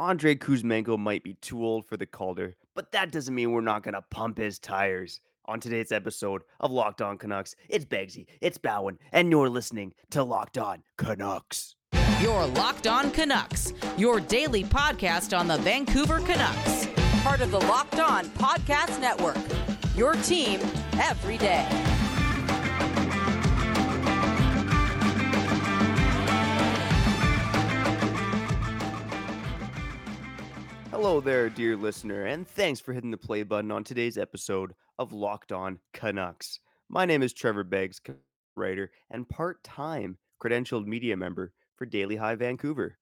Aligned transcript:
Andre 0.00 0.34
Kuzmenko 0.34 0.98
might 0.98 1.22
be 1.22 1.34
too 1.34 1.62
old 1.62 1.84
for 1.84 1.98
the 1.98 2.06
Calder, 2.06 2.56
but 2.74 2.90
that 2.92 3.12
doesn't 3.12 3.34
mean 3.34 3.52
we're 3.52 3.60
not 3.60 3.82
going 3.82 3.92
to 3.92 4.00
pump 4.00 4.38
his 4.38 4.58
tires. 4.58 5.20
On 5.44 5.60
today's 5.60 5.92
episode 5.92 6.40
of 6.58 6.70
Locked 6.70 7.02
On 7.02 7.18
Canucks, 7.18 7.54
it's 7.68 7.84
Begsy, 7.84 8.24
it's 8.40 8.56
Bowen, 8.56 8.98
and 9.12 9.30
you're 9.30 9.50
listening 9.50 9.92
to 10.08 10.22
Locked 10.22 10.56
On 10.56 10.82
Canucks. 10.96 11.76
Your 12.18 12.46
Locked 12.46 12.86
On 12.86 13.10
Canucks, 13.10 13.74
your 13.98 14.20
daily 14.20 14.64
podcast 14.64 15.38
on 15.38 15.46
the 15.46 15.58
Vancouver 15.58 16.20
Canucks. 16.20 16.88
Part 17.22 17.42
of 17.42 17.50
the 17.50 17.60
Locked 17.60 18.00
On 18.00 18.24
Podcast 18.30 18.98
Network. 19.02 19.36
Your 19.94 20.14
team 20.14 20.60
every 20.94 21.36
day. 21.36 21.89
Hello 31.02 31.18
there, 31.18 31.48
dear 31.48 31.78
listener, 31.78 32.26
and 32.26 32.46
thanks 32.46 32.78
for 32.78 32.92
hitting 32.92 33.10
the 33.10 33.16
play 33.16 33.42
button 33.42 33.70
on 33.70 33.82
today's 33.82 34.18
episode 34.18 34.74
of 34.98 35.14
Locked 35.14 35.50
On 35.50 35.78
Canucks. 35.94 36.60
My 36.90 37.06
name 37.06 37.22
is 37.22 37.32
Trevor 37.32 37.64
Beggs, 37.64 38.02
writer 38.54 38.90
and 39.10 39.26
part 39.26 39.64
time 39.64 40.18
credentialed 40.44 40.84
media 40.84 41.16
member 41.16 41.54
for 41.76 41.86
Daily 41.86 42.16
Hive 42.16 42.40
Vancouver. 42.40 42.98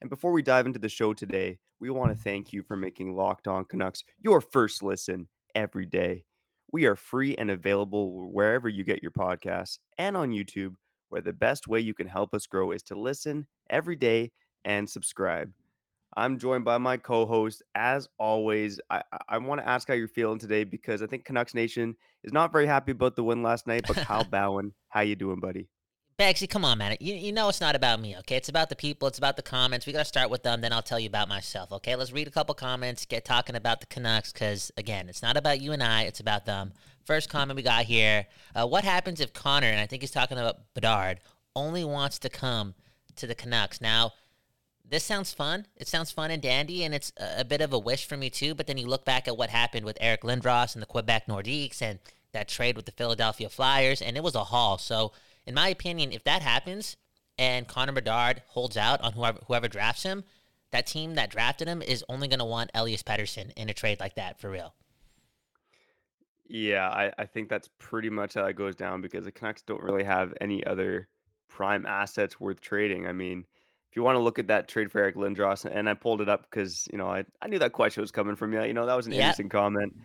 And 0.00 0.10
before 0.10 0.32
we 0.32 0.42
dive 0.42 0.66
into 0.66 0.80
the 0.80 0.88
show 0.88 1.14
today, 1.14 1.60
we 1.78 1.88
want 1.88 2.10
to 2.10 2.20
thank 2.20 2.52
you 2.52 2.64
for 2.64 2.74
making 2.74 3.14
Locked 3.14 3.46
On 3.46 3.64
Canucks 3.64 4.02
your 4.18 4.40
first 4.40 4.82
listen 4.82 5.28
every 5.54 5.86
day. 5.86 6.24
We 6.72 6.86
are 6.86 6.96
free 6.96 7.36
and 7.36 7.52
available 7.52 8.28
wherever 8.32 8.68
you 8.68 8.82
get 8.82 9.02
your 9.02 9.12
podcasts 9.12 9.78
and 9.98 10.16
on 10.16 10.32
YouTube, 10.32 10.74
where 11.10 11.22
the 11.22 11.32
best 11.32 11.68
way 11.68 11.78
you 11.78 11.94
can 11.94 12.08
help 12.08 12.34
us 12.34 12.48
grow 12.48 12.72
is 12.72 12.82
to 12.82 12.98
listen 12.98 13.46
every 13.70 13.94
day 13.94 14.32
and 14.64 14.90
subscribe. 14.90 15.52
I'm 16.16 16.38
joined 16.38 16.64
by 16.64 16.78
my 16.78 16.96
co-host. 16.96 17.62
As 17.74 18.08
always, 18.18 18.80
I, 18.88 19.02
I 19.28 19.38
want 19.38 19.60
to 19.60 19.68
ask 19.68 19.86
how 19.86 19.94
you're 19.94 20.08
feeling 20.08 20.38
today 20.38 20.64
because 20.64 21.02
I 21.02 21.06
think 21.06 21.24
Canucks 21.24 21.54
Nation 21.54 21.94
is 22.24 22.32
not 22.32 22.52
very 22.52 22.66
happy 22.66 22.92
about 22.92 23.16
the 23.16 23.24
win 23.24 23.42
last 23.42 23.66
night. 23.66 23.84
But 23.86 23.96
Kyle 23.96 24.24
Bowen, 24.30 24.72
how 24.88 25.02
you 25.02 25.14
doing, 25.14 25.40
buddy? 25.40 25.68
Bagsy, 26.18 26.48
come 26.48 26.64
on, 26.64 26.78
man. 26.78 26.96
You, 26.98 27.14
you 27.14 27.30
know 27.30 27.50
it's 27.50 27.60
not 27.60 27.76
about 27.76 28.00
me, 28.00 28.16
okay? 28.16 28.36
It's 28.36 28.48
about 28.48 28.70
the 28.70 28.76
people. 28.76 29.06
It's 29.06 29.18
about 29.18 29.36
the 29.36 29.42
comments. 29.42 29.84
We 29.84 29.92
got 29.92 29.98
to 29.98 30.04
start 30.06 30.30
with 30.30 30.42
them, 30.42 30.62
then 30.62 30.72
I'll 30.72 30.80
tell 30.80 30.98
you 30.98 31.08
about 31.08 31.28
myself, 31.28 31.70
okay? 31.72 31.94
Let's 31.94 32.10
read 32.10 32.26
a 32.26 32.30
couple 32.30 32.54
comments, 32.54 33.04
get 33.04 33.26
talking 33.26 33.54
about 33.54 33.80
the 33.80 33.86
Canucks, 33.86 34.32
because, 34.32 34.72
again, 34.78 35.10
it's 35.10 35.20
not 35.20 35.36
about 35.36 35.60
you 35.60 35.72
and 35.72 35.82
I, 35.82 36.04
it's 36.04 36.20
about 36.20 36.46
them. 36.46 36.72
First 37.04 37.28
comment 37.28 37.54
we 37.56 37.62
got 37.62 37.84
here 37.84 38.26
uh, 38.54 38.66
What 38.66 38.82
happens 38.82 39.20
if 39.20 39.34
Connor, 39.34 39.66
and 39.66 39.78
I 39.78 39.84
think 39.84 40.02
he's 40.02 40.10
talking 40.10 40.38
about 40.38 40.72
Bedard, 40.72 41.20
only 41.54 41.84
wants 41.84 42.18
to 42.20 42.30
come 42.30 42.74
to 43.16 43.26
the 43.26 43.34
Canucks? 43.34 43.82
Now, 43.82 44.12
this 44.88 45.04
sounds 45.04 45.32
fun. 45.32 45.66
It 45.76 45.88
sounds 45.88 46.10
fun 46.10 46.30
and 46.30 46.40
dandy, 46.40 46.84
and 46.84 46.94
it's 46.94 47.12
a, 47.16 47.44
bit 47.44 47.60
of 47.60 47.72
a 47.72 47.78
wish 47.78 48.06
for 48.06 48.16
me, 48.16 48.30
too. 48.30 48.54
But 48.54 48.66
then 48.66 48.78
you 48.78 48.86
look 48.86 49.04
back 49.04 49.26
at 49.26 49.36
what 49.36 49.50
happened 49.50 49.84
with 49.84 49.98
Eric 50.00 50.22
Lindros 50.22 50.74
and 50.74 50.82
the 50.82 50.86
Quebec 50.86 51.26
Nordiques 51.26 51.82
and 51.82 51.98
that 52.32 52.48
trade 52.48 52.76
with 52.76 52.86
the 52.86 52.92
Philadelphia 52.92 53.48
Flyers, 53.48 54.00
and 54.00 54.16
it 54.16 54.22
was 54.22 54.34
a 54.34 54.44
haul. 54.44 54.78
So, 54.78 55.12
in 55.46 55.54
my 55.54 55.68
opinion, 55.68 56.12
if 56.12 56.24
that 56.24 56.42
happens 56.42 56.96
and 57.38 57.68
Connor 57.68 57.92
Bedard 57.92 58.42
holds 58.48 58.76
out 58.76 59.00
on 59.00 59.12
whoever 59.12 59.38
whoever 59.46 59.68
drafts 59.68 60.02
him, 60.02 60.24
that 60.70 60.86
team 60.86 61.14
that 61.14 61.30
drafted 61.30 61.68
him 61.68 61.82
is 61.82 62.04
only 62.08 62.28
going 62.28 62.38
to 62.38 62.44
want 62.44 62.70
Elias 62.74 63.02
Pettersson 63.02 63.52
in 63.56 63.68
a 63.68 63.74
trade 63.74 64.00
like 64.00 64.14
that 64.14 64.40
for 64.40 64.50
real. 64.50 64.74
Yeah, 66.48 66.88
I, 66.88 67.12
I 67.18 67.26
think 67.26 67.48
that's 67.48 67.68
pretty 67.78 68.10
much 68.10 68.34
how 68.34 68.44
it 68.44 68.56
goes 68.56 68.76
down 68.76 69.00
because 69.00 69.24
the 69.24 69.32
Canucks 69.32 69.62
don't 69.62 69.82
really 69.82 70.04
have 70.04 70.32
any 70.40 70.64
other 70.64 71.08
prime 71.48 71.86
assets 71.86 72.38
worth 72.38 72.60
trading. 72.60 73.06
I 73.06 73.12
mean, 73.12 73.44
if 73.96 73.98
you 73.98 74.02
want 74.04 74.16
to 74.16 74.20
look 74.20 74.38
at 74.38 74.48
that 74.48 74.68
trade 74.68 74.92
for 74.92 74.98
Eric 75.00 75.14
Lindros, 75.16 75.64
and 75.64 75.88
I 75.88 75.94
pulled 75.94 76.20
it 76.20 76.28
up 76.28 76.42
because 76.50 76.86
you 76.92 76.98
know 76.98 77.06
I, 77.08 77.24
I 77.40 77.48
knew 77.48 77.58
that 77.60 77.72
question 77.72 78.02
was 78.02 78.10
coming 78.10 78.36
from 78.36 78.52
you. 78.52 78.62
You 78.62 78.74
know 78.74 78.84
that 78.84 78.94
was 78.94 79.06
an 79.06 79.14
interesting 79.14 79.48
comment. 79.48 79.96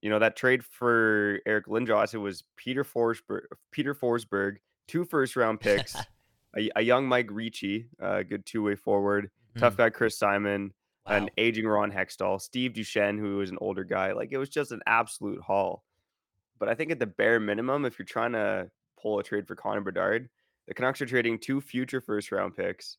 You 0.00 0.10
know 0.10 0.20
that 0.20 0.36
trade 0.36 0.62
for 0.64 1.40
Eric 1.44 1.66
Lindros, 1.66 2.14
it 2.14 2.18
was 2.18 2.44
Peter 2.56 2.84
Forsberg, 2.84 3.46
Peter 3.72 3.96
Forsberg, 3.96 4.58
two 4.86 5.04
first 5.04 5.34
round 5.34 5.58
picks, 5.58 5.96
a, 6.56 6.70
a 6.76 6.82
young 6.82 7.08
Mike 7.08 7.26
Ricci, 7.32 7.88
a 7.98 8.22
good 8.22 8.46
two 8.46 8.62
way 8.62 8.76
forward, 8.76 9.28
tough 9.58 9.74
Mhm. 9.74 9.78
guy 9.78 9.90
Chris 9.90 10.16
Simon, 10.16 10.72
Wow. 11.08 11.16
an 11.16 11.30
aging 11.36 11.66
Ron 11.66 11.90
Hextall, 11.90 12.40
Steve 12.40 12.74
Duchesne, 12.74 13.18
who 13.18 13.38
was 13.38 13.50
an 13.50 13.58
older 13.60 13.82
guy. 13.82 14.12
Like 14.12 14.30
it 14.30 14.38
was 14.38 14.48
just 14.50 14.70
an 14.70 14.82
absolute 14.86 15.40
haul. 15.40 15.82
But 16.60 16.68
I 16.68 16.74
think 16.76 16.92
at 16.92 17.00
the 17.00 17.06
bare 17.06 17.40
minimum, 17.40 17.84
if 17.86 17.98
you're 17.98 18.06
trying 18.06 18.34
to 18.34 18.70
pull 19.02 19.18
a 19.18 19.24
trade 19.24 19.48
for 19.48 19.56
Connor 19.56 19.80
Bedard, 19.80 20.28
the 20.68 20.74
Canucks 20.74 21.00
are 21.02 21.06
trading 21.06 21.38
two 21.40 21.60
future 21.60 22.00
first 22.00 22.30
round 22.30 22.54
picks. 22.56 22.98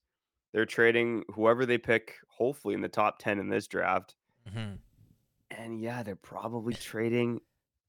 They're 0.53 0.65
trading 0.65 1.23
whoever 1.33 1.65
they 1.65 1.77
pick, 1.77 2.15
hopefully 2.29 2.73
in 2.73 2.81
the 2.81 2.87
top 2.89 3.19
10 3.19 3.39
in 3.39 3.49
this 3.49 3.67
draft. 3.67 4.15
Mhm. 4.49 4.77
And 5.51 5.81
yeah, 5.81 6.03
they're 6.03 6.15
probably 6.15 6.73
trading 6.73 7.41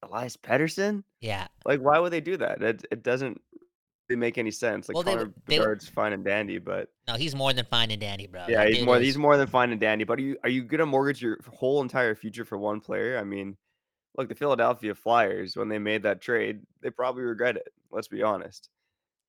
Elias 0.03 0.37
Pettersson. 0.37 1.05
Yeah. 1.21 1.49
Like, 1.65 1.81
why 1.81 1.99
would 1.99 2.13
they 2.13 2.21
do 2.21 2.37
that? 2.37 2.63
It, 2.63 2.85
it 2.91 3.03
doesn't 3.03 3.41
really 4.09 4.19
make 4.19 4.39
any 4.39 4.51
sense. 4.51 4.89
Like 4.89 4.95
Well, 4.95 5.05
Connor 5.05 5.33
they 5.47 5.59
Bedard's 5.59 5.89
fine 5.89 6.13
and 6.13 6.25
dandy, 6.25 6.59
but 6.59 6.91
No, 7.07 7.15
he's 7.15 7.35
more 7.35 7.53
than 7.53 7.65
fine 7.67 7.91
and 7.91 8.01
dandy, 8.01 8.27
bro. 8.27 8.47
yeah, 8.49 8.65
That 8.65 8.73
he's 8.75 8.85
more 8.85 8.97
is- 8.99 9.03
he's 9.05 9.19
more 9.19 9.37
than 9.37 9.47
fine 9.49 9.71
and 9.71 9.81
dandy. 9.81 10.05
But 10.05 10.19
are 10.19 10.23
you 10.23 10.37
are 10.45 10.49
you 10.51 10.63
gonna 10.65 10.87
mortgage 10.87 11.21
your 11.23 11.39
whole 11.53 11.81
entire 11.83 12.15
future 12.15 12.45
for 12.45 12.59
one 12.59 12.81
player? 12.81 13.19
I 13.19 13.25
mean, 13.25 13.57
look, 14.17 14.29
the 14.29 14.35
Philadelphia 14.35 14.95
Flyers 14.95 15.57
when 15.57 15.69
they 15.69 15.79
made 15.79 16.03
that 16.05 16.21
trade, 16.21 16.61
they 16.81 16.91
probably 16.91 17.23
regret 17.23 17.57
it. 17.57 17.73
Let's 17.91 18.09
be 18.09 18.23
honest, 18.23 18.69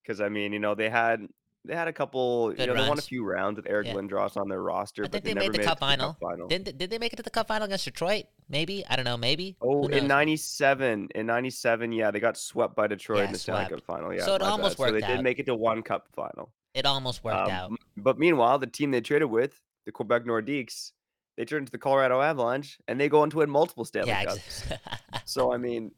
because 0.03 0.21
I 0.21 0.29
mean, 0.29 0.53
you 0.53 0.59
know, 0.59 0.75
they 0.75 0.89
had 0.89 1.27
they 1.69 1.75
had 1.75 1.87
a 1.87 1.93
couple, 1.93 2.49
you 2.51 2.57
Good 2.57 2.67
know, 2.69 2.81
they 2.81 2.89
won 2.89 2.97
a 2.97 3.01
few 3.01 3.23
rounds 3.23 3.57
with 3.57 3.67
Eric 3.69 3.85
Yeah. 3.87 3.93
Lindros 3.93 4.35
on 4.35 4.49
their 4.49 4.61
roster, 4.61 5.03
I 5.03 5.05
but 5.05 5.11
think 5.11 5.23
they, 5.23 5.29
they, 5.29 5.33
never 5.35 5.45
made 5.45 5.53
the 5.53 5.57
made 5.59 5.65
cup 5.67 5.77
it 5.77 5.79
to 5.81 5.85
final. 5.85 6.07
the 6.07 6.13
cup 6.13 6.19
final. 6.31 6.47
Did, 6.47 6.65
they- 6.65 6.71
did 6.71 6.89
they 6.89 6.97
make 6.97 7.13
it 7.13 7.17
to 7.17 7.23
the 7.23 7.29
cup 7.29 7.47
final 7.47 7.65
against 7.65 7.85
Detroit? 7.85 8.25
Maybe. 8.49 8.83
I 8.89 8.95
don't 8.95 9.05
know. 9.05 9.17
Maybe. 9.17 9.55
Oh, 9.61 9.85
in 9.87 10.07
'97, 10.07 11.09
in 11.13 11.25
'97, 11.27 11.91
yeah, 11.91 12.09
they 12.09 12.19
got 12.19 12.37
swept 12.37 12.75
by 12.75 12.87
Detroit 12.87 13.19
Yeah, 13.19 13.25
in 13.25 13.31
the 13.33 13.37
Stanley. 13.37 13.69
Cup 13.69 13.83
final. 13.85 14.11
Yeah, 14.13 14.25
So 14.25 14.33
it 14.33 14.41
almost 14.41 14.77
bad. 14.79 14.85
So 14.87 14.91
they 14.93 14.99
worked 15.01 15.07
did 15.07 15.21
make 15.23 15.37
it 15.37 15.45
to 15.45 15.55
one 15.55 15.83
Cup 15.83 16.07
final. 16.15 16.51
It 16.73 16.85
almost 16.87 17.23
worked 17.23 17.37
Um, 17.37 17.51
out. 17.51 17.71
But 17.97 18.17
meanwhile, 18.17 18.57
the 18.57 18.65
team 18.67 18.89
they 18.89 19.01
traded 19.01 19.29
with, 19.29 19.61
the 19.85 19.91
Quebec 19.91 20.23
Nordiques, 20.25 20.91
they 21.37 21.45
turned 21.45 21.67
to 21.67 21.71
the 21.71 21.77
Colorado 21.77 22.19
Avalanche, 22.21 22.79
and 22.87 22.99
they 22.99 23.07
go 23.09 23.21
on 23.21 23.29
to 23.29 23.37
win 23.37 23.49
multiple 23.51 23.85
Stanley 23.85 24.09
Yeah. 24.09 24.25
Cups. 24.25 24.63
So 25.25 25.53
I 25.53 25.57
mean, 25.57 25.91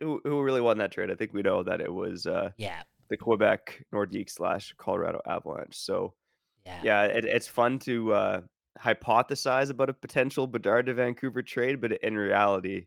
who 0.00 0.22
who 0.24 0.40
really 0.42 0.62
won 0.62 0.78
that 0.78 0.92
trade? 0.92 1.10
I 1.10 1.14
think 1.16 1.34
we 1.34 1.42
know 1.42 1.62
that 1.64 1.82
it 1.82 1.92
was 1.92 2.26
uh, 2.26 2.50
yeah. 2.56 2.82
The 3.10 3.16
Quebec 3.16 3.84
Nordiques 3.92 4.30
slash 4.30 4.74
Colorado 4.78 5.20
Avalanche. 5.26 5.76
So 5.76 6.14
Yeah. 6.64 6.80
yeah, 6.82 7.02
it, 7.04 7.24
it's 7.24 7.48
fun 7.48 7.78
to 7.80 8.12
uh, 8.14 8.40
hypothesize 8.82 9.70
about 9.70 9.90
a 9.90 9.92
potential 9.94 10.46
Bedard 10.46 10.86
to 10.86 10.94
Vancouver 10.94 11.42
trade, 11.42 11.80
but 11.80 11.92
in 11.92 12.16
reality, 12.16 12.86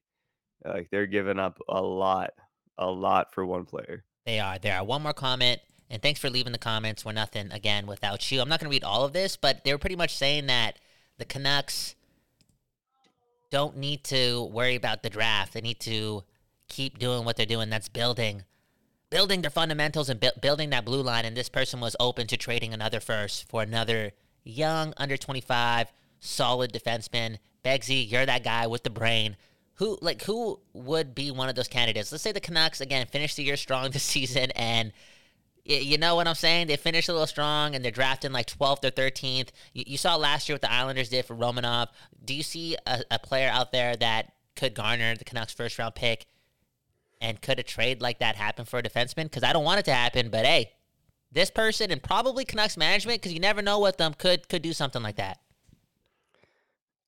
like 0.65 0.87
they're 0.91 1.05
giving 1.05 1.39
up 1.39 1.59
a 1.67 1.81
lot, 1.81 2.31
a 2.77 2.89
lot 2.89 3.33
for 3.33 3.45
one 3.45 3.65
player. 3.65 4.03
They 4.25 4.39
are. 4.39 4.57
There 4.57 4.75
are. 4.77 4.83
One 4.83 5.03
more 5.03 5.13
comment, 5.13 5.59
and 5.89 6.01
thanks 6.01 6.19
for 6.21 6.29
leaving 6.29 6.53
the 6.53 6.57
comments. 6.57 7.03
We're 7.03 7.11
nothing 7.11 7.51
again 7.51 7.85
without 7.85 8.31
you. 8.31 8.39
I'm 8.41 8.47
not 8.47 8.61
going 8.61 8.71
to 8.71 8.73
read 8.73 8.85
all 8.85 9.03
of 9.03 9.11
this, 9.11 9.35
but 9.35 9.63
they 9.65 9.73
were 9.73 9.77
pretty 9.77 9.97
much 9.97 10.15
saying 10.15 10.47
that 10.47 10.79
the 11.17 11.25
Canucks 11.25 11.95
don't 13.51 13.77
need 13.77 14.03
to 14.05 14.45
worry 14.45 14.75
about 14.75 15.03
the 15.03 15.09
draft. 15.09 15.53
They 15.53 15.61
need 15.61 15.79
to 15.81 16.23
keep 16.69 16.97
doing 16.97 17.25
what 17.25 17.35
they're 17.35 17.45
doing. 17.45 17.69
That's 17.69 17.89
building, 17.89 18.43
building 19.13 19.43
their 19.43 19.51
fundamentals 19.51 20.09
and 20.09 20.19
bu- 20.19 20.39
building 20.41 20.71
that 20.71 20.83
blue 20.83 21.03
line. 21.03 21.23
And 21.23 21.37
this 21.37 21.47
person 21.47 21.79
was 21.79 21.95
open 21.99 22.25
to 22.27 22.35
trading 22.35 22.73
another 22.73 22.99
first 22.99 23.47
for 23.47 23.61
another 23.61 24.11
young, 24.43 24.91
under 24.97 25.17
25, 25.17 25.93
solid 26.19 26.73
defenseman. 26.73 27.37
Begsy, 27.63 28.09
you're 28.09 28.25
that 28.25 28.43
guy 28.43 28.65
with 28.65 28.81
the 28.81 28.89
brain. 28.89 29.37
Who 29.75 29.99
like 30.01 30.23
who 30.23 30.59
would 30.73 31.13
be 31.13 31.29
one 31.29 31.47
of 31.47 31.53
those 31.55 31.67
candidates? 31.67 32.11
Let's 32.11 32.23
say 32.23 32.31
the 32.31 32.39
Canucks 32.39 32.81
again 32.81 33.05
finish 33.05 33.35
the 33.35 33.43
year 33.43 33.55
strong 33.55 33.91
this 33.91 34.03
season, 34.03 34.49
and 34.51 34.91
you 35.63 35.97
know 35.99 36.15
what 36.15 36.27
I'm 36.27 36.35
saying. 36.35 36.67
They 36.67 36.75
finish 36.75 37.07
a 37.07 37.11
little 37.11 37.27
strong, 37.27 37.75
and 37.75 37.85
they're 37.85 37.91
drafting 37.91 38.31
like 38.31 38.47
12th 38.47 38.83
or 38.83 38.91
13th. 38.91 39.49
You, 39.73 39.83
you 39.87 39.97
saw 39.97 40.15
last 40.15 40.49
year 40.49 40.55
what 40.55 40.61
the 40.61 40.71
Islanders 40.71 41.09
did 41.09 41.25
for 41.25 41.35
Romanov. 41.35 41.87
Do 42.25 42.33
you 42.33 42.43
see 42.43 42.77
a, 42.87 43.03
a 43.11 43.19
player 43.19 43.49
out 43.49 43.71
there 43.71 43.95
that 43.95 44.33
could 44.55 44.73
garner 44.73 45.15
the 45.15 45.23
Canucks 45.23 45.53
first 45.53 45.77
round 45.77 45.95
pick? 45.95 46.25
And 47.23 47.41
could 47.41 47.57
a 47.57 47.63
trade 47.63 48.01
like 48.01 48.19
that 48.19 48.35
happen 48.35 48.65
for 48.65 48.79
a 48.79 48.83
defenseman? 48.83 49.23
Because 49.23 49.43
I 49.43 49.53
don't 49.53 49.63
want 49.63 49.79
it 49.79 49.85
to 49.85 49.93
happen, 49.93 50.29
but 50.29 50.45
hey, 50.45 50.73
this 51.31 51.49
person 51.49 51.89
and 51.89 52.03
probably 52.03 52.43
Canucks 52.43 52.75
management, 52.75 53.21
because 53.21 53.33
you 53.33 53.39
never 53.39 53.61
know 53.61 53.79
what 53.79 53.97
them 53.97 54.13
could 54.13 54.49
could 54.49 54.61
do 54.61 54.73
something 54.73 55.01
like 55.01 55.15
that. 55.15 55.39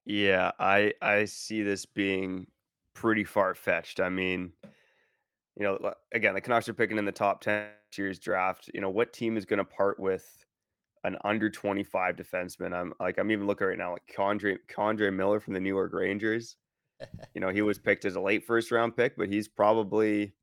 Yeah, 0.05 0.51
I 0.57 0.93
I 1.01 1.25
see 1.25 1.63
this 1.63 1.85
being 1.85 2.47
pretty 2.93 3.25
far 3.25 3.53
fetched. 3.53 3.99
I 3.99 4.07
mean, 4.07 4.53
you 5.57 5.63
know, 5.63 5.93
again, 6.13 6.33
the 6.33 6.41
Canucks 6.41 6.69
are 6.69 6.73
picking 6.73 6.97
in 6.97 7.05
the 7.05 7.11
top 7.11 7.41
10 7.41 7.67
year's 7.97 8.17
draft. 8.17 8.69
You 8.73 8.79
know, 8.79 8.89
what 8.89 9.11
team 9.11 9.35
is 9.35 9.45
going 9.45 9.57
to 9.57 9.65
part 9.65 9.99
with 9.99 10.45
an 11.03 11.17
under 11.25 11.49
25 11.49 12.15
defenseman? 12.15 12.73
I'm 12.73 12.93
like, 13.01 13.17
I'm 13.17 13.31
even 13.31 13.47
looking 13.47 13.67
right 13.67 13.77
now, 13.77 13.91
like 13.91 14.09
Condre, 14.15 14.57
K'Andre 14.73 15.13
Miller 15.13 15.41
from 15.41 15.53
the 15.53 15.59
New 15.59 15.73
York 15.73 15.93
Rangers. 15.93 16.55
You 17.33 17.41
know, 17.41 17.49
he 17.49 17.61
was 17.61 17.77
picked 17.77 18.05
as 18.05 18.15
a 18.15 18.21
late 18.21 18.45
first 18.45 18.71
round 18.71 18.95
pick, 18.95 19.17
but 19.17 19.29
he's 19.29 19.47
probably 19.47 20.33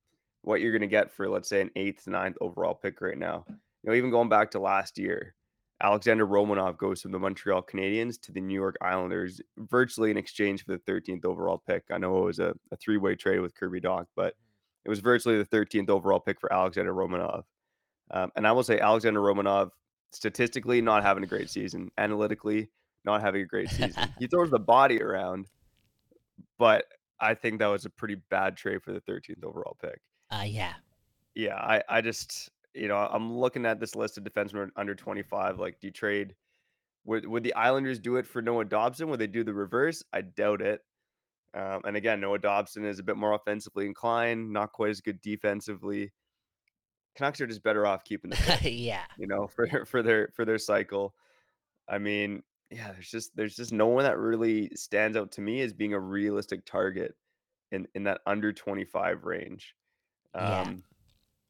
what 0.42 0.60
you're 0.60 0.72
going 0.72 0.82
to 0.82 0.86
get 0.86 1.12
for, 1.12 1.28
let's 1.28 1.48
say, 1.48 1.60
an 1.60 1.70
eighth, 1.76 2.06
ninth 2.06 2.36
overall 2.40 2.74
pick 2.74 3.00
right 3.00 3.18
now. 3.18 3.44
You 3.48 3.56
know, 3.90 3.94
even 3.94 4.10
going 4.10 4.28
back 4.28 4.50
to 4.52 4.58
last 4.58 4.98
year, 4.98 5.34
Alexander 5.82 6.26
Romanov 6.26 6.76
goes 6.76 7.02
from 7.02 7.10
the 7.10 7.18
Montreal 7.18 7.62
Canadiens 7.62 8.20
to 8.22 8.32
the 8.32 8.40
New 8.40 8.54
York 8.54 8.76
Islanders, 8.80 9.40
virtually 9.58 10.10
in 10.10 10.16
exchange 10.16 10.64
for 10.64 10.72
the 10.72 10.92
13th 10.92 11.24
overall 11.24 11.62
pick. 11.66 11.82
I 11.90 11.98
know 11.98 12.18
it 12.18 12.24
was 12.24 12.38
a, 12.38 12.54
a 12.70 12.76
three 12.76 12.98
way 12.98 13.16
trade 13.16 13.40
with 13.40 13.54
Kirby 13.54 13.80
Dach, 13.80 14.06
but 14.14 14.34
it 14.84 14.88
was 14.88 15.00
virtually 15.00 15.38
the 15.38 15.44
13th 15.44 15.90
overall 15.90 16.20
pick 16.20 16.40
for 16.40 16.52
Alexander 16.52 16.94
Romanov. 16.94 17.42
Um, 18.12 18.30
and 18.36 18.46
I 18.46 18.52
will 18.52 18.62
say, 18.62 18.78
Alexander 18.78 19.20
Romanov, 19.20 19.70
statistically, 20.12 20.80
not 20.80 21.02
having 21.02 21.24
a 21.24 21.26
great 21.26 21.50
season, 21.50 21.90
analytically, 21.98 22.68
not 23.04 23.20
having 23.20 23.42
a 23.42 23.46
great 23.46 23.70
season. 23.70 24.12
he 24.18 24.26
throws 24.26 24.50
the 24.50 24.58
body 24.58 25.02
around, 25.02 25.46
but 26.58 26.84
I 27.20 27.34
think 27.34 27.58
that 27.60 27.66
was 27.66 27.84
a 27.84 27.90
pretty 27.90 28.16
bad 28.30 28.56
trade 28.56 28.82
for 28.82 28.92
the 28.92 29.00
13th 29.00 29.44
overall 29.44 29.76
pick. 29.80 30.00
Uh, 30.30 30.44
yeah. 30.44 30.74
Yeah, 31.34 31.56
I, 31.56 31.82
I 31.88 32.00
just, 32.00 32.50
you 32.74 32.88
know, 32.88 32.96
I'm 32.96 33.38
looking 33.38 33.64
at 33.64 33.80
this 33.80 33.94
list 33.94 34.18
of 34.18 34.24
defensemen 34.24 34.70
under 34.76 34.94
25. 34.94 35.58
Like, 35.58 35.80
do 35.80 35.86
you 35.86 35.92
trade? 35.92 36.34
Would, 37.04 37.26
would 37.26 37.42
the 37.42 37.54
Islanders 37.54 37.98
do 37.98 38.16
it 38.16 38.26
for 38.26 38.42
Noah 38.42 38.64
Dobson? 38.64 39.08
Would 39.08 39.20
they 39.20 39.26
do 39.26 39.44
the 39.44 39.54
reverse? 39.54 40.02
I 40.12 40.22
doubt 40.22 40.60
it. 40.60 40.80
Um, 41.54 41.82
and 41.84 41.96
again, 41.96 42.20
Noah 42.20 42.38
Dobson 42.38 42.84
is 42.84 42.98
a 42.98 43.02
bit 43.02 43.16
more 43.16 43.34
offensively 43.34 43.86
inclined, 43.86 44.52
not 44.52 44.72
quite 44.72 44.90
as 44.90 45.00
good 45.00 45.20
defensively. 45.20 46.12
Canucks 47.14 47.40
are 47.40 47.46
just 47.46 47.62
better 47.62 47.86
off 47.86 48.04
keeping 48.04 48.30
the 48.30 48.58
yeah. 48.70 49.04
you 49.18 49.26
know, 49.26 49.46
for 49.54 49.84
for 49.84 50.02
their 50.02 50.28
for 50.34 50.44
their 50.44 50.58
cycle. 50.58 51.14
I 51.88 51.98
mean, 51.98 52.42
yeah, 52.72 52.92
there's 52.92 53.10
just 53.10 53.36
there's 53.36 53.56
just 53.56 53.72
no 53.72 53.86
one 53.86 54.04
that 54.04 54.18
really 54.18 54.70
stands 54.74 55.16
out 55.16 55.32
to 55.32 55.40
me 55.40 55.60
as 55.60 55.72
being 55.72 55.94
a 55.94 56.00
realistic 56.00 56.64
target 56.64 57.14
in 57.70 57.86
in 57.94 58.04
that 58.04 58.20
under 58.26 58.52
25 58.52 59.24
range. 59.24 59.74
Yeah. 60.34 60.60
Um, 60.60 60.82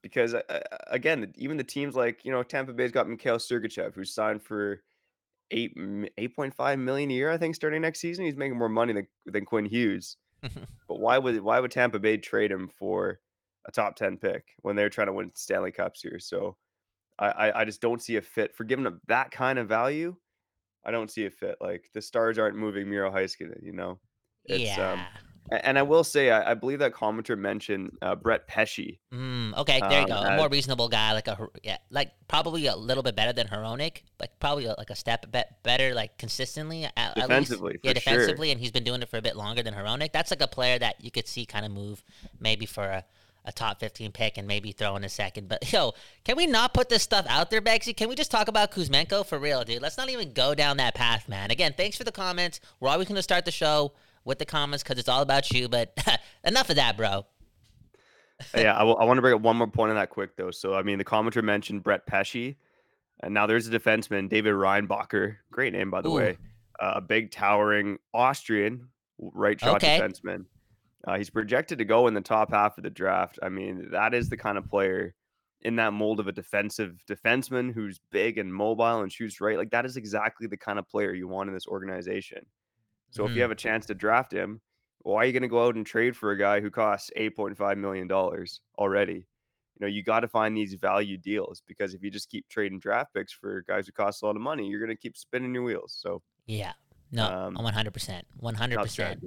because 0.02 0.34
uh, 0.34 0.42
uh, 0.48 0.58
again, 0.88 1.32
even 1.36 1.56
the 1.56 1.64
teams 1.64 1.94
like 1.94 2.24
you 2.24 2.32
know 2.32 2.42
Tampa 2.42 2.72
Bay's 2.72 2.92
got 2.92 3.08
Mikhail 3.08 3.38
Sergachev, 3.38 3.94
who's 3.94 4.12
signed 4.12 4.42
for 4.42 4.82
eight 5.50 5.76
eight 6.18 6.34
point 6.34 6.54
five 6.54 6.78
million 6.78 7.10
a 7.10 7.14
year, 7.14 7.30
I 7.30 7.38
think, 7.38 7.54
starting 7.54 7.82
next 7.82 8.00
season. 8.00 8.24
He's 8.24 8.36
making 8.36 8.58
more 8.58 8.68
money 8.68 8.92
than 8.92 9.06
than 9.26 9.44
Quinn 9.44 9.66
Hughes. 9.66 10.16
but 10.42 10.98
why 10.98 11.18
would 11.18 11.40
why 11.40 11.60
would 11.60 11.70
Tampa 11.70 12.00
Bay 12.00 12.16
trade 12.16 12.50
him 12.50 12.68
for 12.68 13.20
a 13.66 13.70
top 13.70 13.94
ten 13.94 14.16
pick 14.16 14.54
when 14.62 14.74
they're 14.74 14.90
trying 14.90 15.06
to 15.06 15.12
win 15.12 15.30
Stanley 15.34 15.70
Cups 15.70 16.02
here? 16.02 16.18
So 16.18 16.56
I 17.18 17.28
I, 17.28 17.60
I 17.60 17.64
just 17.64 17.80
don't 17.80 18.02
see 18.02 18.16
a 18.16 18.22
fit 18.22 18.56
for 18.56 18.64
giving 18.64 18.86
up 18.86 18.94
that 19.06 19.30
kind 19.30 19.60
of 19.60 19.68
value. 19.68 20.16
I 20.84 20.90
don't 20.90 21.10
see 21.10 21.26
a 21.26 21.30
fit. 21.30 21.56
Like 21.60 21.90
the 21.94 22.02
stars 22.02 22.38
aren't 22.38 22.56
moving 22.56 22.88
Miro 22.88 23.10
Heiskanen, 23.10 23.62
you 23.62 23.72
know. 23.72 23.98
It's 24.46 24.78
um 24.78 24.98
yeah. 24.98 25.06
a- 25.50 25.66
and 25.66 25.78
I 25.78 25.82
will 25.82 26.04
say 26.04 26.30
I, 26.30 26.52
I 26.52 26.54
believe 26.54 26.78
that 26.78 26.92
commenter 26.92 27.36
mentioned 27.36 27.92
uh, 28.00 28.14
Brett 28.14 28.46
Pesce. 28.46 28.98
Mm, 29.12 29.56
okay, 29.58 29.80
there 29.80 30.06
you 30.06 30.14
Um, 30.14 30.24
go. 30.24 30.34
A 30.34 30.36
more 30.36 30.48
reasonable 30.48 30.88
guy, 30.88 31.12
like 31.12 31.28
a 31.28 31.36
yeah, 31.62 31.78
like 31.90 32.12
probably 32.28 32.66
a 32.66 32.76
little 32.76 33.02
bit 33.02 33.16
better 33.16 33.32
than 33.32 33.48
Hronek, 33.48 34.02
like 34.20 34.38
probably 34.40 34.66
a, 34.66 34.74
like 34.78 34.90
a 34.90 34.94
step 34.94 35.30
bet 35.30 35.62
better, 35.62 35.94
like 35.94 36.16
consistently. 36.16 36.84
At, 36.84 36.92
at. 36.96 37.14
Defensively, 37.16 37.78
yeah, 37.82 37.92
for 37.92 38.00
sure. 38.00 38.12
defensively, 38.14 38.50
and 38.50 38.60
he's 38.60 38.70
been 38.72 38.84
doing 38.84 39.02
it 39.02 39.08
for 39.10 39.18
a 39.18 39.22
bit 39.22 39.36
longer 39.36 39.62
than 39.62 39.74
Hronek. 39.74 40.12
That's 40.12 40.30
like 40.30 40.40
a 40.42 40.48
player 40.48 40.78
that 40.78 41.04
you 41.04 41.10
could 41.10 41.28
see 41.28 41.44
kind 41.44 41.66
of 41.66 41.72
move 41.72 42.02
maybe 42.40 42.64
for 42.64 42.84
a, 42.84 43.04
a 43.44 43.52
top 43.52 43.80
fifteen 43.80 44.12
pick 44.12 44.38
and 44.38 44.46
maybe 44.46 44.72
throw 44.72 44.96
in 44.96 45.04
a 45.04 45.08
second. 45.08 45.48
But 45.48 45.72
yo, 45.72 45.92
can 46.24 46.36
we 46.36 46.46
not 46.46 46.74
put 46.74 46.88
this 46.88 47.02
stuff 47.02 47.26
out 47.28 47.50
there, 47.50 47.60
Begsy? 47.60 47.96
Can 47.96 48.08
we 48.08 48.14
just 48.14 48.30
talk 48.30 48.48
about 48.48 48.72
Kuzmenko 48.72 49.26
for 49.26 49.38
real, 49.38 49.64
dude? 49.64 49.82
Let's 49.82 49.96
not 49.96 50.08
even 50.10 50.32
go 50.32 50.54
down 50.54 50.76
that 50.78 50.94
path, 50.94 51.28
man. 51.28 51.50
Again, 51.50 51.74
thanks 51.76 51.96
for 51.96 52.04
the 52.04 52.12
comments. 52.12 52.60
We're 52.80 52.88
always 52.88 53.08
going 53.08 53.16
to 53.16 53.22
start 53.22 53.44
the 53.44 53.50
show 53.50 53.92
with 54.24 54.38
the 54.38 54.44
comments 54.44 54.82
because 54.82 54.98
it's 54.98 55.08
all 55.08 55.22
about 55.22 55.50
you. 55.50 55.68
But 55.68 55.96
enough 56.44 56.70
of 56.70 56.76
that, 56.76 56.96
bro. 56.96 57.26
yeah, 58.56 58.74
I, 58.74 58.82
want 58.82 59.16
to 59.16 59.20
bring 59.20 59.34
up 59.34 59.40
one 59.40 59.56
more 59.56 59.66
point 59.66 59.90
on 59.90 59.96
that 59.96 60.10
quick 60.10 60.36
though. 60.36 60.50
So 60.50 60.74
I 60.74 60.82
mean, 60.82 60.98
the 60.98 61.04
commenter 61.04 61.42
mentioned 61.42 61.82
Brett 61.82 62.06
Pesce, 62.06 62.56
and 63.22 63.34
now 63.34 63.46
there's 63.46 63.68
a 63.68 63.70
defenseman, 63.70 64.28
David 64.28 64.54
Reinbacher. 64.54 65.36
Great 65.50 65.72
name, 65.72 65.90
by 65.90 66.00
the 66.00 66.08
Ooh. 66.08 66.14
way. 66.14 66.38
Uh, 66.80 66.94
a 66.96 67.00
big, 67.00 67.30
towering 67.30 67.98
Austrian 68.12 68.88
right 69.18 69.60
shot 69.60 69.76
Okay. 69.76 70.00
defenseman. 70.00 70.46
Uh, 71.06 71.16
he's 71.18 71.30
projected 71.30 71.78
to 71.78 71.84
go 71.84 72.06
in 72.06 72.14
the 72.14 72.20
top 72.20 72.50
half 72.50 72.78
of 72.78 72.84
the 72.84 72.90
draft. 72.90 73.38
I 73.42 73.48
mean, 73.48 73.90
that 73.90 74.14
is 74.14 74.28
the 74.28 74.36
kind 74.36 74.56
of 74.58 74.68
player 74.68 75.14
in 75.60 75.76
that 75.76 75.92
mold 75.92 76.20
of 76.20 76.28
a 76.28 76.32
defensive 76.32 77.02
defenseman 77.08 77.72
who's 77.72 78.00
big 78.10 78.38
and 78.38 78.52
mobile 78.54 79.00
and 79.00 79.12
shoots 79.12 79.40
right. 79.40 79.56
Like 79.58 79.70
that 79.70 79.86
is 79.86 79.96
exactly 79.96 80.46
the 80.46 80.56
kind 80.56 80.78
of 80.78 80.88
player 80.88 81.12
you 81.14 81.28
want 81.28 81.48
in 81.48 81.54
this 81.54 81.66
organization. 81.66 82.46
So 83.10 83.24
if 83.24 83.32
Mhm. 83.32 83.36
you 83.36 83.42
have 83.42 83.50
a 83.50 83.56
chance 83.56 83.86
to 83.86 83.94
draft 83.94 84.32
him, 84.32 84.62
why 85.00 85.22
are 85.22 85.26
you 85.26 85.32
going 85.32 85.42
to 85.42 85.48
go 85.48 85.66
out 85.66 85.76
and 85.76 85.86
trade 85.86 86.16
for 86.16 86.30
a 86.32 86.38
guy 86.38 86.60
who 86.60 86.70
costs 86.70 87.10
eight 87.16 87.36
point 87.36 87.56
five 87.56 87.78
million 87.78 88.08
dollars 88.08 88.60
already? 88.78 89.14
You 89.74 89.80
know, 89.80 89.86
you 89.88 90.02
got 90.02 90.20
to 90.20 90.28
find 90.28 90.56
these 90.56 90.74
value 90.74 91.18
deals 91.18 91.62
because 91.66 91.94
if 91.94 92.02
you 92.02 92.10
just 92.10 92.30
keep 92.30 92.48
trading 92.48 92.78
draft 92.78 93.14
picks 93.14 93.32
for 93.32 93.62
guys 93.62 93.86
who 93.86 93.92
cost 93.92 94.22
a 94.22 94.26
lot 94.26 94.36
of 94.36 94.42
money, 94.42 94.68
you're 94.68 94.80
going 94.84 94.96
to 94.96 95.00
keep 95.00 95.16
spinning 95.16 95.54
your 95.54 95.64
wheels. 95.64 95.94
So 96.00 96.22
Yeah. 96.46 96.74
No, 97.14 97.26
Um, 97.26 97.54
one 97.54 97.74
hundred 97.74 97.92
percent, 97.92 98.26
100%. 98.42 98.42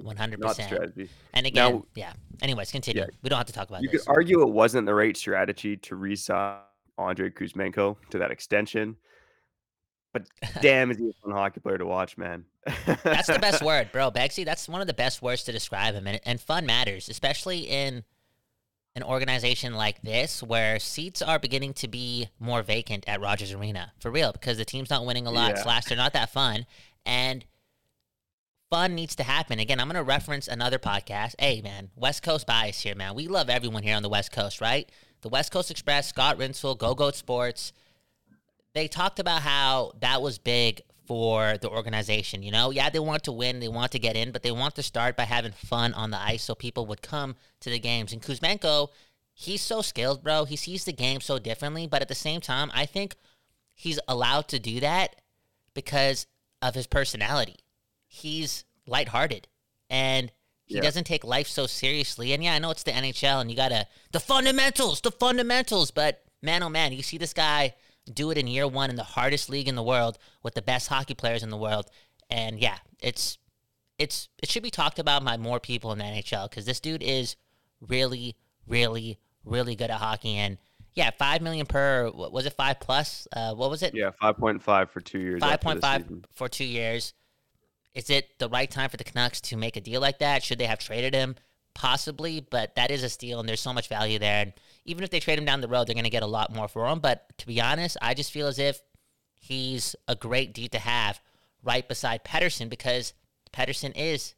one 0.02 0.16
hundred 0.16 0.40
not 0.40 0.48
percent. 0.56 0.68
strategy. 0.68 1.08
And 1.32 1.46
again, 1.46 1.72
Now- 1.74 1.86
yeah. 1.94 2.12
Anyways, 2.42 2.70
continue. 2.72 3.06
we 3.22 3.28
don't 3.30 3.38
have 3.38 3.46
to 3.46 3.52
talk 3.52 3.68
about 3.68 3.82
You 3.82 3.88
this. 3.88 3.92
You 3.92 3.98
could 4.00 4.08
argue 4.08 4.42
it 4.42 4.48
wasn't 4.52 4.86
the 4.86 4.94
right 4.94 5.16
strategy 5.16 5.76
to 5.76 5.94
re-sign 5.96 6.58
Andre 6.98 7.30
Kuzmenko 7.30 7.96
to 8.10 8.18
that 8.18 8.30
extension, 8.32 8.96
but 10.12 10.26
damn, 10.62 10.90
is 10.90 10.98
he 10.98 11.08
a 11.10 11.12
fun 11.22 11.32
hockey 11.32 11.60
player 11.60 11.78
to 11.78 11.86
watch, 11.86 12.18
man. 12.18 12.44
That's 13.04 13.28
the 13.28 13.38
best 13.38 13.62
word, 13.64 13.92
bro. 13.92 14.10
Begsy, 14.10 14.44
that's 14.44 14.68
one 14.68 14.80
of 14.80 14.86
the 14.88 14.94
best 14.94 15.22
words 15.22 15.44
to 15.44 15.52
describe 15.52 15.94
him. 15.94 16.06
And, 16.08 16.18
and 16.24 16.40
fun 16.40 16.66
matters, 16.66 17.08
especially 17.08 17.60
in 17.68 18.02
an 18.96 19.02
organization 19.04 19.74
like 19.74 20.02
this 20.02 20.42
where 20.42 20.80
seats 20.80 21.22
are 21.22 21.38
beginning 21.38 21.74
to 21.74 21.86
be 21.86 22.28
more 22.40 22.62
vacant 22.62 23.04
at 23.06 23.20
Rogers 23.20 23.52
Arena. 23.52 23.92
For 24.00 24.10
real, 24.10 24.32
because 24.32 24.56
the 24.56 24.64
team's 24.64 24.90
not 24.90 25.06
winning 25.06 25.26
a 25.26 25.30
lot, 25.30 25.50
Yeah. 25.54 25.62
slash, 25.62 25.84
they're 25.84 25.96
not 25.98 26.14
that 26.14 26.30
fun. 26.30 26.66
And 27.04 27.44
fun 28.70 28.94
needs 28.94 29.14
to 29.16 29.22
happen. 29.22 29.58
Again, 29.58 29.80
I'm 29.80 29.88
going 29.88 29.96
to 29.96 30.02
reference 30.02 30.48
another 30.48 30.78
podcast. 30.78 31.34
Hey, 31.38 31.60
man, 31.62 31.90
West 31.94 32.22
Coast 32.22 32.46
bias 32.46 32.80
here, 32.80 32.94
man. 32.94 33.14
We 33.14 33.28
love 33.28 33.48
everyone 33.48 33.82
here 33.82 33.96
on 33.96 34.02
the 34.02 34.08
West 34.08 34.32
Coast, 34.32 34.60
right? 34.60 34.90
The 35.22 35.28
West 35.28 35.52
Coast 35.52 35.70
Express, 35.70 36.08
Scott 36.08 36.38
Rinsel, 36.38 36.74
Go 36.76 36.94
Goat 36.94 37.16
Sports. 37.16 37.72
They 38.74 38.88
talked 38.88 39.18
about 39.18 39.42
how 39.42 39.92
that 40.00 40.20
was 40.20 40.38
big 40.38 40.82
for 41.06 41.56
the 41.58 41.70
organization. 41.70 42.42
You 42.42 42.50
know, 42.50 42.70
yeah, 42.70 42.90
they 42.90 42.98
want 42.98 43.24
to 43.24 43.32
win, 43.32 43.60
they 43.60 43.68
want 43.68 43.92
to 43.92 43.98
get 43.98 44.16
in, 44.16 44.32
but 44.32 44.42
they 44.42 44.50
want 44.50 44.74
to 44.74 44.82
start 44.82 45.16
by 45.16 45.24
having 45.24 45.52
fun 45.52 45.94
on 45.94 46.10
the 46.10 46.20
ice 46.20 46.42
so 46.42 46.54
people 46.54 46.86
would 46.86 47.02
come 47.02 47.36
to 47.60 47.70
the 47.70 47.78
games. 47.78 48.12
And 48.12 48.20
Kuzmenko, 48.20 48.88
he's 49.32 49.62
so 49.62 49.82
skilled, 49.82 50.22
bro. 50.22 50.44
He 50.44 50.56
sees 50.56 50.84
the 50.84 50.92
game 50.92 51.20
so 51.20 51.38
differently, 51.38 51.86
but 51.86 52.02
at 52.02 52.08
the 52.08 52.14
same 52.14 52.40
time, 52.40 52.70
I 52.74 52.86
think 52.86 53.14
he's 53.72 54.00
allowed 54.08 54.48
to 54.48 54.58
do 54.58 54.80
that 54.80 55.16
because 55.74 56.26
of 56.60 56.74
his 56.74 56.86
personality. 56.86 57.56
He's 58.16 58.64
lighthearted 58.86 59.46
and 59.90 60.32
he 60.64 60.76
Yeah. 60.76 60.80
doesn't 60.80 61.04
take 61.04 61.22
life 61.22 61.46
so 61.48 61.66
seriously. 61.66 62.32
And 62.32 62.42
yeah, 62.42 62.54
I 62.54 62.58
know 62.58 62.70
it's 62.70 62.82
the 62.82 62.92
NHL 62.92 63.40
and 63.40 63.50
you 63.50 63.56
gotta 63.56 63.86
the 64.12 64.20
fundamentals, 64.20 65.00
the 65.00 65.10
fundamentals, 65.10 65.90
but 65.90 66.24
man 66.42 66.62
oh 66.62 66.68
man, 66.68 66.92
you 66.92 67.02
see 67.02 67.18
this 67.18 67.32
guy 67.34 67.74
do 68.12 68.30
it 68.30 68.38
in 68.38 68.46
year 68.46 68.66
one 68.66 68.88
in 68.90 68.96
the 68.96 69.02
hardest 69.02 69.48
league 69.50 69.68
in 69.68 69.74
the 69.74 69.82
world 69.82 70.18
with 70.42 70.54
the 70.54 70.62
best 70.62 70.88
hockey 70.88 71.14
players 71.14 71.42
in 71.42 71.50
the 71.50 71.56
world. 71.56 71.86
And 72.30 72.58
yeah, 72.58 72.78
it's 73.00 73.38
it's 73.98 74.28
it 74.42 74.48
should 74.48 74.62
be 74.62 74.70
talked 74.70 74.98
about 74.98 75.24
by 75.24 75.36
more 75.36 75.60
people 75.60 75.92
in 75.92 75.98
the 75.98 76.04
NHL 76.04 76.48
because 76.48 76.64
this 76.64 76.80
dude 76.80 77.02
is 77.02 77.36
really, 77.80 78.36
really, 78.66 79.18
really 79.44 79.76
good 79.76 79.90
at 79.90 79.98
hockey. 80.00 80.34
And 80.36 80.58
yeah, 80.94 81.10
five 81.10 81.42
million 81.42 81.66
per 81.66 82.10
what 82.10 82.32
was 82.32 82.46
it 82.46 82.54
five 82.54 82.80
plus? 82.80 83.28
Uh, 83.32 83.54
what 83.54 83.70
was 83.70 83.82
it? 83.82 83.94
yeah, 83.94 84.10
five 84.20 84.36
point 84.36 84.62
five 84.62 84.90
for 84.90 85.00
two 85.00 85.18
years. 85.18 85.40
Five 85.40 85.60
point 85.60 85.80
five 85.80 86.04
for 86.32 86.48
two 86.48 86.64
years. 86.64 87.12
Is 87.96 88.10
it 88.10 88.38
the 88.38 88.50
right 88.50 88.70
time 88.70 88.90
for 88.90 88.98
the 88.98 89.04
Canucks 89.04 89.40
to 89.40 89.56
make 89.56 89.74
a 89.74 89.80
deal 89.80 90.02
like 90.02 90.18
that? 90.18 90.42
Should 90.42 90.58
they 90.58 90.66
have 90.66 90.78
traded 90.78 91.14
him? 91.14 91.34
Possibly, 91.74 92.40
but 92.40 92.74
that 92.74 92.90
is 92.90 93.02
a 93.02 93.08
steal, 93.08 93.40
and 93.40 93.48
there's 93.48 93.62
so 93.62 93.72
much 93.72 93.88
value 93.88 94.18
there. 94.18 94.42
And 94.42 94.52
even 94.84 95.02
if 95.02 95.08
they 95.08 95.18
trade 95.18 95.38
him 95.38 95.46
down 95.46 95.62
the 95.62 95.68
road, 95.68 95.88
they're 95.88 95.94
going 95.94 96.04
to 96.04 96.10
get 96.10 96.22
a 96.22 96.26
lot 96.26 96.54
more 96.54 96.68
for 96.68 96.86
him. 96.88 97.00
But 97.00 97.26
to 97.38 97.46
be 97.46 97.58
honest, 97.58 97.96
I 98.02 98.12
just 98.12 98.32
feel 98.32 98.48
as 98.48 98.58
if 98.58 98.82
he's 99.34 99.96
a 100.06 100.14
great 100.14 100.52
D 100.52 100.68
to 100.68 100.78
have 100.78 101.20
right 101.62 101.88
beside 101.88 102.22
Pettersson 102.22 102.68
because 102.68 103.14
Pettersson 103.50 103.92
is 103.96 104.34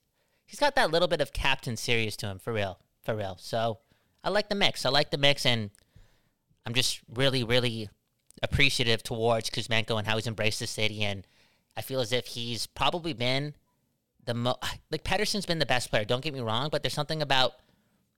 he's 0.46 0.60
got 0.60 0.76
that 0.76 0.92
little 0.92 1.08
bit 1.08 1.20
of 1.20 1.32
captain 1.32 1.76
serious 1.76 2.14
to 2.18 2.26
him 2.26 2.38
for 2.38 2.52
real, 2.52 2.78
for 3.02 3.16
real. 3.16 3.36
So 3.40 3.80
I 4.22 4.30
like 4.30 4.48
the 4.48 4.54
mix. 4.54 4.86
I 4.86 4.90
like 4.90 5.10
the 5.10 5.18
mix, 5.18 5.44
and 5.44 5.70
I'm 6.64 6.74
just 6.74 7.00
really, 7.12 7.42
really 7.42 7.88
appreciative 8.40 9.02
towards 9.02 9.50
Kuzmenko 9.50 9.98
and 9.98 10.06
how 10.06 10.14
he's 10.14 10.28
embraced 10.28 10.60
the 10.60 10.68
city. 10.68 11.02
And 11.02 11.26
I 11.76 11.82
feel 11.82 12.00
as 12.00 12.12
if 12.12 12.26
he's 12.26 12.66
probably 12.66 13.12
been 13.12 13.54
the 14.24 14.34
most 14.34 14.58
like 14.90 15.04
Pettersson's 15.04 15.46
been 15.46 15.58
the 15.58 15.66
best 15.66 15.90
player. 15.90 16.04
Don't 16.04 16.22
get 16.22 16.34
me 16.34 16.40
wrong, 16.40 16.68
but 16.70 16.82
there's 16.82 16.94
something 16.94 17.22
about 17.22 17.54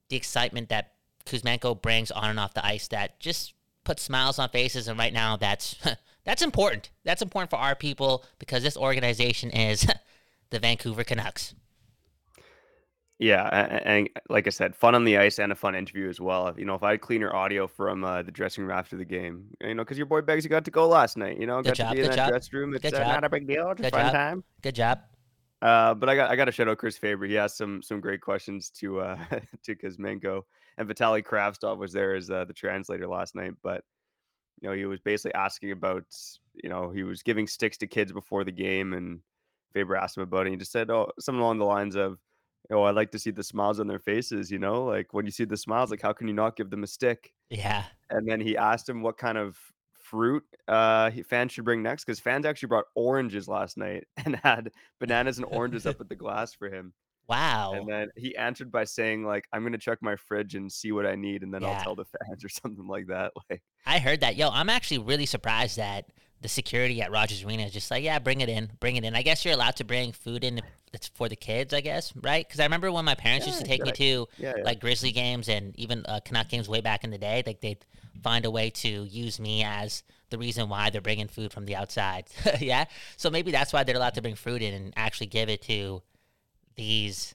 the 0.09 0.17
excitement 0.17 0.69
that 0.69 0.93
Kuzmenko 1.27 1.81
brings 1.81 2.11
on 2.11 2.31
and 2.31 2.41
off 2.41 2.55
the 2.55 2.65
ice 2.65 2.89
that 2.89 3.21
just 3.21 3.55
puts 3.85 4.03
smiles 4.03 4.39
on 4.39 4.49
faces. 4.49 4.89
And 4.89 4.99
right 4.99 5.13
now, 5.13 5.37
that's 5.37 5.77
that's 6.25 6.43
important. 6.43 6.91
That's 7.05 7.23
important 7.23 7.51
for 7.51 7.57
our 7.57 7.75
people 7.75 8.25
because 8.39 8.63
this 8.63 8.77
organization 8.77 9.51
is 9.51 9.87
the 10.51 10.59
Vancouver 10.59 11.05
Canucks. 11.05 11.55
Yeah, 13.21 13.47
a- 13.47 13.87
and, 13.87 14.11
like 14.29 14.47
I 14.47 14.51
said, 14.51 14.75
fun 14.75 14.95
on 14.95 15.05
the 15.05 15.19
ice 15.19 15.39
and 15.39 15.53
a 15.53 15.55
fun 15.55 15.75
interview 15.75 16.09
as 16.09 16.21
well. 16.21 16.55
You 16.57 16.65
know, 16.65 16.75
if 16.75 16.83
I 16.83 16.93
had 16.93 17.03
cleaner 17.03 17.35
audio 17.35 17.67
from 17.67 18.03
uh, 18.03 18.23
the 18.23 18.33
dressing 18.33 18.65
room 18.65 18.77
after 18.77 18.97
the 18.97 19.05
game, 19.05 19.45
you 19.61 19.75
know, 19.75 19.85
because 19.85 19.99
your 19.99 20.07
boy 20.07 20.23
Beggs, 20.23 20.43
you 20.43 20.51
got 20.51 20.65
to 20.65 20.71
go 20.71 20.89
last 20.89 21.17
night. 21.17 21.39
You 21.39 21.47
know, 21.47 21.63
Good 21.63 21.69
got 21.69 21.77
job, 21.77 21.89
to 21.91 21.95
be 21.95 22.01
in 22.01 22.09
that 22.09 22.17
job, 22.17 22.29
dressing 22.31 22.59
room. 22.59 22.75
It's 22.75 22.93
uh, 22.93 22.99
not 22.99 23.25
a 23.25 23.29
big 23.29 23.47
deal, 23.47 23.69
just 23.75 23.83
good 23.83 23.93
fun 23.93 24.07
job. 24.07 24.13
time. 24.13 24.45
Good 24.63 24.75
job. 24.75 25.01
Uh, 25.63 25.93
but 25.93 26.09
I 26.09 26.17
got 26.17 26.31
I 26.31 26.37
got 26.37 26.47
to 26.47 26.53
shout 26.53 26.69
out 26.69 26.79
Chris 26.79 26.97
Faber. 26.97 27.27
He 27.27 27.37
asked 27.37 27.59
some 27.59 27.83
some 27.83 28.01
great 28.01 28.23
questions 28.23 28.71
to 28.79 29.01
uh 29.01 29.19
to 29.65 29.77
Kuzmenko, 29.77 30.43
and 30.79 30.89
Vitaly 30.89 31.23
Kravtsov 31.23 31.77
was 31.77 31.93
there 31.93 32.15
as 32.15 32.31
uh, 32.31 32.47
the 32.47 32.55
translator 32.55 33.07
last 33.07 33.35
night. 33.35 33.53
But 33.63 33.85
you 34.61 34.69
know, 34.69 34.75
he 34.75 34.85
was 34.85 35.01
basically 35.01 35.35
asking 35.35 35.73
about, 35.73 36.05
you 36.63 36.69
know, 36.69 36.91
he 36.91 37.03
was 37.03 37.23
giving 37.23 37.47
sticks 37.47 37.79
to 37.79 37.87
kids 37.87 38.13
before 38.13 38.45
the 38.45 38.53
game, 38.53 38.93
and 38.93 39.21
Faber 39.73 39.97
asked 39.97 40.17
him 40.17 40.23
about 40.23 40.41
it. 40.41 40.47
And 40.47 40.51
he 40.53 40.57
just 40.57 40.73
said, 40.73 40.91
oh, 40.91 41.11
something 41.19 41.41
along 41.41 41.59
the 41.59 41.65
lines 41.65 41.97
of, 41.97 42.19
oh, 42.71 42.83
I 42.83 42.91
like 42.91 43.11
to 43.13 43.19
see 43.19 43.31
the 43.31 43.43
smiles 43.43 43.81
on 43.81 43.87
their 43.87 43.99
faces. 43.99 44.51
You 44.51 44.59
know, 44.59 44.85
like 44.85 45.13
when 45.13 45.27
you 45.27 45.33
see 45.33 45.45
the 45.45 45.57
smiles, 45.57 45.91
like 45.91 46.03
how 46.03 46.13
can 46.13 46.29
you 46.29 46.35
not 46.35 46.57
give 46.57 46.71
them 46.71 46.83
a 46.83 46.87
stick? 46.87 47.33
Yeah. 47.49 47.85
And 48.11 48.29
then 48.29 48.41
he 48.41 48.57
asked 48.57 48.89
him 48.89 49.03
what 49.03 49.19
kind 49.19 49.39
of 49.39 49.57
fruit 49.95 50.43
uh 50.67 51.09
he, 51.11 51.23
fans 51.23 51.53
should 51.53 51.65
bring 51.65 51.85
next 51.85 52.05
because 52.05 52.19
fans 52.19 52.45
actually 52.45 52.67
brought 52.67 52.87
oranges 52.97 53.47
last 53.47 53.77
night 53.77 54.09
and 54.25 54.35
had 54.43 54.73
bananas 54.99 55.39
and 55.39 55.47
oranges 55.51 55.87
up 55.87 56.01
at 56.01 56.09
the 56.09 56.17
glass 56.17 56.53
for 56.55 56.69
him. 56.69 56.93
Wow. 57.29 57.75
And 57.75 57.89
then 57.89 58.09
he 58.17 58.37
answered 58.37 58.73
by 58.73 58.83
saying, 58.83 59.25
like, 59.25 59.45
I'm 59.53 59.63
gonna 59.63 59.79
check 59.79 59.99
my 60.03 60.17
fridge 60.17 60.57
and 60.57 60.71
see 60.71 60.91
what 60.91 61.07
I 61.07 61.15
need, 61.15 61.45
and 61.45 61.55
then 61.55 61.63
Yeah. 61.63 61.69
I'll 61.69 61.85
tell 61.85 61.95
the 61.95 62.05
fans 62.05 62.45
or 62.45 62.49
something 62.49 62.89
like 62.89 63.07
that. 63.07 63.33
Like, 63.49 63.63
I 63.87 64.01
heard 64.01 64.21
that. 64.21 64.35
Yo, 64.37 64.49
I'm 64.51 64.69
actually 64.69 64.99
really 64.99 65.27
surprised 65.27 65.77
that 65.77 66.07
the 66.41 66.49
security 66.49 67.03
at 67.03 67.11
Rogers 67.11 67.45
Arena 67.45 67.65
is 67.65 67.73
just 67.73 67.91
like, 67.91 68.03
yeah, 68.03 68.19
bring 68.19 68.41
it 68.41 68.49
in, 68.49 68.71
bring 68.81 68.97
it 68.97 69.05
in. 69.05 69.15
I 69.15 69.23
guess 69.23 69.45
you're 69.45 69.55
allowed 69.55 69.77
to 69.77 69.85
bring 69.85 70.13
food 70.13 70.45
in 70.45 70.61
it's 70.93 71.09
for 71.09 71.29
the 71.29 71.37
kids, 71.37 71.73
I 71.73 71.81
guess, 71.81 72.13
right? 72.17 72.47
Because 72.47 72.61
I 72.61 72.65
remember 72.65 72.91
when 72.91 73.05
my 73.05 73.15
parents 73.15 73.47
used 73.47 73.61
to 73.61 73.65
Yeah, 73.65 73.71
take 73.71 73.85
me 73.85 73.93
to 73.93 74.29
yeah, 74.39 74.55
yeah. 74.57 74.65
like 74.65 74.81
Grizzly 74.81 75.13
games 75.13 75.49
and 75.49 75.79
even 75.79 76.05
uh, 76.07 76.21
Canuck 76.25 76.49
games 76.49 76.69
way 76.69 76.81
back 76.81 77.05
in 77.05 77.11
the 77.11 77.19
day. 77.19 77.43
Like 77.47 77.61
they'd 77.61 77.85
find 78.23 78.45
a 78.45 78.51
way 78.51 78.71
to 78.71 79.05
use 79.05 79.39
me 79.39 79.63
as 79.65 80.03
the 80.31 80.39
reason 80.39 80.69
why 80.69 80.91
they're 80.91 81.01
bringing 81.01 81.29
food 81.29 81.53
from 81.53 81.67
the 81.67 81.77
outside. 81.77 82.25
yeah, 82.61 82.87
so 83.17 83.31
maybe 83.31 83.53
that's 83.53 83.73
why 83.73 83.85
they're 83.85 83.97
allowed 83.97 84.15
to 84.15 84.23
bring 84.23 84.35
food 84.35 84.63
in 84.63 84.75
and 84.75 84.93
actually 84.97 85.27
give 85.29 85.49
it 85.49 85.63
to 85.63 86.03
these 86.75 87.35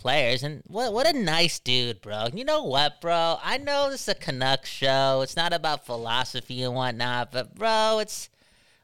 players. 0.00 0.42
And 0.42 0.62
what 0.66 0.92
what 0.92 1.06
a 1.06 1.12
nice 1.12 1.58
dude, 1.60 2.00
bro. 2.00 2.28
You 2.32 2.44
know 2.44 2.64
what, 2.64 3.00
bro? 3.00 3.38
I 3.42 3.58
know 3.58 3.90
this 3.90 4.02
is 4.02 4.08
a 4.08 4.14
Canuck 4.14 4.66
show. 4.66 5.20
It's 5.22 5.36
not 5.36 5.52
about 5.52 5.86
philosophy 5.86 6.62
and 6.62 6.74
whatnot, 6.74 7.30
but 7.30 7.54
bro, 7.54 7.98
it's 8.00 8.28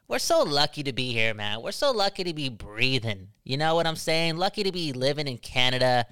we're 0.07 0.19
so 0.19 0.43
lucky 0.43 0.83
to 0.83 0.93
be 0.93 1.11
here, 1.11 1.33
man. 1.33 1.61
We're 1.61 1.73
so 1.73 1.91
lucky 1.91 2.23
to 2.23 2.33
be 2.33 2.47
breathing. 2.47 3.27
You 3.43 3.57
know 3.57 3.75
what 3.75 3.85
I'm 3.85 3.97
saying? 3.97 4.37
Lucky 4.37 4.63
to 4.63 4.71
be 4.71 4.93
living 4.93 5.27
in 5.27 5.37
Canada. 5.37 6.05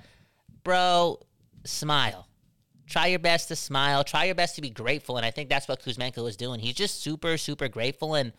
Bro, 0.63 1.25
smile. 1.63 2.27
Try 2.87 3.07
your 3.07 3.19
best 3.19 3.47
to 3.47 3.55
smile. 3.55 4.03
Try 4.03 4.25
your 4.25 4.35
best 4.35 4.55
to 4.55 4.61
be 4.61 4.69
grateful. 4.69 5.15
And 5.15 5.25
I 5.25 5.31
think 5.31 5.49
that's 5.49 5.67
what 5.67 5.81
Kuzmenko 5.81 6.27
is 6.27 6.35
doing. 6.35 6.59
He's 6.59 6.75
just 6.75 7.01
super, 7.01 7.37
super 7.37 7.69
grateful. 7.69 8.15
And 8.15 8.33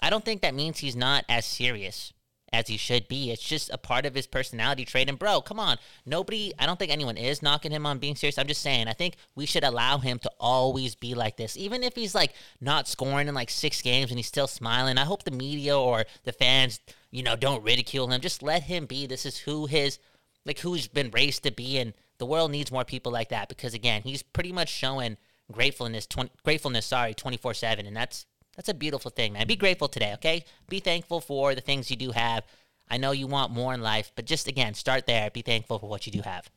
I 0.00 0.08
don't 0.08 0.24
think 0.24 0.40
that 0.40 0.54
means 0.54 0.78
he's 0.78 0.96
not 0.96 1.24
as 1.28 1.44
serious 1.44 2.13
as 2.54 2.68
he 2.68 2.76
should 2.76 3.08
be. 3.08 3.30
It's 3.30 3.42
just 3.42 3.68
a 3.70 3.78
part 3.78 4.06
of 4.06 4.14
his 4.14 4.26
personality 4.26 4.84
trait. 4.84 5.08
And 5.08 5.18
bro, 5.18 5.42
come 5.42 5.60
on. 5.60 5.76
Nobody, 6.06 6.52
I 6.58 6.66
don't 6.66 6.78
think 6.78 6.92
anyone 6.92 7.16
is 7.16 7.42
knocking 7.42 7.72
him 7.72 7.84
on 7.84 7.98
being 7.98 8.16
serious. 8.16 8.38
I'm 8.38 8.46
just 8.46 8.62
saying, 8.62 8.88
I 8.88 8.92
think 8.92 9.16
we 9.34 9.44
should 9.44 9.64
allow 9.64 9.98
him 9.98 10.18
to 10.20 10.30
always 10.40 10.94
be 10.94 11.14
like 11.14 11.36
this. 11.36 11.56
Even 11.56 11.82
if 11.82 11.94
he's 11.94 12.14
like 12.14 12.32
not 12.60 12.88
scoring 12.88 13.28
in 13.28 13.34
like 13.34 13.50
six 13.50 13.82
games 13.82 14.10
and 14.10 14.18
he's 14.18 14.26
still 14.26 14.46
smiling. 14.46 14.96
I 14.96 15.04
hope 15.04 15.24
the 15.24 15.30
media 15.30 15.78
or 15.78 16.04
the 16.22 16.32
fans, 16.32 16.80
you 17.10 17.22
know, 17.22 17.36
don't 17.36 17.62
ridicule 17.62 18.10
him. 18.10 18.20
Just 18.20 18.42
let 18.42 18.62
him 18.62 18.86
be. 18.86 19.06
This 19.06 19.26
is 19.26 19.38
who 19.38 19.66
his, 19.66 19.98
like, 20.46 20.60
who 20.60 20.74
he's 20.74 20.88
been 20.88 21.10
raised 21.10 21.42
to 21.42 21.50
be. 21.50 21.78
And 21.78 21.92
the 22.18 22.26
world 22.26 22.50
needs 22.50 22.72
more 22.72 22.84
people 22.84 23.12
like 23.12 23.30
that 23.30 23.48
because, 23.48 23.74
again, 23.74 24.02
he's 24.02 24.22
pretty 24.22 24.52
much 24.52 24.68
showing 24.68 25.16
gratefulness, 25.52 26.06
20, 26.06 26.30
gratefulness, 26.44 26.86
sorry, 26.86 27.14
24 27.14 27.54
7. 27.54 27.86
And 27.86 27.96
that's, 27.96 28.26
that's 28.56 28.68
a 28.68 28.74
beautiful 28.74 29.10
thing, 29.10 29.32
man. 29.32 29.46
Be 29.46 29.56
grateful 29.56 29.88
today, 29.88 30.12
okay? 30.14 30.44
Be 30.68 30.80
thankful 30.80 31.20
for 31.20 31.54
the 31.54 31.60
things 31.60 31.90
you 31.90 31.96
do 31.96 32.10
have. 32.12 32.44
I 32.88 32.96
know 32.98 33.12
you 33.12 33.26
want 33.26 33.52
more 33.52 33.74
in 33.74 33.80
life, 33.80 34.12
but 34.14 34.26
just 34.26 34.46
again, 34.48 34.74
start 34.74 35.06
there. 35.06 35.30
Be 35.30 35.42
thankful 35.42 35.78
for 35.78 35.88
what 35.88 36.06
you 36.06 36.12
do 36.12 36.22
have. 36.22 36.50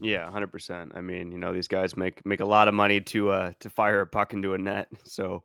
Yeah, 0.00 0.30
hundred 0.30 0.48
percent. 0.50 0.92
I 0.94 1.00
mean, 1.00 1.30
you 1.30 1.38
know, 1.38 1.52
these 1.52 1.68
guys 1.68 1.96
make 1.96 2.24
make 2.26 2.40
a 2.40 2.44
lot 2.44 2.68
of 2.68 2.74
money 2.74 3.00
to 3.00 3.30
uh 3.30 3.52
to 3.60 3.70
fire 3.70 4.00
a 4.00 4.06
puck 4.06 4.32
into 4.32 4.54
a 4.54 4.58
net, 4.58 4.88
so 5.04 5.42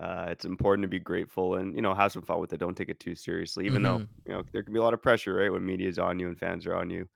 uh, 0.00 0.26
it's 0.30 0.44
important 0.44 0.82
to 0.84 0.88
be 0.88 0.98
grateful 0.98 1.56
and 1.56 1.74
you 1.76 1.82
know 1.82 1.94
have 1.94 2.12
some 2.12 2.22
fun 2.22 2.40
with 2.40 2.52
it. 2.52 2.58
Don't 2.58 2.76
take 2.76 2.88
it 2.88 2.98
too 3.00 3.14
seriously, 3.14 3.66
even 3.66 3.82
though 3.82 3.98
Mhm. 3.98 4.08
you 4.26 4.32
know 4.32 4.42
there 4.52 4.62
can 4.62 4.72
be 4.72 4.80
a 4.80 4.82
lot 4.82 4.94
of 4.94 5.02
pressure, 5.02 5.34
right, 5.34 5.52
when 5.52 5.64
media 5.64 5.88
is 5.88 5.98
on 5.98 6.18
you 6.18 6.28
and 6.28 6.38
fans 6.38 6.66
are 6.66 6.74
on 6.76 6.90
you. 6.90 7.08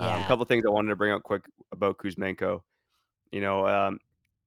Um, 0.00 0.22
a 0.22 0.24
Yeah. 0.24 0.26
couple 0.26 0.44
things 0.46 0.64
I 0.66 0.70
wanted 0.70 0.90
to 0.90 0.96
bring 0.96 1.12
up 1.12 1.22
quick 1.22 1.44
about 1.72 1.98
Kuzmenko. 1.98 2.62
You 3.32 3.40
know, 3.40 3.66
um, 3.66 3.98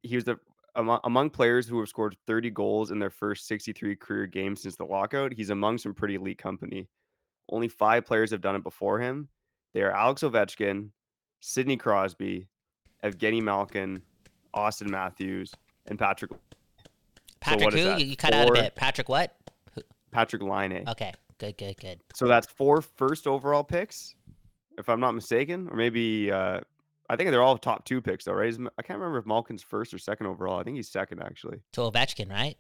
he 0.04 0.16
was 0.16 0.26
the 0.26 0.38
among, 0.76 1.00
among 1.04 1.30
players 1.30 1.68
who 1.68 1.80
have 1.80 1.90
scored 1.90 2.16
30 2.28 2.50
goals 2.52 2.92
in 2.92 3.00
their 3.00 3.10
first 3.10 3.48
63 3.48 3.96
career 3.96 4.28
games 4.28 4.62
since 4.62 4.76
the 4.76 4.86
lockout. 4.86 5.34
He's 5.34 5.50
among 5.50 5.78
some 5.78 5.94
pretty 5.94 6.16
elite 6.16 6.38
company. 6.38 6.88
Only 7.50 7.68
five 7.68 8.06
players 8.06 8.32
have 8.32 8.42
done 8.42 8.56
it 8.56 8.64
before 8.64 9.00
him. 9.00 9.30
They 9.74 9.82
are 9.82 9.92
Alex 9.92 10.22
Ovechkin, 10.24 10.90
Sidney 11.42 11.78
Crosby, 11.78 12.48
Evgeny 13.04 13.42
Malkin, 13.42 14.02
Auston 14.56 14.90
Matthews, 14.90 15.54
and 15.86 16.00
Patrick 16.00 16.32
Patrick, 17.40 17.76
is 17.76 17.86
who? 17.86 17.98
You, 18.04 18.18
cut 18.18 18.34
out 18.34 18.50
a 18.50 18.54
bit. 18.54 18.76
Patrick, 18.76 19.08
what? 19.08 19.36
Patrik 20.12 20.42
Laine. 20.42 20.88
Okay, 20.88 21.14
good, 21.38 21.58
good, 21.58 21.78
good. 21.78 22.00
So 22.16 22.28
that's 22.28 22.48
four 22.48 22.82
first 22.82 23.28
overall 23.28 23.64
picks, 23.64 24.16
if 24.78 24.90
I'm 24.90 25.00
not 25.00 25.12
mistaken, 25.12 25.68
or 25.70 25.76
maybe 25.76 26.32
uh, 26.32 26.62
I 27.10 27.16
think 27.16 27.30
they're 27.32 27.44
all 27.44 27.58
top 27.58 27.86
two 27.86 28.02
picks 28.02 28.26
though, 28.26 28.34
right? 28.34 28.50
Is, 28.50 28.60
I 28.78 28.82
can't 28.82 29.00
remember 29.00 29.18
if 29.20 29.26
Malkin's 29.26 29.64
first 29.64 29.94
or 29.94 29.98
second 30.00 30.28
overall. 30.28 30.60
I 30.60 30.64
think 30.64 30.76
he's 30.76 30.90
second 30.90 31.22
actually. 31.22 31.60
To 31.74 31.82
Ovechkin, 31.82 32.30
right? 32.32 32.58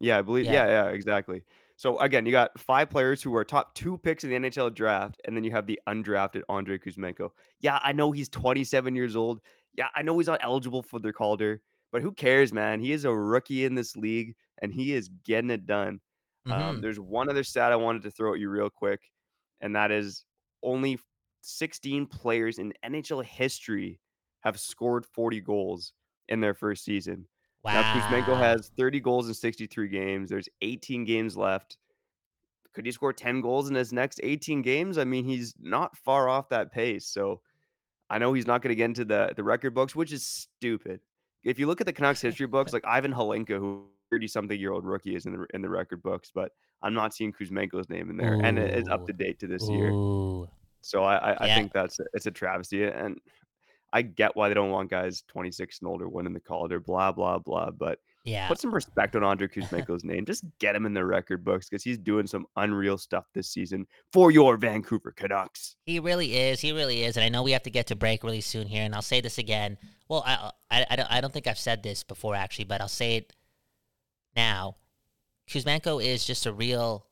Yeah, 0.00 0.18
I 0.18 0.22
believe. 0.22 0.44
Yeah. 0.46 0.52
Yeah, 0.52 0.66
yeah, 0.66 0.90
exactly. 0.90 1.42
So 1.76 1.98
again, 1.98 2.24
you 2.26 2.32
got 2.32 2.58
five 2.58 2.88
players 2.90 3.22
who 3.22 3.34
are 3.36 3.44
top 3.44 3.74
two 3.74 3.98
picks 3.98 4.24
in 4.24 4.30
the 4.30 4.36
NHL 4.36 4.74
draft, 4.74 5.20
and 5.24 5.36
then 5.36 5.44
you 5.44 5.50
have 5.52 5.66
the 5.66 5.78
undrafted 5.88 6.42
Andre 6.48 6.78
Kuzmenko. 6.78 7.30
Yeah, 7.60 7.78
I 7.82 7.92
know 7.92 8.10
he's 8.12 8.28
27 8.28 8.94
years 8.96 9.14
old. 9.16 9.40
Yeah, 9.76 9.86
I 9.94 10.02
know 10.02 10.18
he's 10.18 10.26
not 10.26 10.40
eligible 10.42 10.82
for 10.82 10.98
the 10.98 11.12
Calder, 11.12 11.60
but 11.92 12.02
who 12.02 12.12
cares, 12.12 12.52
man? 12.52 12.80
He 12.80 12.92
is 12.92 13.04
a 13.04 13.14
rookie 13.14 13.64
in 13.64 13.74
this 13.74 13.96
league, 13.96 14.34
and 14.60 14.72
he 14.72 14.92
is 14.94 15.08
getting 15.24 15.50
it 15.50 15.66
done. 15.66 16.00
Um, 16.46 16.78
Mhm. 16.78 16.82
there's 16.82 16.98
one 16.98 17.28
other 17.28 17.44
stat 17.44 17.70
I 17.72 17.76
wanted 17.76 18.02
to 18.02 18.10
throw 18.10 18.32
at 18.34 18.40
you 18.40 18.48
real 18.50 18.70
quick, 18.70 19.00
and 19.60 19.76
that 19.76 19.90
is 19.92 20.24
only 20.64 20.98
16 21.40 22.06
players 22.06 22.58
in 22.58 22.72
NHL 22.84 23.24
history 23.24 24.00
have 24.40 24.58
scored 24.58 25.06
40 25.06 25.40
goals 25.40 25.92
in 26.28 26.40
their 26.40 26.54
first 26.54 26.84
season. 26.84 27.26
Wow. 27.64 27.80
Now 27.80 27.94
Kuzmenko 27.94 28.38
has 28.38 28.70
30 28.76 29.00
goals 29.00 29.28
in 29.28 29.34
63 29.34 29.88
games. 29.88 30.30
There's 30.30 30.48
18 30.62 31.04
games 31.04 31.36
left. 31.36 31.76
Could 32.74 32.86
he 32.86 32.92
score 32.92 33.12
10 33.12 33.40
goals 33.40 33.68
in 33.68 33.74
his 33.74 33.92
next 33.92 34.20
18 34.22 34.62
games? 34.62 34.98
I 34.98 35.04
mean, 35.04 35.24
he's 35.24 35.54
not 35.60 35.96
far 35.96 36.28
off 36.28 36.48
that 36.50 36.70
pace. 36.70 37.06
So 37.06 37.40
I 38.10 38.18
know 38.18 38.32
he's 38.32 38.46
not 38.46 38.62
going 38.62 38.70
to 38.70 38.76
get 38.76 38.84
into 38.84 39.04
the 39.04 39.32
the 39.36 39.42
record 39.42 39.74
books, 39.74 39.96
which 39.96 40.12
is 40.12 40.22
stupid. 40.22 41.00
If 41.44 41.58
you 41.58 41.66
look 41.66 41.80
at 41.80 41.86
the 41.86 41.92
Canucks 41.92 42.20
history 42.20 42.46
books, 42.46 42.72
like 42.72 42.84
Ivan 42.86 43.12
Hlinka, 43.12 43.58
who 43.58 43.86
30 44.10 44.28
something 44.28 44.58
year 44.58 44.72
old 44.72 44.84
rookie 44.84 45.14
is 45.14 45.26
in 45.26 45.32
the 45.32 45.46
in 45.54 45.62
the 45.62 45.68
record 45.68 46.02
books, 46.02 46.30
but 46.34 46.52
I'm 46.82 46.94
not 46.94 47.14
seeing 47.14 47.32
Kuzmenko's 47.32 47.88
name 47.88 48.10
in 48.10 48.16
there, 48.16 48.34
and 48.34 48.58
it 48.58 48.74
is 48.74 48.88
up 48.88 49.06
to 49.06 49.12
date 49.12 49.38
to 49.40 49.46
this 49.46 49.68
year. 49.68 49.90
So 50.80 51.04
I 51.04 51.32
I, 51.32 51.36
I 51.44 51.54
think 51.54 51.72
that's 51.72 51.98
a, 52.00 52.04
it's 52.14 52.26
a 52.26 52.30
travesty, 52.30 52.84
and 52.84 53.20
I 53.92 54.02
get 54.02 54.36
why 54.36 54.48
they 54.48 54.54
don't 54.54 54.70
want 54.70 54.90
guys 54.90 55.22
26 55.28 55.80
and 55.80 55.88
older 55.88 56.08
winning 56.08 56.34
the 56.34 56.40
Calder, 56.40 56.80
blah 56.80 57.12
blah 57.12 57.38
blah. 57.38 57.70
But 57.70 57.98
Yeah. 58.24 58.46
put 58.48 58.60
some 58.60 58.74
respect 58.74 59.16
on 59.16 59.24
Andre 59.24 59.48
Kuzmenko's 59.48 60.04
name. 60.04 60.26
Just 60.26 60.44
get 60.58 60.76
him 60.76 60.84
in 60.84 60.92
the 60.92 61.04
record 61.04 61.42
books 61.42 61.68
because 61.68 61.82
he's 61.82 61.96
doing 61.96 62.26
some 62.26 62.44
unreal 62.56 62.98
stuff 62.98 63.24
this 63.32 63.48
season 63.48 63.86
for 64.12 64.30
your 64.30 64.58
Vancouver 64.58 65.12
Canucks. 65.12 65.76
He 65.86 66.00
really 66.00 66.36
is. 66.36 66.60
He 66.60 66.72
really 66.72 67.02
is. 67.04 67.16
And 67.16 67.24
I 67.24 67.30
know 67.30 67.42
we 67.42 67.52
have 67.52 67.62
to 67.62 67.70
get 67.70 67.86
to 67.86 67.96
break 67.96 68.22
really 68.22 68.42
soon 68.42 68.66
here. 68.66 68.82
And 68.82 68.94
I'll 68.94 69.00
say 69.00 69.22
this 69.22 69.38
again. 69.38 69.78
Well, 70.08 70.22
I 70.26 70.34
uh, 70.34 70.50
I, 70.70 70.86
I, 70.90 70.96
don't, 70.96 71.12
I 71.12 71.20
don't 71.22 71.32
think 71.32 71.46
I've 71.46 71.58
said 71.58 71.82
this 71.82 72.02
before, 72.02 72.34
actually, 72.34 72.66
but 72.66 72.82
I'll 72.82 72.88
say 72.88 73.16
it 73.16 73.32
now. 74.36 74.76
Kuzmenko 75.48 76.04
is 76.04 76.26
just 76.26 76.44
a 76.44 76.52
real. 76.52 77.06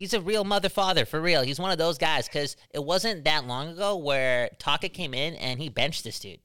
He's 0.00 0.14
a 0.14 0.20
real 0.20 0.44
mother 0.44 0.70
father 0.70 1.04
for 1.04 1.20
real. 1.20 1.42
He's 1.42 1.60
one 1.60 1.70
of 1.70 1.76
those 1.76 1.98
guys 1.98 2.26
because 2.26 2.56
it 2.72 2.82
wasn't 2.82 3.24
that 3.24 3.46
long 3.46 3.68
ago 3.68 3.96
where 3.98 4.48
Taka 4.58 4.88
came 4.88 5.12
in 5.12 5.34
and 5.34 5.60
he 5.60 5.68
benched 5.68 6.04
this 6.04 6.18
dude, 6.18 6.40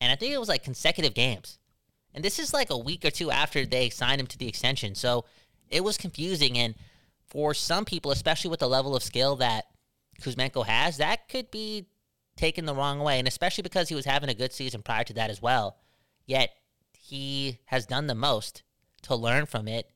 and 0.00 0.10
I 0.10 0.16
think 0.16 0.32
it 0.32 0.40
was 0.40 0.48
like 0.48 0.64
consecutive 0.64 1.12
games, 1.12 1.58
and 2.14 2.24
this 2.24 2.38
is 2.38 2.54
like 2.54 2.70
a 2.70 2.78
week 2.78 3.04
or 3.04 3.10
two 3.10 3.30
after 3.30 3.66
they 3.66 3.90
signed 3.90 4.22
him 4.22 4.26
to 4.28 4.38
the 4.38 4.48
extension. 4.48 4.94
So 4.94 5.26
it 5.68 5.84
was 5.84 5.98
confusing, 5.98 6.56
and 6.56 6.74
for 7.26 7.52
some 7.52 7.84
people, 7.84 8.10
especially 8.10 8.50
with 8.50 8.60
the 8.60 8.68
level 8.68 8.96
of 8.96 9.02
skill 9.02 9.36
that 9.36 9.66
Kuzmenko 10.22 10.64
has, 10.64 10.96
that 10.96 11.28
could 11.28 11.50
be 11.50 11.86
taken 12.36 12.64
the 12.64 12.74
wrong 12.74 13.00
way, 13.00 13.18
and 13.18 13.28
especially 13.28 13.62
because 13.62 13.90
he 13.90 13.94
was 13.94 14.06
having 14.06 14.30
a 14.30 14.34
good 14.34 14.54
season 14.54 14.80
prior 14.80 15.04
to 15.04 15.12
that 15.12 15.28
as 15.28 15.42
well. 15.42 15.76
Yet 16.24 16.50
he 16.98 17.58
has 17.66 17.84
done 17.84 18.06
the 18.06 18.14
most 18.14 18.62
to 19.02 19.14
learn 19.14 19.44
from 19.44 19.68
it. 19.68 19.90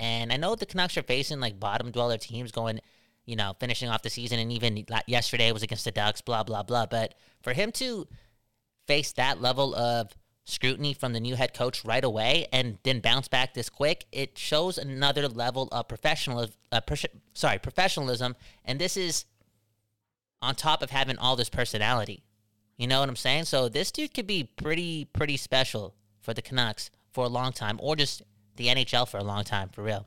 And 0.00 0.32
I 0.32 0.38
know 0.38 0.54
the 0.54 0.64
Canucks 0.64 0.96
are 0.96 1.02
facing 1.02 1.40
like 1.40 1.60
bottom 1.60 1.90
dweller 1.90 2.16
teams 2.16 2.50
going, 2.50 2.80
you 3.26 3.36
know, 3.36 3.54
finishing 3.60 3.90
off 3.90 4.02
the 4.02 4.08
season, 4.08 4.38
and 4.38 4.50
even 4.50 4.86
yesterday 5.06 5.52
was 5.52 5.62
against 5.62 5.84
the 5.84 5.90
Ducks, 5.90 6.22
blah 6.22 6.42
blah 6.42 6.62
blah. 6.62 6.86
But 6.86 7.14
for 7.42 7.52
him 7.52 7.70
to 7.72 8.08
face 8.86 9.12
that 9.12 9.42
level 9.42 9.74
of 9.74 10.10
scrutiny 10.46 10.94
from 10.94 11.12
the 11.12 11.20
new 11.20 11.36
head 11.36 11.52
coach 11.52 11.84
right 11.84 12.02
away 12.02 12.46
and 12.50 12.78
then 12.82 13.00
bounce 13.00 13.28
back 13.28 13.52
this 13.52 13.68
quick, 13.68 14.06
it 14.10 14.38
shows 14.38 14.78
another 14.78 15.28
level 15.28 15.68
of 15.70 15.86
professionalism. 15.86 16.54
Uh, 16.72 16.80
sorry, 17.34 17.58
professionalism, 17.58 18.36
and 18.64 18.78
this 18.78 18.96
is 18.96 19.26
on 20.40 20.54
top 20.54 20.82
of 20.82 20.88
having 20.88 21.18
all 21.18 21.36
this 21.36 21.50
personality. 21.50 22.24
You 22.78 22.86
know 22.86 23.00
what 23.00 23.10
I'm 23.10 23.16
saying? 23.16 23.44
So 23.44 23.68
this 23.68 23.92
dude 23.92 24.14
could 24.14 24.26
be 24.26 24.44
pretty 24.44 25.04
pretty 25.04 25.36
special 25.36 25.94
for 26.22 26.32
the 26.32 26.40
Canucks 26.40 26.90
for 27.12 27.24
a 27.26 27.28
long 27.28 27.52
time, 27.52 27.78
or 27.82 27.96
just 27.96 28.22
the 28.60 28.66
NHL 28.66 29.08
for 29.08 29.16
a 29.16 29.24
long 29.24 29.42
time, 29.42 29.70
for 29.70 29.82
real. 29.82 30.06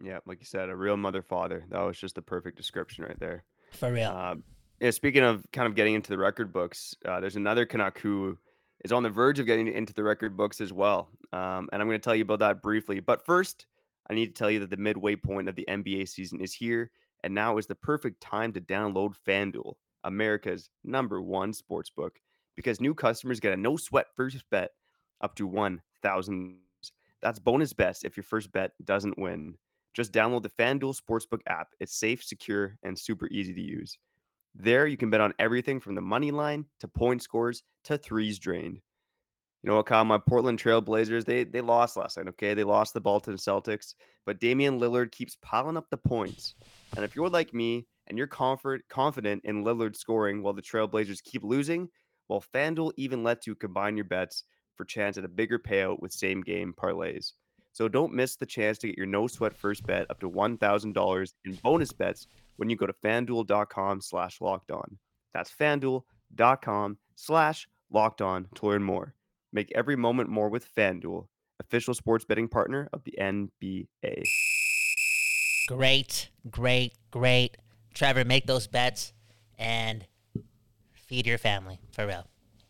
Yeah, 0.00 0.18
like 0.26 0.38
you 0.38 0.46
said, 0.46 0.68
a 0.68 0.76
real 0.76 0.96
mother 0.96 1.22
father. 1.22 1.64
That 1.70 1.80
was 1.80 1.98
just 1.98 2.14
the 2.14 2.22
perfect 2.22 2.56
description 2.56 3.02
right 3.04 3.18
there. 3.18 3.42
For 3.72 3.92
real. 3.92 4.10
Um, 4.10 4.44
yeah, 4.80 4.92
speaking 4.92 5.24
of 5.24 5.44
kind 5.52 5.66
of 5.66 5.74
getting 5.74 5.94
into 5.94 6.10
the 6.10 6.18
record 6.18 6.52
books, 6.52 6.94
uh, 7.04 7.18
there's 7.18 7.34
another 7.34 7.66
Canuck 7.66 7.98
who 7.98 8.38
is 8.84 8.92
on 8.92 9.02
the 9.02 9.10
verge 9.10 9.40
of 9.40 9.46
getting 9.46 9.66
into 9.66 9.92
the 9.92 10.04
record 10.04 10.36
books 10.36 10.60
as 10.60 10.72
well. 10.72 11.08
Um, 11.32 11.68
and 11.72 11.82
I'm 11.82 11.88
going 11.88 11.98
to 11.98 12.04
tell 12.04 12.14
you 12.14 12.22
about 12.22 12.38
that 12.38 12.62
briefly. 12.62 13.00
But 13.00 13.26
first, 13.26 13.66
I 14.08 14.14
need 14.14 14.26
to 14.26 14.32
tell 14.32 14.52
you 14.52 14.60
that 14.60 14.70
the 14.70 14.76
midway 14.76 15.16
point 15.16 15.48
of 15.48 15.56
the 15.56 15.66
NBA 15.68 16.08
season 16.08 16.40
is 16.40 16.54
here, 16.54 16.92
and 17.24 17.34
now 17.34 17.58
is 17.58 17.66
the 17.66 17.74
perfect 17.74 18.20
time 18.20 18.52
to 18.52 18.60
download 18.60 19.14
FanDuel, 19.26 19.74
America's 20.04 20.70
number 20.84 21.20
one 21.20 21.52
sports 21.52 21.90
book, 21.90 22.20
because 22.54 22.80
new 22.80 22.94
customers 22.94 23.40
get 23.40 23.52
a 23.52 23.56
no 23.56 23.76
sweat 23.76 24.06
first 24.14 24.44
bet 24.48 24.70
up 25.20 25.34
to 25.34 25.46
1,000. 25.48 26.58
That's 27.22 27.38
bonus 27.38 27.72
bets 27.72 28.04
if 28.04 28.16
your 28.16 28.24
first 28.24 28.52
bet 28.52 28.72
doesn't 28.84 29.18
win. 29.18 29.54
Just 29.94 30.12
download 30.12 30.42
the 30.42 30.50
FanDuel 30.50 30.98
Sportsbook 31.00 31.40
app. 31.46 31.68
It's 31.80 31.98
safe, 31.98 32.22
secure, 32.22 32.78
and 32.82 32.98
super 32.98 33.26
easy 33.28 33.52
to 33.54 33.60
use. 33.60 33.98
There, 34.54 34.86
you 34.86 34.96
can 34.96 35.10
bet 35.10 35.20
on 35.20 35.34
everything 35.38 35.80
from 35.80 35.94
the 35.94 36.00
money 36.00 36.30
line 36.30 36.64
to 36.80 36.88
point 36.88 37.22
scores 37.22 37.62
to 37.84 37.98
threes 37.98 38.38
drained. 38.38 38.80
You 39.62 39.70
know 39.70 39.76
what, 39.76 39.86
Kyle? 39.86 40.04
My 40.04 40.18
Portland 40.18 40.60
Trailblazers, 40.62 41.24
they 41.24 41.42
they 41.42 41.60
lost 41.60 41.96
last 41.96 42.16
night, 42.16 42.28
okay? 42.28 42.54
They 42.54 42.64
lost 42.64 42.94
the 42.94 43.00
the 43.00 43.32
Celtics, 43.32 43.94
but 44.24 44.38
Damian 44.38 44.78
Lillard 44.78 45.10
keeps 45.10 45.36
piling 45.42 45.76
up 45.76 45.86
the 45.90 45.96
points. 45.96 46.54
And 46.94 47.04
if 47.04 47.16
you're 47.16 47.28
like 47.28 47.52
me 47.52 47.86
and 48.06 48.16
you're 48.16 48.28
comfort, 48.28 48.82
confident 48.88 49.42
in 49.44 49.64
Lillard 49.64 49.96
scoring 49.96 50.42
while 50.42 50.54
the 50.54 50.62
Trailblazers 50.62 51.22
keep 51.24 51.42
losing, 51.42 51.88
well, 52.28 52.44
FanDuel 52.54 52.92
even 52.96 53.24
lets 53.24 53.46
you 53.46 53.56
combine 53.56 53.96
your 53.96 54.04
bets 54.04 54.44
for 54.78 54.86
chance 54.86 55.18
at 55.18 55.24
a 55.24 55.28
bigger 55.28 55.58
payout 55.58 56.00
with 56.00 56.12
same 56.12 56.40
game 56.40 56.72
parlays. 56.72 57.32
So 57.72 57.88
don't 57.88 58.14
miss 58.14 58.36
the 58.36 58.46
chance 58.46 58.78
to 58.78 58.86
get 58.86 58.96
your 58.96 59.06
no 59.06 59.26
sweat 59.26 59.54
first 59.54 59.86
bet 59.86 60.06
up 60.10 60.20
to 60.20 60.30
$1,000 60.30 61.32
in 61.44 61.54
bonus 61.62 61.92
bets 61.92 62.26
when 62.56 62.70
you 62.70 62.76
go 62.76 62.86
to 62.86 62.94
fanduel.com 63.04 64.00
slash 64.00 64.40
locked 64.40 64.70
on. 64.70 64.98
That's 65.34 65.50
fanduel.com 65.50 66.96
slash 67.14 67.68
locked 67.90 68.22
on 68.22 68.48
to 68.54 68.66
learn 68.66 68.82
more. 68.82 69.14
Make 69.52 69.70
every 69.74 69.96
moment 69.96 70.28
more 70.28 70.48
with 70.48 70.66
FanDuel, 70.74 71.26
official 71.60 71.94
sports 71.94 72.24
betting 72.24 72.48
partner 72.48 72.88
of 72.92 73.02
the 73.04 73.14
NBA. 73.20 74.22
Great, 75.68 76.30
great, 76.50 76.94
great. 77.10 77.56
Trevor, 77.94 78.24
make 78.24 78.46
those 78.46 78.66
bets 78.66 79.12
and 79.58 80.06
feed 80.94 81.26
your 81.26 81.38
family 81.38 81.80
for 81.92 82.06
real. 82.06 82.26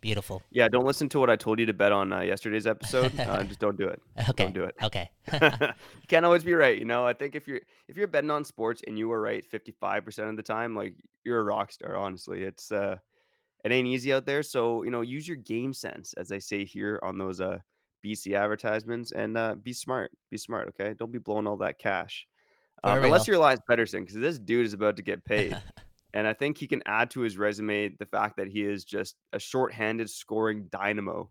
Beautiful. 0.08 0.42
Yeah, 0.50 0.68
don't 0.68 0.86
listen 0.86 1.10
to 1.10 1.20
what 1.20 1.28
I 1.28 1.36
told 1.36 1.58
you 1.58 1.66
to 1.66 1.74
bet 1.74 1.92
on 1.92 2.14
uh, 2.14 2.20
yesterday's 2.20 2.66
episode. 2.66 3.12
Uh, 3.28 3.42
just 3.44 3.60
don't 3.60 3.76
do 3.76 3.86
it. 3.86 4.00
Okay. 4.30 4.44
Don't 4.44 4.54
do 4.54 4.64
it. 4.64 4.74
Okay. 4.82 5.10
you 5.32 6.06
can't 6.08 6.24
always 6.24 6.42
be 6.42 6.54
right, 6.54 6.78
you 6.78 6.86
know. 6.86 7.06
I 7.06 7.12
think 7.12 7.34
if 7.34 7.46
you're 7.46 7.60
if 7.88 7.96
you're 7.98 8.06
betting 8.06 8.30
on 8.30 8.42
sports 8.42 8.80
and 8.86 8.98
you 8.98 9.12
are 9.12 9.20
right 9.20 9.44
55% 9.52 10.30
of 10.30 10.36
the 10.36 10.42
time, 10.42 10.74
like 10.74 10.94
you're 11.24 11.40
a 11.40 11.44
rock 11.44 11.70
star, 11.70 11.94
honestly. 11.94 12.42
It's 12.44 12.72
uh 12.72 12.96
it 13.64 13.72
ain't 13.72 13.86
easy 13.86 14.14
out 14.14 14.24
there, 14.24 14.42
so, 14.42 14.82
you 14.82 14.90
know, 14.90 15.02
use 15.02 15.28
your 15.28 15.36
game 15.36 15.74
sense 15.74 16.14
as 16.14 16.28
they 16.28 16.40
say 16.40 16.64
here 16.64 16.98
on 17.02 17.18
those 17.18 17.42
uh 17.42 17.58
BC 18.02 18.34
advertisements 18.34 19.12
and 19.12 19.36
uh 19.36 19.56
be 19.56 19.74
smart. 19.74 20.10
Be 20.30 20.38
smart, 20.38 20.68
okay? 20.68 20.94
Don't 20.98 21.12
be 21.12 21.18
blowing 21.18 21.46
all 21.46 21.58
that 21.58 21.78
cash. 21.78 22.26
Um, 22.82 23.04
unless 23.04 23.26
you're 23.26 23.36
Elias 23.36 23.60
Pettersson, 23.68 24.00
because 24.00 24.14
this 24.14 24.38
dude 24.38 24.64
is 24.64 24.72
about 24.72 24.96
to 24.96 25.02
get 25.02 25.22
paid. 25.22 25.54
And 26.14 26.26
I 26.26 26.32
think 26.32 26.56
he 26.56 26.66
can 26.66 26.82
add 26.86 27.10
to 27.10 27.20
his 27.20 27.36
resume 27.36 27.90
the 27.98 28.06
fact 28.06 28.37
that 28.37 28.48
he 28.48 28.62
is 28.62 28.85
just 28.85 29.16
a 29.33 29.38
shorthanded 29.38 30.09
scoring 30.09 30.68
dynamo. 30.70 31.30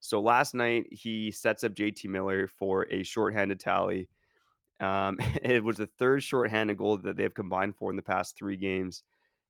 So 0.00 0.20
last 0.20 0.54
night 0.54 0.86
he 0.90 1.30
sets 1.30 1.64
up 1.64 1.74
JT 1.74 2.06
Miller 2.06 2.48
for 2.58 2.86
a 2.90 3.02
shorthanded 3.02 3.60
tally. 3.60 4.08
Um, 4.80 5.18
it 5.42 5.62
was 5.62 5.76
the 5.76 5.88
third 5.98 6.22
shorthanded 6.22 6.78
goal 6.78 6.98
that 6.98 7.16
they've 7.16 7.32
combined 7.32 7.76
for 7.76 7.90
in 7.90 7.96
the 7.96 8.02
past 8.02 8.36
three 8.36 8.56
games. 8.56 9.02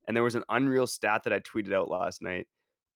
And 0.09 0.17
there 0.17 0.25
was 0.25 0.35
an 0.35 0.45
unreal 0.49 0.87
stat 0.87 1.23
that 1.25 1.33
I 1.33 1.41
tweeted 1.41 1.73
out 1.73 1.91
last 1.91 2.23
night. 2.23 2.47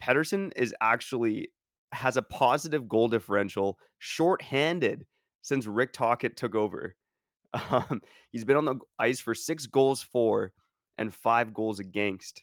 Pettersson 0.02 0.52
is 0.56 0.74
actually 0.80 1.48
has 1.92 2.16
a 2.16 2.22
positive 2.22 2.88
goal 2.88 3.08
differential 3.08 3.78
shorthanded 3.98 5.04
since 5.42 5.66
Rick 5.66 5.92
Tocchet 5.92 6.36
took 6.36 6.54
over. 6.54 6.94
Um, 7.52 8.00
he's 8.30 8.44
been 8.44 8.56
on 8.56 8.64
the 8.64 8.76
ice 9.00 9.18
for 9.18 9.34
six 9.34 9.66
goals 9.66 10.00
for 10.00 10.52
and 11.00 11.12
five 11.12 11.52
goals 11.52 11.80
against 11.80 12.42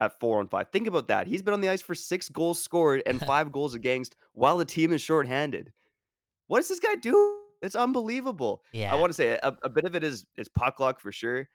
at 0.00 0.20
four 0.20 0.38
on 0.38 0.46
five. 0.46 0.68
Think 0.70 0.86
about 0.86 1.08
that. 1.08 1.26
He's 1.26 1.42
been 1.42 1.54
on 1.54 1.60
the 1.60 1.70
ice 1.70 1.82
for 1.82 1.94
six 1.94 2.28
goals 2.28 2.62
scored 2.62 3.02
and 3.06 3.20
five 3.26 3.50
goals 3.50 3.74
against 3.74 4.14
while 4.34 4.58
the 4.58 4.64
team 4.64 4.92
is 4.92 5.02
shorthanded. 5.02 5.72
What 6.46 6.58
does 6.58 6.68
this 6.68 6.78
guy 6.78 6.94
do? 6.94 7.38
It's 7.62 7.74
unbelievable. 7.74 8.62
Yeah. 8.72 8.94
I 8.94 8.96
want 8.96 9.10
to 9.10 9.14
say 9.14 9.38
a, 9.42 9.56
a, 9.62 9.68
bit 9.68 9.84
of 9.84 9.96
it 9.96 10.04
is 10.04 10.26
is 10.36 10.48
puck 10.48 10.78
luck 10.78 11.00
for 11.00 11.10
sure. 11.10 11.48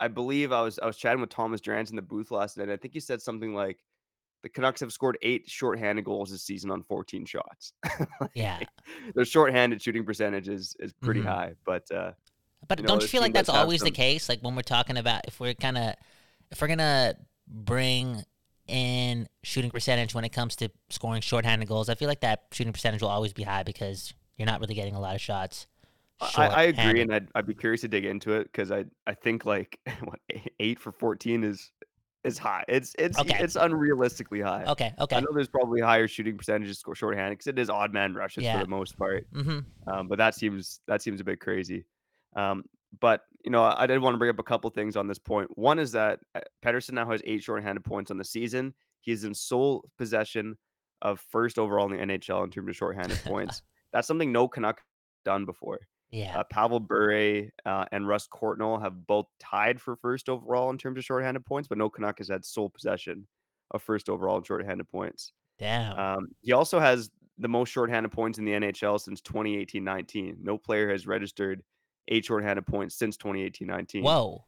I 0.00 0.08
believe 0.08 0.50
I 0.50 0.62
was 0.62 0.80
I 0.80 0.86
was 0.86 0.96
chatting 0.96 1.20
with 1.20 1.30
Thomas 1.30 1.60
Drance 1.60 1.90
in 1.90 1.96
the 1.96 2.02
booth 2.02 2.30
last 2.30 2.56
night. 2.56 2.70
I 2.70 2.76
think 2.76 2.94
he 2.94 3.00
said 3.00 3.20
something 3.20 3.54
like 3.54 3.84
the 4.42 4.48
Canucks 4.48 4.80
have 4.80 4.92
scored 4.92 5.18
eight 5.22 5.48
shorthanded 5.48 6.04
goals 6.04 6.30
this 6.30 6.42
season 6.42 6.70
on 6.70 6.82
14 6.82 7.24
shots. 7.26 7.74
like, 8.20 8.30
yeah. 8.34 8.58
Their 9.14 9.24
shorthanded 9.24 9.80
shooting 9.80 10.04
percentage 10.04 10.48
is 10.48 10.74
is 10.80 10.92
pretty 10.94 11.20
mm-hmm. 11.20 11.28
high, 11.28 11.52
but 11.64 11.88
uh 11.92 12.12
but 12.68 12.78
you 12.78 12.82
know, 12.82 12.88
don't 12.88 13.02
you 13.02 13.08
feel 13.08 13.20
like 13.20 13.34
that's 13.34 13.48
always 13.48 13.80
some... 13.80 13.86
the 13.86 13.90
case? 13.90 14.28
Like 14.28 14.40
when 14.40 14.54
we're 14.54 14.62
talking 14.62 14.96
about 14.96 15.26
if 15.26 15.40
we're 15.40 15.54
kind 15.54 15.78
of 15.78 15.94
if 16.50 16.60
we're 16.60 16.68
gonna 16.68 17.14
bring 17.46 18.24
in 18.68 19.28
shooting 19.42 19.70
percentage 19.70 20.14
when 20.14 20.24
it 20.24 20.32
comes 20.32 20.56
to 20.56 20.70
scoring 20.90 21.20
shorthanded 21.20 21.68
goals, 21.68 21.88
I 21.88 21.94
feel 21.94 22.08
like 22.08 22.20
that 22.20 22.44
shooting 22.52 22.72
percentage 22.72 23.02
will 23.02 23.08
always 23.08 23.32
be 23.32 23.42
high 23.42 23.62
because 23.62 24.14
you're 24.36 24.46
not 24.46 24.60
really 24.60 24.74
getting 24.74 24.94
a 24.94 25.00
lot 25.00 25.14
of 25.14 25.20
shots. 25.20 25.66
I, 26.36 26.46
I, 26.46 26.62
agree, 26.64 27.00
and 27.00 27.12
I'd, 27.12 27.28
I'd 27.34 27.46
be 27.46 27.54
curious 27.54 27.80
to 27.80 27.88
dig 27.88 28.04
into 28.04 28.34
it 28.34 28.44
because 28.44 28.70
I 28.70 28.84
I 29.06 29.14
think 29.14 29.44
like 29.44 29.78
what 30.04 30.20
eight 30.60 30.78
for 30.78 30.92
fourteen 30.92 31.42
is 31.42 31.72
is 32.24 32.38
high. 32.38 32.64
It's 32.68 32.94
it's 32.98 33.18
okay. 33.18 33.36
it's 33.40 33.56
unrealistically 33.56 34.42
high. 34.44 34.64
Okay, 34.64 34.92
okay. 35.00 35.16
I 35.16 35.20
know 35.20 35.32
there's 35.34 35.48
probably 35.48 35.80
higher 35.80 36.06
shooting 36.06 36.36
percentages 36.36 36.82
shorthanded 36.94 37.38
because 37.38 37.48
it 37.48 37.58
is 37.58 37.68
odd 37.68 37.92
man 37.92 38.14
rushes 38.14 38.44
yeah. 38.44 38.58
for 38.58 38.64
the 38.64 38.70
most 38.70 38.96
part. 38.96 39.26
Mm-hmm. 39.32 39.90
Um, 39.90 40.08
but 40.08 40.18
that 40.18 40.34
seems 40.34 40.80
that 40.86 41.02
seems 41.02 41.20
a 41.20 41.24
bit 41.24 41.40
crazy. 41.40 41.84
Um, 42.34 42.64
but 43.00 43.22
you 43.44 43.50
know, 43.50 43.62
I 43.64 43.86
did 43.86 44.00
want 44.00 44.14
to 44.14 44.18
bring 44.18 44.30
up 44.30 44.38
a 44.38 44.44
couple 44.44 44.70
things 44.70 44.96
on 44.96 45.08
this 45.08 45.18
point. 45.18 45.50
One 45.56 45.78
is 45.78 45.92
that 45.92 46.20
Pettersson 46.64 46.92
now 46.92 47.10
has 47.10 47.20
eight 47.24 47.42
shorthanded 47.42 47.84
points 47.84 48.10
on 48.10 48.18
the 48.18 48.24
season. 48.24 48.74
He's 49.00 49.24
in 49.24 49.34
sole 49.34 49.84
possession 49.98 50.56
of 51.00 51.20
first 51.30 51.58
overall 51.58 51.92
in 51.92 52.08
the 52.08 52.18
NHL 52.18 52.44
in 52.44 52.50
terms 52.50 52.68
of 52.68 52.76
shorthanded 52.76 53.18
points. 53.24 53.62
That's 53.92 54.06
something 54.06 54.30
no 54.30 54.46
Canuck 54.46 54.80
done 55.24 55.44
before. 55.44 55.80
Yeah. 56.12 56.38
Uh, 56.38 56.44
Pavel 56.44 56.78
Bure 56.78 57.48
uh, 57.64 57.86
and 57.90 58.06
Russ 58.06 58.28
Courtnall 58.28 58.80
have 58.80 59.06
both 59.06 59.26
tied 59.40 59.80
for 59.80 59.96
first 59.96 60.28
overall 60.28 60.70
in 60.70 60.78
terms 60.78 60.98
of 60.98 61.04
shorthanded 61.04 61.44
points, 61.44 61.68
but 61.68 61.78
no 61.78 61.90
Canuck 61.90 62.18
has 62.18 62.28
had 62.28 62.44
sole 62.44 62.68
possession 62.68 63.26
of 63.72 63.82
first 63.82 64.08
overall 64.08 64.36
in 64.36 64.44
shorthanded 64.44 64.88
points. 64.88 65.32
Damn. 65.58 65.98
Um, 65.98 66.28
he 66.42 66.52
also 66.52 66.78
has 66.78 67.10
the 67.38 67.48
most 67.48 67.70
shorthanded 67.70 68.12
points 68.12 68.38
in 68.38 68.44
the 68.44 68.52
NHL 68.52 69.00
since 69.00 69.20
2018-19. 69.22 70.36
No 70.40 70.58
player 70.58 70.90
has 70.90 71.06
registered 71.06 71.62
eight 72.08 72.24
shorthanded 72.24 72.66
points 72.66 72.94
since 72.94 73.16
2018-19. 73.16 74.02
Whoa. 74.02 74.44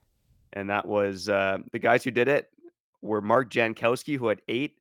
And 0.52 0.70
that 0.70 0.86
was 0.86 1.28
uh, 1.28 1.58
the 1.72 1.78
guys 1.78 2.04
who 2.04 2.10
did 2.10 2.28
it 2.28 2.48
were 3.02 3.20
Mark 3.20 3.50
Jankowski, 3.50 4.16
who 4.16 4.28
had 4.28 4.40
eight, 4.48 4.78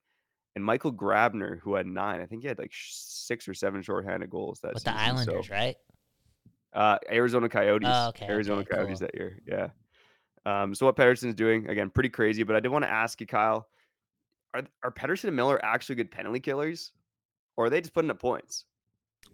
and 0.55 0.63
Michael 0.63 0.93
Grabner, 0.93 1.59
who 1.59 1.75
had 1.75 1.87
nine. 1.87 2.21
I 2.21 2.25
think 2.25 2.41
he 2.43 2.47
had 2.47 2.59
like 2.59 2.71
six 2.73 3.47
or 3.47 3.53
seven 3.53 3.81
shorthanded 3.81 4.29
goals 4.29 4.59
that 4.61 4.73
With 4.73 4.83
season. 4.83 4.95
the 4.95 5.01
Islanders, 5.01 5.47
so, 5.47 5.53
right? 5.53 5.75
Uh, 6.73 6.97
Arizona 7.11 7.49
Coyotes. 7.49 7.89
Oh, 7.91 8.09
okay, 8.09 8.27
Arizona 8.27 8.61
okay, 8.61 8.75
Coyotes 8.75 8.99
cool. 8.99 9.07
that 9.07 9.15
year. 9.15 9.39
Yeah. 9.47 9.69
Um, 10.45 10.75
so 10.75 10.85
what 10.85 10.95
Pettersson's 10.95 11.35
doing 11.35 11.69
again, 11.69 11.89
pretty 11.89 12.09
crazy. 12.09 12.43
But 12.43 12.55
I 12.55 12.59
did 12.59 12.69
want 12.69 12.83
to 12.83 12.91
ask 12.91 13.19
you, 13.21 13.27
Kyle, 13.27 13.67
are 14.53 14.63
are 14.83 14.91
Pettersson 14.91 15.25
and 15.25 15.35
Miller 15.35 15.63
actually 15.63 15.95
good 15.95 16.11
penalty 16.11 16.39
killers, 16.39 16.91
or 17.57 17.65
are 17.65 17.69
they 17.69 17.81
just 17.81 17.93
putting 17.93 18.11
up 18.11 18.19
points? 18.19 18.65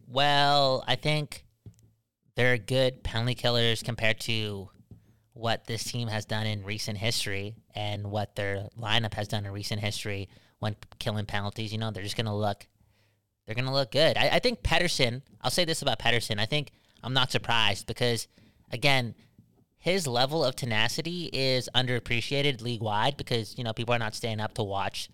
Well, 0.07 0.83
I 0.87 0.95
think 0.95 1.45
they're 2.39 2.57
good 2.57 3.03
penalty 3.03 3.35
killers 3.35 3.83
compared 3.83 4.17
to 4.17 4.69
what 5.33 5.67
this 5.67 5.83
team 5.83 6.07
has 6.07 6.23
done 6.23 6.47
in 6.47 6.63
recent 6.63 6.97
history 6.97 7.57
and 7.75 8.09
what 8.09 8.33
their 8.37 8.69
lineup 8.79 9.13
has 9.13 9.27
done 9.27 9.45
in 9.45 9.51
recent 9.51 9.81
history 9.81 10.29
when 10.59 10.73
killing 10.99 11.25
penalties. 11.25 11.73
You 11.73 11.79
know, 11.79 11.91
they're 11.91 12.01
just 12.01 12.15
gonna 12.15 12.35
look 12.35 12.65
they're 13.45 13.55
gonna 13.55 13.73
look 13.73 13.91
good. 13.91 14.15
I, 14.15 14.29
I 14.35 14.39
think 14.39 14.63
Pettersson, 14.63 15.21
I'll 15.41 15.51
say 15.51 15.65
this 15.65 15.81
about 15.81 15.99
Pettersson, 15.99 16.39
I 16.39 16.45
think 16.45 16.71
I'm 17.03 17.13
not 17.13 17.29
surprised 17.29 17.87
because 17.87 18.29
again, 18.71 19.15
his 19.77 20.07
level 20.07 20.45
of 20.45 20.55
tenacity 20.55 21.29
is 21.33 21.67
underappreciated 21.75 22.61
league 22.61 22.81
wide 22.81 23.17
because 23.17 23.57
you 23.57 23.65
know 23.65 23.73
people 23.73 23.93
are 23.93 23.99
not 23.99 24.15
staying 24.15 24.39
up 24.39 24.53
to 24.53 24.63
watch 24.63 25.09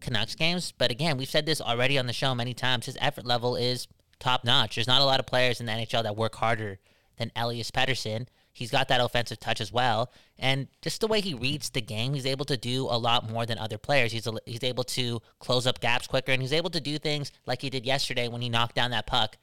Canucks 0.00 0.36
games. 0.36 0.72
But 0.78 0.92
again, 0.92 1.16
we've 1.16 1.28
said 1.28 1.44
this 1.44 1.60
already 1.60 1.98
on 1.98 2.06
the 2.06 2.12
show 2.12 2.36
many 2.36 2.54
times. 2.54 2.86
His 2.86 2.96
effort 3.00 3.26
level 3.26 3.56
is 3.56 3.88
top 4.18 4.44
notch. 4.44 4.74
There's 4.74 4.86
not 4.86 5.00
a 5.00 5.04
lot 5.04 5.20
of 5.20 5.26
players 5.26 5.60
in 5.60 5.66
the 5.66 5.72
NHL 5.72 6.02
that 6.02 6.16
work 6.16 6.34
harder 6.36 6.78
than 7.16 7.32
Elias 7.36 7.70
Pettersson. 7.70 8.26
He's 8.52 8.70
got 8.70 8.88
that 8.88 9.00
offensive 9.00 9.38
touch 9.38 9.60
as 9.60 9.72
well, 9.72 10.10
and 10.36 10.66
just 10.82 11.00
the 11.00 11.06
way 11.06 11.20
he 11.20 11.32
reads 11.32 11.70
the 11.70 11.80
game, 11.80 12.14
he's 12.14 12.26
able 12.26 12.44
to 12.46 12.56
do 12.56 12.86
a 12.90 12.98
lot 12.98 13.30
more 13.30 13.46
than 13.46 13.56
other 13.56 13.78
players. 13.78 14.10
He's 14.10 14.26
a, 14.26 14.32
he's 14.46 14.64
able 14.64 14.82
to 14.84 15.22
close 15.38 15.64
up 15.64 15.80
gaps 15.80 16.08
quicker, 16.08 16.32
and 16.32 16.42
he's 16.42 16.52
able 16.52 16.70
to 16.70 16.80
do 16.80 16.98
things 16.98 17.30
like 17.46 17.62
he 17.62 17.70
did 17.70 17.86
yesterday 17.86 18.26
when 18.26 18.42
he 18.42 18.48
knocked 18.48 18.74
down 18.74 18.90
that 18.90 19.06
puck 19.06 19.36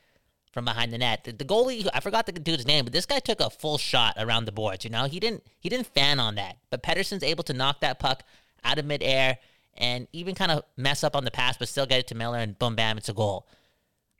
from 0.51 0.65
behind 0.65 0.91
the 0.91 0.97
net. 0.97 1.23
The, 1.23 1.31
the 1.31 1.45
goalie, 1.45 1.87
I 1.93 2.01
forgot 2.01 2.25
the 2.25 2.33
dude's 2.33 2.65
name, 2.65 2.83
but 2.83 2.91
this 2.91 3.05
guy 3.05 3.19
took 3.19 3.39
a 3.39 3.49
full 3.49 3.77
shot 3.77 4.15
around 4.17 4.45
the 4.45 4.51
boards. 4.51 4.83
You 4.83 4.89
know, 4.89 5.05
he 5.05 5.21
didn't 5.21 5.43
he 5.59 5.69
didn't 5.69 5.87
fan 5.87 6.19
on 6.19 6.35
that, 6.35 6.57
but 6.69 6.83
Pettersson's 6.83 7.23
able 7.23 7.43
to 7.45 7.53
knock 7.53 7.79
that 7.81 7.99
puck 7.99 8.23
out 8.65 8.79
of 8.79 8.85
midair 8.85 9.37
and 9.77 10.07
even 10.13 10.35
kind 10.35 10.51
of 10.51 10.63
mess 10.77 11.03
up 11.03 11.15
on 11.15 11.23
the 11.25 11.31
pass, 11.31 11.57
but 11.57 11.67
still 11.67 11.85
get 11.85 11.99
it 11.99 12.07
to 12.07 12.15
Miller, 12.15 12.39
and 12.39 12.57
boom, 12.57 12.75
bam, 12.75 12.97
it's 12.97 13.09
a 13.09 13.13
goal. 13.13 13.47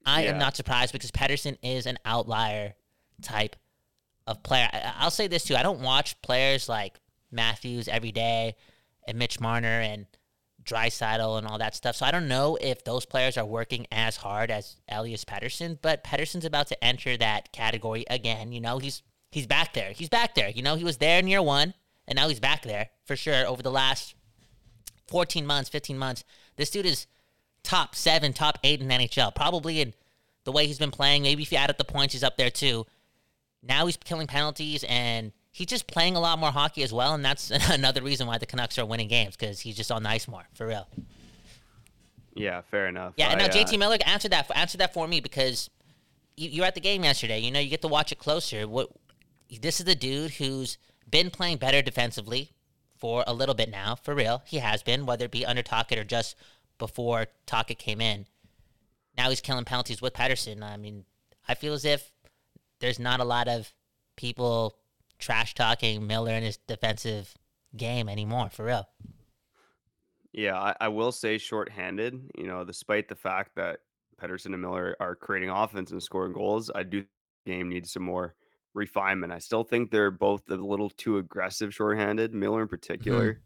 I 0.06 0.24
Yeah. 0.24 0.32
am 0.32 0.38
not 0.40 0.56
surprised 0.56 0.92
because 0.94 1.12
Pettersson 1.12 1.58
is 1.64 1.86
an 1.86 1.98
outlier 2.06 2.76
type 3.22 3.56
of 4.28 4.44
player. 4.44 4.70
I, 4.72 4.94
I'll 5.00 5.12
say 5.12 5.28
this 5.28 5.44
too: 5.46 5.56
I 5.56 5.64
don't 5.64 5.82
watch 5.82 6.22
players 6.22 6.68
like 6.70 7.00
Matthews 7.32 7.88
every 7.88 8.12
day, 8.12 8.56
and 9.08 9.18
Mitch 9.18 9.40
Marner 9.40 9.82
and 9.82 10.06
Draisaitl 10.64 11.38
and 11.38 11.46
all 11.48 11.60
that 11.60 11.76
stuff. 11.76 11.96
So 11.96 12.06
I 12.06 12.12
don't 12.12 12.28
know 12.28 12.58
if 12.60 12.84
those 12.84 13.06
players 13.06 13.38
are 13.38 13.46
working 13.46 13.86
as 13.92 14.18
hard 14.18 14.50
as 14.50 14.78
Elias 14.90 15.24
Pettersson, 15.26 15.78
but 15.82 16.04
Pettersson's 16.04 16.46
about 16.46 16.68
to 16.68 16.84
enter 16.84 17.18
that 17.18 17.52
category 17.52 18.04
again. 18.10 18.52
You 18.52 18.62
know, 18.62 18.80
he's 18.80 19.04
he's 19.32 19.46
back 19.48 19.74
there. 19.74 19.92
He's 19.92 20.10
back 20.10 20.34
there. 20.36 20.50
You 20.50 20.64
know, 20.64 20.76
he 20.76 20.84
was 20.84 20.98
there 20.98 21.20
in 21.20 21.28
year 21.28 21.42
one, 21.42 21.74
and 22.08 22.16
now 22.18 22.28
he's 22.30 22.40
back 22.40 22.64
there 22.64 22.90
for 23.06 23.16
sure. 23.16 23.46
Over 23.46 23.62
the 23.62 23.72
last 23.72 24.16
14 25.08 25.46
months, 25.46 25.70
15 25.70 25.98
months, 25.98 26.24
this 26.56 26.72
dude 26.72 26.86
is 26.88 27.06
top 27.66 27.96
seven, 27.96 28.32
top 28.32 28.60
eight 28.64 28.82
in 28.82 28.88
NHL. 28.88 29.36
Probably 29.36 29.82
in 29.82 29.94
the 30.46 30.52
way 30.52 30.68
he's 30.68 30.80
been 30.80 30.92
playing. 30.92 31.24
Maybe 31.24 31.44
if 31.44 31.52
you 31.52 31.58
add 31.58 31.70
up 31.70 31.78
the 31.78 31.84
points, 31.84 32.14
he's 32.14 32.24
up 32.24 32.38
there 32.38 32.50
too. 32.50 32.86
Now 33.62 33.88
he's 33.88 33.98
killing 33.98 34.28
penalties 34.28 34.86
and 34.88 35.32
he's 35.52 35.68
just 35.68 35.88
playing 35.88 36.16
a 36.16 36.20
lot 36.20 36.40
more 36.40 36.52
hockey 36.52 36.84
as 36.84 36.94
well. 36.94 37.14
And 37.14 37.26
that's 37.26 37.52
another 37.70 38.02
reason 38.02 38.28
why 38.28 38.38
the 38.38 38.46
Canucks 38.46 38.78
are 38.78 38.86
winning 38.86 39.08
games 39.08 39.36
because 39.36 39.60
he's 39.60 39.76
just 39.76 39.92
on 39.92 40.04
the 40.04 40.10
ice 40.10 40.28
more, 40.28 40.48
for 40.54 40.68
real. 40.68 40.88
Yeah, 42.36 42.62
fair 42.70 42.88
enough. 42.88 43.14
Yeah, 43.16 43.30
and 43.30 43.40
now 43.40 43.46
uh, 43.46 43.50
JT 43.50 43.80
Miller, 43.80 43.98
answer 44.06 44.28
that. 44.30 44.52
Answer 44.56 44.78
that 44.80 44.94
for 44.94 45.08
me 45.08 45.22
because 45.22 45.70
you, 46.36 46.50
you 46.50 46.62
were 46.62 46.68
at 46.68 46.76
the 46.76 46.82
game 46.82 47.04
yesterday. 47.04 47.40
You 47.40 47.52
know, 47.52 47.60
you 47.60 47.70
get 47.70 47.82
to 47.82 47.88
watch 47.88 48.12
it 48.12 48.20
closer. 48.20 48.68
What? 48.68 48.90
This 49.62 49.80
is 49.80 49.86
the 49.86 49.96
dude 49.96 50.32
who's 50.32 50.78
been 51.10 51.30
playing 51.30 51.58
better 51.58 51.82
defensively 51.82 52.52
for 52.98 53.24
a 53.26 53.34
little 53.34 53.56
bit 53.56 53.70
now, 53.70 53.96
for 53.96 54.14
real. 54.14 54.44
He 54.46 54.58
has 54.58 54.84
been, 54.84 55.06
whether 55.06 55.26
it 55.26 55.32
be 55.32 55.46
under 55.46 55.62
Tocchet 55.62 55.98
or 55.98 56.04
just 56.04 56.36
before 56.78 57.28
Tocchet 57.46 57.80
came 57.80 58.02
in. 58.02 58.26
Now 59.18 59.30
he's 59.30 59.42
killing 59.42 59.66
penalties 59.66 60.02
with 60.02 60.14
Pettersson. 60.14 60.62
I 60.62 60.78
mean, 60.78 61.06
I 61.48 61.54
feel 61.54 61.74
as 61.74 61.86
if 61.86 62.12
there's 62.80 63.00
not 63.00 63.20
a 63.20 63.24
lot 63.24 63.48
of 63.48 63.72
people 64.16 64.78
trash 65.20 65.54
talking 65.54 66.06
Miller 66.06 66.34
in 66.34 66.44
his 66.44 66.58
defensive 66.58 67.34
game 67.76 68.10
anymore, 68.10 68.50
for 68.50 68.66
real. 68.66 68.88
Yeah, 70.34 70.60
I, 70.60 70.76
I 70.82 70.88
will 70.90 71.14
say 71.14 71.38
shorthanded, 71.38 72.32
you 72.38 72.48
know, 72.48 72.66
despite 72.66 73.08
the 73.08 73.16
fact 73.16 73.56
that 73.56 73.80
Pettersson 74.22 74.48
and 74.48 74.62
Miller 74.62 74.96
are 75.00 75.16
creating 75.16 75.50
offense 75.50 75.92
and 75.92 76.04
scoring 76.04 76.34
goals, 76.34 76.70
I 76.74 76.84
do 76.84 77.00
think 77.00 77.10
the 77.46 77.52
game 77.52 77.70
needs 77.70 77.92
some 77.92 78.04
more 78.04 78.36
refinement. 78.74 79.32
I 79.32 79.40
still 79.40 79.64
think 79.64 79.92
they're 79.92 80.12
both 80.12 80.50
a 80.50 80.56
little 80.56 80.90
too 80.90 81.18
aggressive 81.18 81.74
shorthanded, 81.74 82.34
Miller 82.34 82.62
in 82.62 82.68
mm-hmm. 82.68 82.72
particular. 82.72 83.42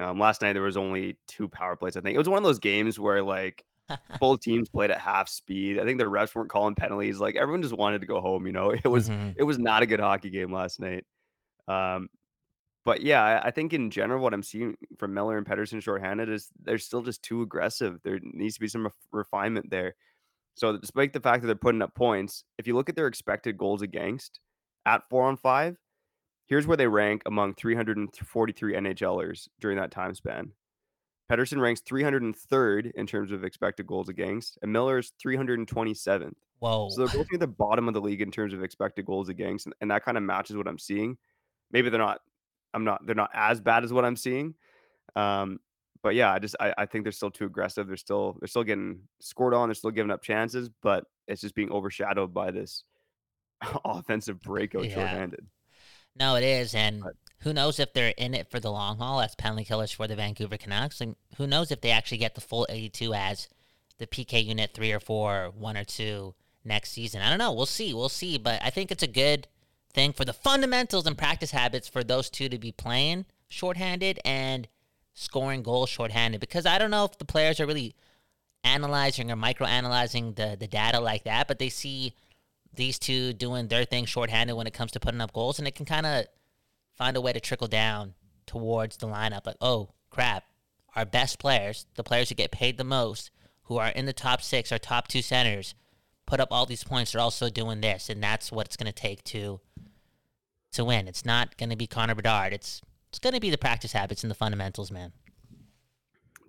Um, 0.00 0.18
last 0.18 0.42
night 0.42 0.54
there 0.54 0.62
was 0.62 0.76
only 0.76 1.18
two 1.28 1.48
power 1.48 1.76
plays. 1.76 1.96
I 1.96 2.00
think 2.00 2.14
it 2.14 2.18
was 2.18 2.28
one 2.28 2.38
of 2.38 2.44
those 2.44 2.58
games 2.58 2.98
where 2.98 3.22
like 3.22 3.64
both 4.20 4.40
teams 4.40 4.68
played 4.68 4.90
at 4.90 5.00
half 5.00 5.28
speed. 5.28 5.78
I 5.78 5.84
think 5.84 5.98
the 5.98 6.04
refs 6.04 6.34
weren't 6.34 6.50
calling 6.50 6.74
penalties. 6.74 7.18
Like 7.18 7.36
everyone 7.36 7.62
just 7.62 7.76
wanted 7.76 8.00
to 8.00 8.06
go 8.06 8.20
home. 8.20 8.46
You 8.46 8.52
know, 8.52 8.70
it 8.84 8.86
was 8.88 9.08
Mhm. 9.08 9.34
it 9.36 9.42
was 9.42 9.58
not 9.58 9.82
a 9.82 9.86
good 9.86 10.00
hockey 10.00 10.30
game 10.30 10.52
last 10.52 10.80
night. 10.80 11.04
Um, 11.68 12.08
but 12.84 13.02
yeah, 13.02 13.22
I, 13.22 13.48
I 13.48 13.50
think 13.50 13.72
in 13.74 13.90
general, 13.90 14.22
what 14.22 14.32
I'm 14.32 14.42
seeing 14.42 14.76
from 14.98 15.12
Miller 15.12 15.36
and 15.36 15.46
Pettersson 15.46 15.82
shorthanded 15.82 16.30
is 16.30 16.48
they're 16.62 16.78
still 16.78 17.02
just 17.02 17.22
too 17.22 17.42
aggressive. 17.42 18.00
There 18.02 18.18
needs 18.22 18.54
to 18.54 18.60
be 18.60 18.68
some 18.68 18.84
ref- 18.84 18.94
refinement 19.12 19.70
there. 19.70 19.94
So, 20.54 20.76
despite 20.78 21.12
the 21.12 21.20
fact 21.20 21.42
that 21.42 21.46
they're 21.46 21.54
putting 21.56 21.82
up 21.82 21.94
points, 21.94 22.44
if 22.58 22.66
you 22.66 22.74
look 22.74 22.88
at 22.88 22.96
their 22.96 23.06
expected 23.06 23.58
goals 23.58 23.82
against 23.82 24.40
at 24.86 25.02
four 25.10 25.24
on 25.24 25.36
five, 25.36 25.76
here's 26.50 26.66
where 26.66 26.76
they 26.76 26.86
rank 26.86 27.22
among 27.24 27.54
343 27.54 28.74
NHLers 28.74 29.48
during 29.60 29.78
that 29.78 29.90
time 29.90 30.14
span. 30.14 30.52
Pettersson 31.30 31.60
ranks 31.60 31.80
303rd 31.82 32.90
in 32.96 33.06
terms 33.06 33.30
of 33.30 33.44
expected 33.44 33.86
goals 33.86 34.08
against, 34.08 34.58
and 34.62 34.72
Miller 34.72 34.98
is 34.98 35.12
327th. 35.24 36.34
Whoa. 36.58 36.90
So 36.90 37.06
they're 37.06 37.16
both 37.16 37.28
near 37.30 37.38
the 37.38 37.46
bottom 37.46 37.86
of 37.88 37.94
the 37.94 38.00
league 38.00 38.20
in 38.20 38.30
terms 38.32 38.52
of 38.52 38.62
expected 38.64 39.06
goals 39.06 39.28
against, 39.28 39.66
and, 39.66 39.74
and 39.80 39.90
that 39.92 40.04
kind 40.04 40.16
of 40.18 40.24
matches 40.24 40.56
what 40.56 40.66
I'm 40.68 40.78
seeing. 40.78 41.16
Maybe 41.70 41.88
they're 41.88 42.00
not. 42.00 42.20
I'm 42.74 42.84
not. 42.84 43.06
They're 43.06 43.14
not 43.14 43.30
as 43.32 43.60
bad 43.60 43.84
as 43.84 43.92
what 43.92 44.04
I'm 44.04 44.16
seeing. 44.16 44.54
Um, 45.16 45.60
but 46.02 46.14
yeah, 46.16 46.32
I 46.32 46.38
just 46.40 46.56
I, 46.60 46.74
I 46.76 46.86
think 46.86 47.04
they're 47.04 47.12
still 47.12 47.30
too 47.30 47.44
aggressive. 47.46 47.86
They're 47.86 47.96
still 47.96 48.36
they're 48.40 48.48
still 48.48 48.64
getting 48.64 49.02
scored 49.20 49.54
on. 49.54 49.68
They're 49.68 49.74
still 49.74 49.90
giving 49.92 50.10
up 50.10 50.22
chances, 50.22 50.68
but 50.82 51.04
it's 51.28 51.40
just 51.40 51.54
being 51.54 51.70
overshadowed 51.70 52.34
by 52.34 52.50
this 52.50 52.82
offensive 53.84 54.40
breakout 54.40 54.84
Yeah. 54.86 54.94
shorthanded. 54.96 55.46
No, 56.20 56.36
it 56.36 56.44
is, 56.44 56.74
and 56.74 57.02
But- 57.02 57.16
who 57.40 57.54
knows 57.54 57.80
if 57.80 57.94
they're 57.94 58.14
in 58.16 58.34
it 58.34 58.50
for 58.50 58.60
the 58.60 58.70
long 58.70 58.98
haul 58.98 59.22
as 59.22 59.34
penalty 59.34 59.64
killers 59.64 59.90
for 59.90 60.06
the 60.06 60.14
Vancouver 60.14 60.58
Canucks, 60.58 61.00
and 61.00 61.16
who 61.38 61.46
knows 61.46 61.70
if 61.70 61.80
they 61.80 61.90
actually 61.90 62.18
get 62.18 62.34
the 62.34 62.42
full 62.42 62.66
82 62.68 63.14
as 63.14 63.48
the 63.96 64.06
PK 64.06 64.44
unit 64.44 64.72
three 64.74 64.92
or 64.92 65.00
four, 65.00 65.50
one 65.56 65.76
or 65.76 65.84
two 65.84 66.34
next 66.62 66.90
season. 66.92 67.22
I 67.22 67.30
don't 67.30 67.38
know. 67.38 67.52
We'll 67.52 67.64
see. 67.66 67.94
We'll 67.94 68.10
see. 68.10 68.36
But 68.36 68.60
I 68.62 68.68
think 68.68 68.90
it's 68.90 69.02
a 69.02 69.06
good 69.08 69.48
thing 69.94 70.12
for 70.12 70.24
the 70.26 70.32
fundamentals 70.34 71.06
and 71.06 71.16
practice 71.16 71.50
habits 71.52 71.88
for 71.88 72.04
those 72.04 72.28
two 72.28 72.48
to 72.50 72.58
be 72.58 72.70
playing 72.70 73.24
shorthanded 73.48 74.20
and 74.24 74.68
scoring 75.14 75.62
goals 75.62 75.88
shorthanded 75.88 76.40
because 76.40 76.66
I 76.66 76.78
don't 76.78 76.90
know 76.90 77.04
if 77.06 77.18
the 77.18 77.24
players 77.24 77.60
are 77.60 77.66
really 77.66 77.94
analyzing 78.62 79.30
or 79.30 79.36
micro 79.36 79.66
analyzing 79.66 80.34
the, 80.34 80.56
the 80.58 80.68
data 80.68 81.00
like 81.00 81.24
that, 81.24 81.48
but 81.48 81.58
they 81.58 81.70
see 81.70 82.14
these 82.74 82.98
two 82.98 83.32
doing 83.32 83.68
their 83.68 83.84
thing 83.84 84.04
shorthanded 84.04 84.56
when 84.56 84.66
it 84.66 84.74
comes 84.74 84.92
to 84.92 85.00
putting 85.00 85.20
up 85.20 85.32
goals, 85.32 85.58
and 85.58 85.66
it 85.66 85.74
can 85.74 85.86
kind 85.86 86.06
of 86.06 86.26
find 86.96 87.16
a 87.16 87.20
way 87.20 87.32
to 87.32 87.40
trickle 87.40 87.68
down 87.68 88.14
towards 88.46 88.96
the 88.96 89.06
lineup. 89.06 89.46
Like, 89.46 89.56
oh 89.60 89.90
crap, 90.10 90.44
our 90.94 91.04
best 91.04 91.38
players, 91.38 91.86
the 91.94 92.04
players 92.04 92.28
who 92.28 92.34
get 92.34 92.50
paid 92.50 92.78
the 92.78 92.84
most, 92.84 93.30
who 93.64 93.78
are 93.78 93.88
in 93.88 94.06
the 94.06 94.12
top 94.12 94.42
six, 94.42 94.72
our 94.72 94.78
top 94.78 95.08
two 95.08 95.22
centers, 95.22 95.74
put 96.26 96.40
up 96.40 96.48
all 96.50 96.66
these 96.66 96.84
points. 96.84 97.12
They're 97.12 97.20
also 97.20 97.50
doing 97.50 97.80
this, 97.80 98.08
and 98.08 98.22
that's 98.22 98.52
what 98.52 98.66
it's 98.66 98.76
going 98.76 98.92
to 98.92 98.92
take 98.92 99.24
to 99.24 99.60
to 100.72 100.84
win. 100.84 101.08
It's 101.08 101.24
not 101.24 101.56
going 101.56 101.70
to 101.70 101.76
be 101.76 101.86
Connor 101.86 102.14
Bedard. 102.14 102.52
It's 102.52 102.80
it's 103.08 103.18
going 103.18 103.34
to 103.34 103.40
be 103.40 103.50
the 103.50 103.58
practice 103.58 103.92
habits 103.92 104.22
and 104.22 104.30
the 104.30 104.36
fundamentals, 104.36 104.90
man. 104.90 105.12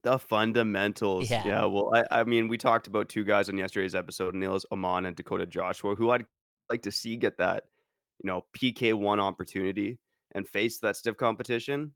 The 0.04 0.18
fundamentals. 0.18 1.30
Yeah. 1.30 1.46
Yeah. 1.46 1.66
well, 1.66 1.92
I, 1.94 2.22
I 2.22 2.24
mean, 2.24 2.48
we 2.48 2.58
talked 2.58 2.88
about 2.88 3.10
two 3.10 3.24
guys 3.24 3.50
on 3.50 3.58
yesterday's 3.58 3.96
episode, 3.96 4.34
Nils 4.34 4.66
Åman 4.72 5.08
and 5.08 5.16
Dakota 5.16 5.46
Joshua, 5.46 5.96
who 5.96 6.10
I'd 6.10 6.26
like 6.70 6.82
to 6.84 6.92
see 6.92 7.16
get 7.18 7.38
that, 7.38 7.66
you 8.24 8.28
know, 8.28 8.46
PK 8.58 8.94
one 8.94 9.20
opportunity 9.20 10.00
and 10.34 10.48
face 10.48 10.80
that 10.80 10.96
stiff 10.96 11.18
competition. 11.18 11.94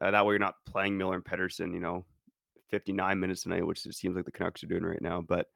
Uh, 0.00 0.10
that 0.12 0.24
way 0.24 0.32
you're 0.32 0.38
not 0.38 0.54
playing 0.66 0.96
Miller 0.96 1.16
and 1.16 1.24
Pettersson, 1.24 1.74
you 1.74 1.80
know, 1.80 2.04
59 2.70 3.18
minutes 3.18 3.42
tonight, 3.42 3.66
which 3.66 3.84
it 3.86 3.94
seems 3.94 4.14
like 4.14 4.24
the 4.24 4.32
Canucks 4.32 4.62
are 4.62 4.68
doing 4.68 4.84
right 4.84 5.02
now. 5.02 5.20
But 5.20 5.46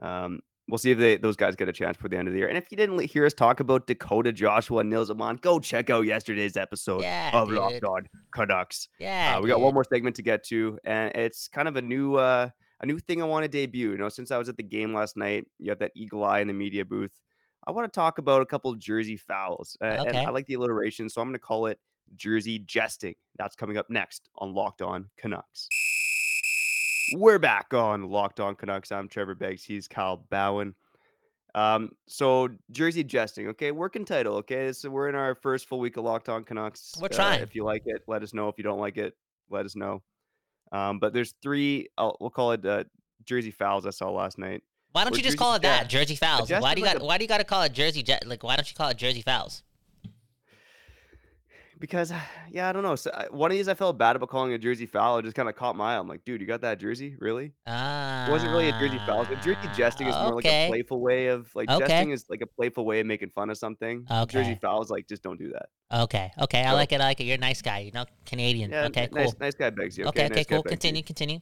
um, 0.00 0.40
we'll 0.70 0.78
see 0.78 0.92
if 0.92 0.98
they 0.98 1.16
those 1.16 1.36
guys 1.36 1.56
get 1.56 1.68
a 1.68 1.72
chance 1.72 1.96
for 1.96 2.08
the 2.08 2.16
end 2.16 2.28
of 2.28 2.32
the 2.34 2.38
year. 2.38 2.48
And 2.48 2.56
if 2.56 2.64
you 2.70 2.76
didn't 2.76 2.98
hear 3.00 3.26
us 3.26 3.34
talk 3.34 3.60
about 3.60 3.86
Dakota 3.86 4.32
Joshua 4.32 4.78
and 4.80 4.90
Nils 4.90 5.10
Åman, 5.10 5.40
go 5.40 5.58
check 5.60 5.90
out 5.90 6.06
yesterday's 6.06 6.56
episode 6.56 7.02
Yeah, 7.02 7.30
of 7.34 7.48
dude. 7.48 7.58
Locked 7.58 7.84
On 7.84 8.08
Canucks. 8.32 8.88
Yeah, 8.98 9.36
Uh, 9.36 9.40
we 9.42 9.48
got 9.48 9.56
dude. 9.56 9.64
one 9.64 9.74
more 9.74 9.84
segment 9.84 10.16
to 10.16 10.22
get 10.22 10.44
to, 10.44 10.78
and 10.84 11.12
it's 11.14 11.48
kind 11.48 11.68
of 11.68 11.76
a 11.76 11.82
new 11.82 12.14
uh, 12.14 12.48
a 12.82 12.86
new 12.86 12.98
thing 12.98 13.20
I 13.20 13.26
want 13.26 13.44
to 13.44 13.48
debut. 13.48 13.90
You 13.90 13.98
know, 13.98 14.08
since 14.08 14.30
I 14.30 14.38
was 14.38 14.48
at 14.48 14.56
the 14.56 14.62
game 14.62 14.94
last 14.94 15.16
night, 15.16 15.46
you 15.58 15.70
have 15.70 15.80
that 15.80 15.92
eagle 15.94 16.24
eye 16.24 16.40
in 16.40 16.46
the 16.48 16.54
media 16.54 16.84
booth. 16.84 17.12
I 17.66 17.72
want 17.72 17.92
to 17.92 17.94
talk 17.94 18.16
about 18.18 18.40
a 18.40 18.46
couple 18.46 18.70
of 18.70 18.78
jersey 18.78 19.18
fouls, 19.18 19.76
uh, 19.82 19.84
and 20.06 20.16
I 20.16 20.30
like 20.30 20.46
the 20.46 20.54
alliteration, 20.54 21.08
so 21.10 21.20
I'm 21.20 21.28
going 21.28 21.34
to 21.34 21.38
call 21.38 21.66
it 21.66 21.78
jersey 22.16 22.58
jesting. 22.60 23.14
That's 23.36 23.54
coming 23.54 23.76
up 23.76 23.90
next 23.90 24.30
on 24.38 24.54
Locked 24.54 24.80
On 24.82 25.10
Canucks. 25.18 25.68
We're 27.12 27.38
back 27.38 27.74
on 27.74 28.08
Locked 28.08 28.40
On 28.40 28.54
Canucks. 28.54 28.92
I'm 28.92 29.08
Trevor 29.08 29.34
Beggs. 29.34 29.64
He's 29.64 29.88
Kyle 29.88 30.24
Bowen. 30.30 30.74
Um, 31.56 31.90
so 32.06 32.48
jersey 32.70 33.02
jesting, 33.02 33.48
okay, 33.48 33.72
working 33.72 34.04
title, 34.04 34.36
okay. 34.36 34.72
So 34.72 34.88
we're 34.88 35.08
in 35.08 35.16
our 35.16 35.34
first 35.34 35.66
full 35.66 35.80
week 35.80 35.96
of 35.96 36.04
Locked 36.04 36.28
On 36.28 36.44
Canucks. 36.44 36.94
We're 37.00 37.06
Uh, 37.06 37.08
trying. 37.08 37.40
if 37.42 37.56
you 37.56 37.64
like 37.64 37.82
it, 37.86 38.02
let 38.06 38.22
us 38.22 38.32
know. 38.32 38.48
If 38.48 38.56
you 38.56 38.62
don't 38.62 38.78
like 38.78 38.96
it, 38.96 39.14
let 39.48 39.66
us 39.66 39.74
know. 39.74 40.02
Um, 40.70 41.00
but 41.00 41.12
there's 41.12 41.34
three. 41.42 41.88
I'll, 41.98 42.16
we'll 42.20 42.30
call 42.30 42.52
it 42.52 42.64
uh, 42.64 42.84
jersey 43.24 43.50
fouls 43.50 43.84
I 43.86 43.90
saw 43.90 44.10
last 44.10 44.38
night. 44.38 44.62
Why 44.92 45.02
don't 45.04 45.14
or 45.14 45.16
you 45.16 45.22
just 45.24 45.38
call 45.38 45.54
it 45.54 45.62
that? 45.62 45.88
Jersey 45.88 46.14
fouls. 46.14 46.50
Why 46.50 46.74
do 46.74 46.80
you 46.80 46.86
like 46.86 46.94
got 46.94 47.02
a- 47.02 47.04
why 47.04 47.18
do 47.18 47.24
you 47.24 47.28
got 47.28 47.38
to 47.38 47.44
call 47.44 47.62
it 47.62 47.72
Jersey 47.72 48.04
Jet? 48.04 48.24
Like 48.26 48.44
why 48.44 48.54
don't 48.54 48.68
you 48.70 48.74
call 48.76 48.88
it 48.90 48.96
Jersey 48.96 49.22
fouls? 49.22 49.64
Because 51.80 52.12
yeah, 52.50 52.68
I 52.68 52.72
don't 52.72 52.82
know. 52.82 52.94
So, 52.94 53.10
uh, 53.10 53.24
one 53.30 53.50
of 53.50 53.56
these 53.56 53.66
I 53.68 53.74
felt 53.74 53.98
bad 53.98 54.14
about 54.14 54.28
calling 54.28 54.52
a 54.52 54.58
jersey 54.58 54.86
foul. 54.86 55.18
It 55.18 55.22
just 55.22 55.34
kind 55.34 55.48
of 55.48 55.56
caught 55.56 55.74
my 55.76 55.94
eye. 55.94 55.98
I'm 55.98 56.06
like, 56.06 56.24
dude, 56.24 56.40
you 56.40 56.46
got 56.46 56.60
that 56.60 56.78
jersey? 56.78 57.16
Really? 57.18 57.46
It 57.66 58.30
wasn't 58.30 58.52
really 58.52 58.68
a 58.68 58.72
jersey 58.72 59.00
foul. 59.06 59.24
So 59.24 59.34
jersey 59.36 59.68
jesting 59.74 60.06
is 60.06 60.14
Ah, 60.14 60.26
more 60.26 60.36
like 60.36 60.44
a 60.44 60.48
okay. 60.48 60.68
playful 60.68 61.00
way 61.00 61.26
of 61.28 61.50
like 61.54 61.68
Okay. 61.70 61.86
jesting 61.86 62.10
is 62.10 62.26
like 62.28 62.42
a 62.42 62.46
playful 62.46 62.84
way 62.84 63.00
of 63.00 63.06
making 63.06 63.30
fun 63.30 63.50
of 63.50 63.56
something. 63.58 64.04
Jersey 64.28 64.52
Okay. 64.52 64.58
foul 64.60 64.82
is 64.82 64.90
like 64.90 65.08
just 65.08 65.22
don't 65.22 65.38
do 65.38 65.50
that. 65.52 65.68
Okay. 66.02 66.30
Okay. 66.40 66.62
I 66.62 66.70
So- 66.70 66.74
like 66.76 66.92
it. 66.92 67.00
I 67.00 67.04
like 67.04 67.20
it. 67.20 67.24
You're 67.24 67.36
a 67.36 67.38
nice 67.38 67.62
guy. 67.62 67.78
You're 67.80 67.94
not 67.94 68.10
Canadian. 68.26 68.70
Yeah, 68.70 68.84
okay. 68.86 69.08
Cool. 69.08 69.22
nice, 69.22 69.34
nice 69.40 69.54
guy 69.54 69.70
begs 69.70 69.96
you. 69.98 70.04
Okay. 70.04 70.20
Okay, 70.20 70.26
Okay. 70.26 70.34
nice 70.36 70.46
guy 70.46 70.56
cool. 70.56 70.62
begs 70.62 70.70
you. 70.72 70.76
Continue. 70.76 71.02
Continue. 71.02 71.38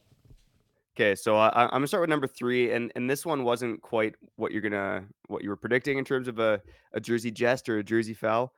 Okay, 0.97 1.15
so 1.15 1.37
I, 1.37 1.49
I- 1.49 1.63
I'm 1.65 1.71
gonna 1.71 1.87
start 1.87 2.01
with 2.01 2.11
number 2.11 2.27
three, 2.27 2.73
and 2.73 2.91
and 2.97 3.09
this 3.09 3.25
one 3.27 3.45
wasn't 3.45 3.81
quite 3.83 4.15
what 4.37 4.53
you're 4.53 4.63
gonna 4.63 5.05
what 5.29 5.43
you 5.43 5.49
were 5.49 5.57
predicting 5.57 5.99
in 5.99 6.05
terms 6.05 6.27
of 6.29 6.39
a 6.39 6.61
a 6.93 7.01
jersey 7.01 7.31
jest 7.31 7.69
or 7.69 7.79
a 7.79 7.85
jersey 7.85 8.15
foul, 8.15 8.53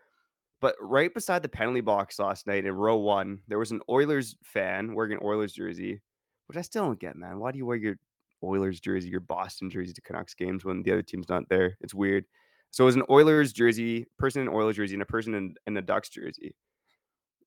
but 0.61 0.77
right 0.81 1.13
beside 1.13 1.43
the 1.43 1.49
penalty 1.49 1.81
box 1.81 2.19
last 2.19 2.47
night 2.47 2.65
in 2.65 2.73
row 2.73 2.97
one, 2.97 3.41
there 3.49 3.59
was 3.59 3.71
an 3.71 3.81
Oilers 3.89 4.37
fan 4.45 4.95
wearing 4.95 5.13
an 5.13 5.21
Oilers 5.23 5.53
jersey, 5.53 6.01
which 6.47 6.59
I 6.59 6.63
still 6.63 6.85
don't 6.85 7.01
get, 7.01 7.17
man. 7.17 7.39
Why 7.39 7.53
do 7.53 7.59
you 7.59 7.67
wear 7.67 7.77
your 7.77 7.97
Oilers 8.43 8.81
jersey, 8.81 9.09
your 9.09 9.21
Boston 9.21 9.71
jersey 9.71 9.93
to 9.93 10.01
Canucks 10.01 10.35
games 10.35 10.65
when 10.65 10.83
the 10.83 10.93
other 10.93 11.03
team's 11.03 11.29
not 11.29 11.49
there? 11.49 11.77
It's 11.81 11.95
weird. 11.95 12.25
So 12.71 12.85
it 12.85 12.87
was 12.87 12.97
an 12.97 13.03
Oilers 13.11 13.53
jersey, 13.53 14.07
person 14.19 14.43
in 14.43 14.49
an 14.49 14.55
Oilers 14.55 14.77
jersey, 14.77 14.95
and 14.95 15.03
a 15.03 15.07
person 15.07 15.35
in, 15.35 15.55
in 15.67 15.77
a 15.77 15.83
Ducks 15.83 16.09
jersey. 16.09 16.55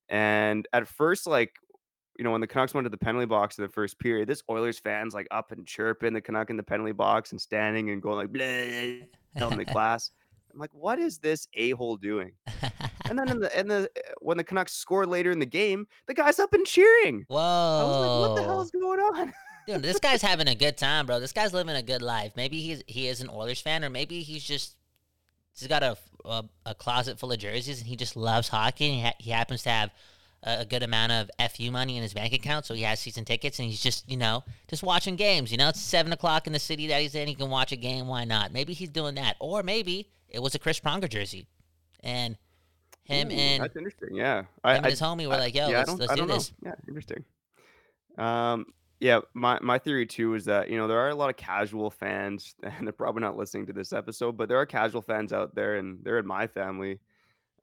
And 0.09 0.67
at 0.73 0.87
first, 0.87 1.27
like 1.27 1.53
you 2.17 2.23
know, 2.23 2.31
when 2.31 2.41
the 2.41 2.47
Canucks 2.47 2.73
went 2.73 2.85
to 2.85 2.89
the 2.89 2.97
penalty 2.97 3.25
box 3.25 3.57
in 3.57 3.63
the 3.63 3.69
first 3.69 3.99
period, 3.99 4.27
this 4.27 4.43
Oilers 4.49 4.79
fans 4.79 5.13
like 5.13 5.27
up 5.31 5.51
and 5.51 5.65
chirping 5.65 6.13
the 6.13 6.21
Canuck 6.21 6.49
in 6.49 6.57
the 6.57 6.63
penalty 6.63 6.91
box 6.91 7.31
and 7.31 7.41
standing 7.41 7.89
and 7.89 8.01
going 8.01 8.17
like 8.17 8.31
blah 8.31 9.47
on 9.47 9.57
the 9.57 9.65
glass. 9.71 10.11
I'm 10.53 10.59
like, 10.59 10.73
what 10.73 10.99
is 10.99 11.17
this 11.17 11.47
a 11.55 11.71
hole 11.71 11.97
doing? 11.97 12.33
And 13.13 13.19
then 13.19 13.29
in 13.29 13.39
the 13.41 13.55
and 13.55 13.69
the 13.69 13.91
uh, 13.95 14.11
when 14.21 14.37
the 14.37 14.43
Canucks 14.43 14.73
scored 14.73 15.07
later 15.07 15.29
in 15.29 15.37
the 15.37 15.45
game, 15.45 15.85
the 16.07 16.15
guy's 16.15 16.39
up 16.39 16.51
and 16.51 16.65
cheering. 16.65 17.25
Whoa. 17.27 17.37
I 17.37 17.83
was 17.83 18.07
like, 18.07 18.29
what 18.29 18.35
the 18.35 18.43
hell 18.43 18.61
is 18.61 18.71
going 18.71 18.99
on? 18.99 19.31
Dude, 19.67 19.83
this 19.83 19.99
guy's 19.99 20.21
having 20.23 20.47
a 20.47 20.55
good 20.55 20.77
time, 20.77 21.05
bro. 21.05 21.19
This 21.19 21.31
guy's 21.31 21.53
living 21.53 21.75
a 21.75 21.83
good 21.83 22.01
life. 22.01 22.31
Maybe 22.35 22.59
he's 22.61 22.81
he 22.87 23.07
is 23.07 23.21
an 23.21 23.29
Oilers 23.29 23.61
fan, 23.61 23.85
or 23.85 23.91
maybe 23.91 24.23
he's 24.23 24.43
just 24.43 24.77
he's 25.55 25.67
got 25.67 25.83
a 25.83 25.95
a, 26.25 26.43
a 26.65 26.73
closet 26.73 27.19
full 27.19 27.31
of 27.31 27.37
jerseys, 27.37 27.81
and 27.81 27.87
he 27.87 27.95
just 27.95 28.15
loves 28.15 28.47
hockey. 28.47 28.85
And 28.87 28.95
he, 28.95 29.01
ha- 29.01 29.15
he 29.19 29.29
happens 29.29 29.61
to 29.61 29.69
have 29.69 29.91
a, 30.41 30.61
a 30.61 30.65
good 30.65 30.81
amount 30.81 31.11
of 31.11 31.29
fu 31.51 31.69
money 31.69 31.97
in 31.97 32.01
his 32.01 32.15
bank 32.15 32.33
account, 32.33 32.65
so 32.65 32.73
he 32.73 32.81
has 32.81 32.99
season 32.99 33.25
tickets, 33.25 33.59
and 33.59 33.69
he's 33.69 33.83
just 33.83 34.09
you 34.09 34.17
know 34.17 34.43
just 34.67 34.81
watching 34.81 35.17
games. 35.17 35.51
You 35.51 35.59
know, 35.59 35.69
it's 35.69 35.79
seven 35.79 36.13
o'clock 36.13 36.47
in 36.47 36.53
the 36.53 36.57
city 36.57 36.87
that 36.87 36.99
he's 36.99 37.13
in. 37.13 37.27
He 37.27 37.35
can 37.35 37.51
watch 37.51 37.71
a 37.71 37.75
game. 37.75 38.07
Why 38.07 38.23
not? 38.23 38.51
Maybe 38.51 38.73
he's 38.73 38.89
doing 38.89 39.13
that, 39.15 39.35
or 39.39 39.61
maybe 39.61 40.09
it 40.29 40.41
was 40.41 40.55
a 40.55 40.59
Chris 40.59 40.79
Pronger 40.79 41.07
jersey, 41.07 41.45
and 41.99 42.39
him 43.03 43.29
Ooh, 43.29 43.31
and 43.31 43.63
that's 43.63 43.75
interesting. 43.75 44.15
Yeah, 44.15 44.39
him 44.39 44.47
I, 44.63 44.75
and 44.75 44.85
I 44.85 44.89
his 44.89 45.01
homie 45.01 45.27
were 45.27 45.33
I- 45.35 45.39
like, 45.39 45.55
"Yo, 45.55 45.69
yeah, 45.69 45.79
let's 45.79 45.89
let's 45.99 46.11
do 46.13 46.17
don't 46.17 46.27
know. 46.27 46.35
this." 46.35 46.53
Yeah, 46.63 46.75
interesting. 46.87 47.25
Um, 48.17 48.65
yeah, 48.99 49.19
my 49.33 49.59
my 49.61 49.77
theory 49.79 50.05
too 50.05 50.35
is 50.35 50.45
that 50.45 50.69
you 50.69 50.77
know 50.77 50.87
there 50.87 50.99
are 50.99 51.09
a 51.09 51.15
lot 51.15 51.29
of 51.29 51.37
casual 51.37 51.89
fans, 51.91 52.55
and 52.63 52.87
they're 52.87 52.93
probably 52.93 53.21
not 53.21 53.37
listening 53.37 53.65
to 53.67 53.73
this 53.73 53.93
episode, 53.93 54.37
but 54.37 54.49
there 54.49 54.57
are 54.57 54.65
casual 54.65 55.01
fans 55.01 55.33
out 55.33 55.55
there, 55.55 55.75
and 55.75 56.03
they're 56.03 56.19
in 56.19 56.27
my 56.27 56.47
family, 56.47 56.99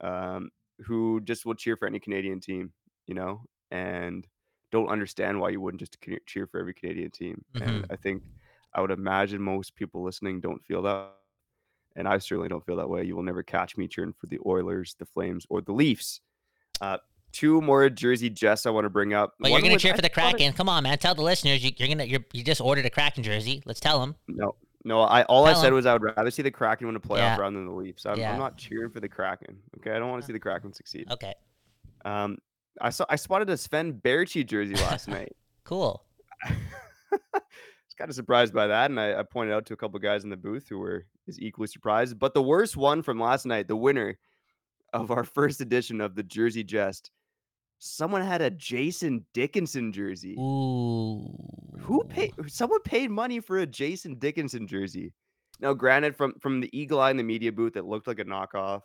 um, 0.01 0.51
who 0.85 1.21
just 1.21 1.45
will 1.45 1.55
cheer 1.55 1.77
for 1.77 1.87
any 1.87 1.99
Canadian 1.99 2.39
team, 2.39 2.73
you 3.07 3.15
know, 3.15 3.43
and 3.71 4.27
don't 4.71 4.89
understand 4.89 5.39
why 5.39 5.49
you 5.49 5.61
wouldn't 5.61 5.79
just 5.81 5.97
cheer 6.27 6.47
for 6.47 6.59
every 6.59 6.73
Canadian 6.73 7.11
team. 7.11 7.43
And 7.59 7.83
Mhm. 7.83 7.91
I 7.91 7.95
think 7.97 8.23
I 8.73 8.81
would 8.81 8.91
imagine 8.91 9.41
most 9.41 9.75
people 9.75 10.03
listening 10.03 10.41
don't 10.41 10.63
feel 10.65 10.81
that. 10.83 11.15
And 11.95 12.07
I 12.07 12.17
certainly 12.19 12.47
don't 12.49 12.65
feel 12.65 12.77
that 12.77 12.89
way. 12.89 13.03
You 13.03 13.15
will 13.15 13.23
never 13.23 13.43
catch 13.43 13.75
me 13.77 13.87
cheering 13.87 14.13
for 14.19 14.27
the 14.27 14.39
Oilers, 14.45 14.95
the 14.99 15.05
Flames, 15.05 15.45
or 15.49 15.61
the 15.61 15.73
Leafs. 15.73 16.21
Uh, 16.79 16.97
two 17.33 17.61
more 17.61 17.89
Jersey 17.89 18.29
Jess 18.29 18.65
I 18.65 18.69
want 18.69 18.85
to 18.85 18.89
bring 18.89 19.13
up. 19.13 19.33
But 19.39 19.51
you're 19.51 19.61
gonna 19.61 19.77
cheer 19.77 19.93
I 19.93 19.95
for 19.97 20.01
the 20.01 20.09
thought 20.09 20.29
it- 20.33 20.37
Kraken. 20.37 20.53
Come 20.53 20.69
on, 20.69 20.83
man. 20.83 20.97
Tell 20.97 21.15
the 21.15 21.21
listeners 21.21 21.63
you, 21.63 21.71
you're 21.77 21.87
gonna 21.89 22.05
you're, 22.05 22.25
you 22.33 22.43
just 22.43 22.61
ordered 22.61 22.85
a 22.85 22.89
Kraken 22.89 23.23
jersey. 23.23 23.61
Let's 23.65 23.79
tell 23.79 23.99
them. 23.99 24.15
No, 24.27 24.55
no. 24.85 25.01
I 25.01 25.23
all 25.23 25.45
I 25.45 25.51
Tell 25.53 25.61
said 25.61 25.67
'em. 25.67 25.73
was 25.75 25.85
I 25.85 25.93
would 25.93 26.03
rather 26.03 26.31
see 26.31 26.41
the 26.41 26.51
Kraken 26.51 26.87
win 26.87 26.95
a 26.95 26.99
playoff 26.99 27.17
Yeah. 27.17 27.37
round 27.37 27.55
than 27.55 27.65
the 27.65 27.71
Leafs. 27.73 28.05
I'm, 28.05 28.17
Yeah. 28.17 28.31
I'm 28.33 28.39
not 28.39 28.57
cheering 28.57 28.89
for 28.89 28.99
the 29.01 29.09
Kraken. 29.09 29.57
Okay, 29.77 29.91
I 29.91 29.99
don't 29.99 30.09
want 30.09 30.21
to 30.23 30.25
see 30.27 30.33
the 30.33 30.39
Kraken 30.39 30.73
succeed. 30.73 31.07
Okay, 31.11 31.33
Um, 32.05 32.37
I 32.79 32.89
saw 32.89 33.05
I 33.09 33.15
spotted 33.17 33.49
a 33.49 33.57
Sven 33.57 33.93
Baertschi 33.93 34.45
jersey 34.45 34.75
last 34.75 35.07
night. 35.09 35.35
cool. 35.65 36.05
was 37.91 37.95
kind 37.97 38.09
of 38.09 38.15
surprised 38.15 38.53
by 38.53 38.67
that, 38.67 38.89
and 38.89 38.99
I, 38.99 39.19
I 39.19 39.23
pointed 39.23 39.53
out 39.53 39.65
to 39.65 39.73
a 39.73 39.77
couple 39.77 39.99
guys 39.99 40.23
in 40.23 40.29
the 40.29 40.37
booth 40.37 40.67
who 40.69 40.79
were 40.79 41.05
is 41.27 41.39
equally 41.39 41.67
surprised. 41.67 42.17
But 42.17 42.33
the 42.33 42.41
worst 42.41 42.77
one 42.77 43.03
from 43.03 43.19
last 43.19 43.45
night, 43.45 43.67
the 43.67 43.75
winner 43.75 44.17
of 44.93 45.11
our 45.11 45.23
first 45.35 45.59
edition 45.59 45.99
of 45.99 46.15
the 46.15 46.23
Jersey 46.23 46.63
Jest, 46.63 47.11
someone 47.79 48.21
had 48.21 48.41
a 48.41 48.49
Jason 48.49 49.25
Dickinson 49.33 49.91
jersey. 49.91 50.35
Ooh. 50.39 51.35
Who 51.79 52.03
paid? 52.05 52.33
Someone 52.47 52.81
paid 52.83 53.11
money 53.11 53.41
for 53.41 53.57
a 53.57 53.65
Jason 53.65 54.15
Dickinson 54.15 54.67
jersey. 54.67 55.13
Now, 55.59 55.73
granted, 55.73 56.15
from 56.15 56.33
from 56.39 56.61
the 56.61 56.69
eagle 56.77 57.01
eye 57.01 57.11
in 57.11 57.17
the 57.17 57.23
media 57.23 57.51
booth, 57.51 57.75
it 57.75 57.85
looked 57.85 58.07
like 58.07 58.19
a 58.19 58.25
knockoff, 58.25 58.81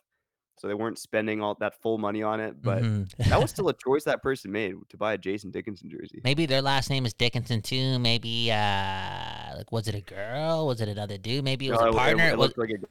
so 0.58 0.68
they 0.68 0.74
weren't 0.74 0.98
spending 0.98 1.42
all 1.42 1.54
that 1.60 1.80
full 1.82 1.98
money 1.98 2.22
on 2.22 2.40
it. 2.40 2.60
But 2.62 2.82
Mhm. 2.82 3.14
that 3.28 3.40
was 3.40 3.50
still 3.56 3.68
a 3.68 3.74
choice 3.74 4.04
that 4.04 4.22
person 4.22 4.50
made 4.52 4.74
to 4.88 4.96
buy 4.96 5.12
a 5.14 5.18
Jason 5.18 5.50
Dickinson 5.50 5.90
jersey. 5.90 6.20
maybe 6.24 6.46
their 6.46 6.62
last 6.62 6.88
name 6.90 7.04
is 7.06 7.12
Dickinson 7.14 7.62
too. 7.62 7.98
Maybe 7.98 8.50
uh, 8.50 9.56
like 9.56 9.70
was 9.72 9.86
it 9.88 9.94
a 9.94 10.00
girl? 10.00 10.66
Was 10.66 10.80
it 10.80 10.88
another 10.88 11.18
dude? 11.18 11.44
Maybe 11.44 11.68
it 11.68 11.72
was 11.72 11.80
No, 11.80 11.86
a 11.86 11.88
it- 11.88 11.94
it- 11.94 11.96
partner. 11.96 12.28
It, 12.28 12.38
Was- 12.38 12.48
looked 12.48 12.58
like 12.58 12.70
a. 12.70 12.84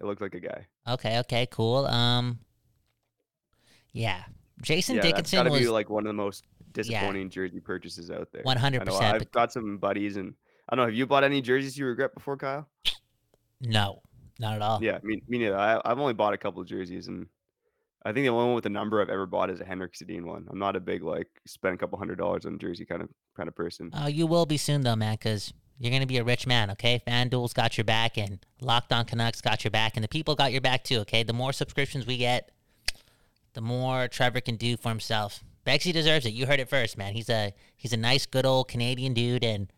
It 0.00 0.04
looked 0.06 0.20
like 0.22 0.34
a 0.34 0.40
guy. 0.40 0.66
okay, 0.88 1.18
okay, 1.20 1.46
cool. 1.50 1.86
Um, 1.86 2.40
yeah, 3.92 4.24
Jason 4.60 4.96
yeah, 4.96 5.02
that's 5.02 5.12
Dickinson 5.12 5.36
got 5.38 5.42
to 5.44 5.50
was 5.50 5.60
be 5.60 5.68
like 5.68 5.90
one 5.90 6.04
of 6.04 6.08
the 6.08 6.12
most 6.14 6.44
disappointing 6.72 7.28
jersey 7.30 7.60
purchases 7.60 8.10
out 8.10 8.28
there. 8.32 8.42
100%, 8.42 8.80
I 8.80 8.84
know, 8.84 8.96
I've 8.96 9.30
got 9.30 9.52
some 9.52 9.76
buddies, 9.78 10.16
and 10.16 10.34
I 10.68 10.74
don't 10.74 10.84
know. 10.84 10.88
Have 10.88 10.94
you 10.96 11.06
bought 11.06 11.24
any 11.24 11.40
jerseys 11.42 11.76
you 11.76 11.86
regret 11.86 12.14
before, 12.14 12.36
Kyle? 12.36 12.68
no, 13.60 14.02
not 14.42 14.56
at 14.56 14.62
all. 14.62 14.82
Yeah, 14.82 14.98
me, 15.02 15.22
me 15.26 15.38
neither. 15.38 15.56
I, 15.56 15.80
I've 15.84 15.98
only 15.98 16.12
bought 16.12 16.34
a 16.34 16.36
couple 16.36 16.60
of 16.60 16.68
jerseys, 16.68 17.08
and 17.08 17.26
I 18.04 18.12
think 18.12 18.24
the 18.24 18.28
only 18.28 18.46
one 18.46 18.54
with 18.54 18.64
the 18.64 18.70
number 18.70 19.00
I've 19.00 19.08
ever 19.08 19.24
bought 19.24 19.48
is 19.48 19.60
a 19.60 19.64
Henrik 19.64 19.94
Sedin 19.94 20.24
one. 20.24 20.46
I'm 20.50 20.58
not 20.58 20.76
a 20.76 20.80
big 20.80 21.02
like 21.02 21.28
spend 21.46 21.74
a 21.74 21.78
couple 21.78 21.98
hundred 21.98 22.18
dollars 22.18 22.44
on 22.44 22.54
a 22.54 22.58
jersey 22.58 22.84
kind 22.84 23.00
of 23.00 23.08
kind 23.36 23.48
of 23.48 23.54
person. 23.54 23.90
Oh, 23.94 24.08
you 24.08 24.26
will 24.26 24.44
be 24.44 24.58
soon 24.58 24.82
though, 24.82 24.96
man, 24.96 25.14
because 25.14 25.54
you're 25.78 25.92
gonna 25.92 26.06
be 26.06 26.18
a 26.18 26.24
rich 26.24 26.46
man. 26.46 26.70
Okay, 26.72 27.00
FanDuel's 27.06 27.54
got 27.54 27.78
your 27.78 27.84
back, 27.84 28.18
and 28.18 28.44
Locked 28.60 28.92
On 28.92 29.06
Canucks 29.06 29.40
got 29.40 29.64
your 29.64 29.70
back, 29.70 29.96
and 29.96 30.04
the 30.04 30.08
people 30.08 30.34
got 30.34 30.52
your 30.52 30.60
back 30.60 30.84
too. 30.84 30.98
Okay, 30.98 31.22
the 31.22 31.32
more 31.32 31.52
subscriptions 31.52 32.06
we 32.06 32.18
get, 32.18 32.50
the 33.54 33.62
more 33.62 34.08
Trevor 34.08 34.40
can 34.40 34.56
do 34.56 34.76
for 34.76 34.88
himself. 34.88 35.42
Bexy 35.64 35.92
deserves 35.92 36.26
it. 36.26 36.32
You 36.32 36.46
heard 36.46 36.58
it 36.58 36.68
first, 36.68 36.98
man. 36.98 37.14
He's 37.14 37.30
a 37.30 37.54
he's 37.76 37.92
a 37.92 37.96
nice, 37.96 38.26
good 38.26 38.44
old 38.44 38.68
Canadian 38.68 39.14
dude, 39.14 39.44
and 39.44 39.72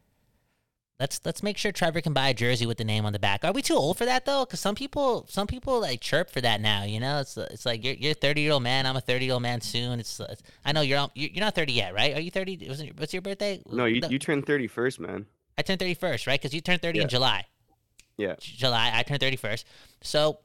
let's 1.00 1.20
let's 1.24 1.42
make 1.42 1.57
sure 1.59 1.72
Trevor 1.72 2.00
can 2.00 2.12
buy 2.12 2.28
a 2.28 2.35
jersey 2.35 2.66
with 2.66 2.78
the 2.78 2.85
name 2.85 3.04
on 3.04 3.12
the 3.12 3.18
back. 3.18 3.44
Are 3.44 3.52
we 3.52 3.62
too 3.62 3.74
old 3.74 3.98
for 3.98 4.04
that 4.04 4.24
though? 4.24 4.44
Because 4.44 4.61
some 4.61 4.74
people 4.74 5.26
some 5.28 5.46
people 5.46 5.80
like 5.80 6.00
chirp 6.00 6.30
for 6.30 6.40
that 6.40 6.61
now. 6.61 6.85
You 6.85 7.00
know, 7.00 7.20
it's 7.20 7.37
it's 7.37 7.66
like 7.66 7.85
you're 7.85 7.94
you're 7.94 8.12
a 8.12 8.14
30 8.14 8.40
year 8.40 8.52
old 8.52 8.62
man. 8.62 8.87
I'm 8.87 8.96
a 8.96 9.00
30 9.00 9.24
year 9.24 9.35
old 9.35 9.42
man 9.42 9.61
soon. 9.61 10.00
It's, 10.00 10.20
it's 10.20 10.42
I 10.64 10.72
know 10.72 10.80
you're 10.83 11.09
you're 11.14 11.44
not 11.44 11.54
30 11.54 11.72
yet, 11.72 11.94
right? 11.94 12.16
Are 12.16 12.20
you 12.20 12.30
30? 12.30 12.66
Was 12.68 12.80
it, 12.80 12.98
what's 12.98 13.12
your 13.12 13.22
birthday? 13.22 13.62
No, 13.70 13.85
you 13.87 14.00
you 14.09 14.18
turned 14.18 14.46
31st, 14.46 15.00
man. 15.00 15.26
I 15.59 15.62
turned 15.62 15.80
31st, 15.80 16.26
right? 16.26 16.40
Because 16.40 16.54
you 16.54 16.61
turned 16.61 16.83
30 16.83 16.98
Yeah. 16.98 17.02
in 17.04 17.09
July. 17.09 17.44
Yeah. 18.16 18.35
July. 18.40 18.90
I 18.94 19.02
turned 19.02 19.20
31st. 19.20 19.64
So 20.02 20.38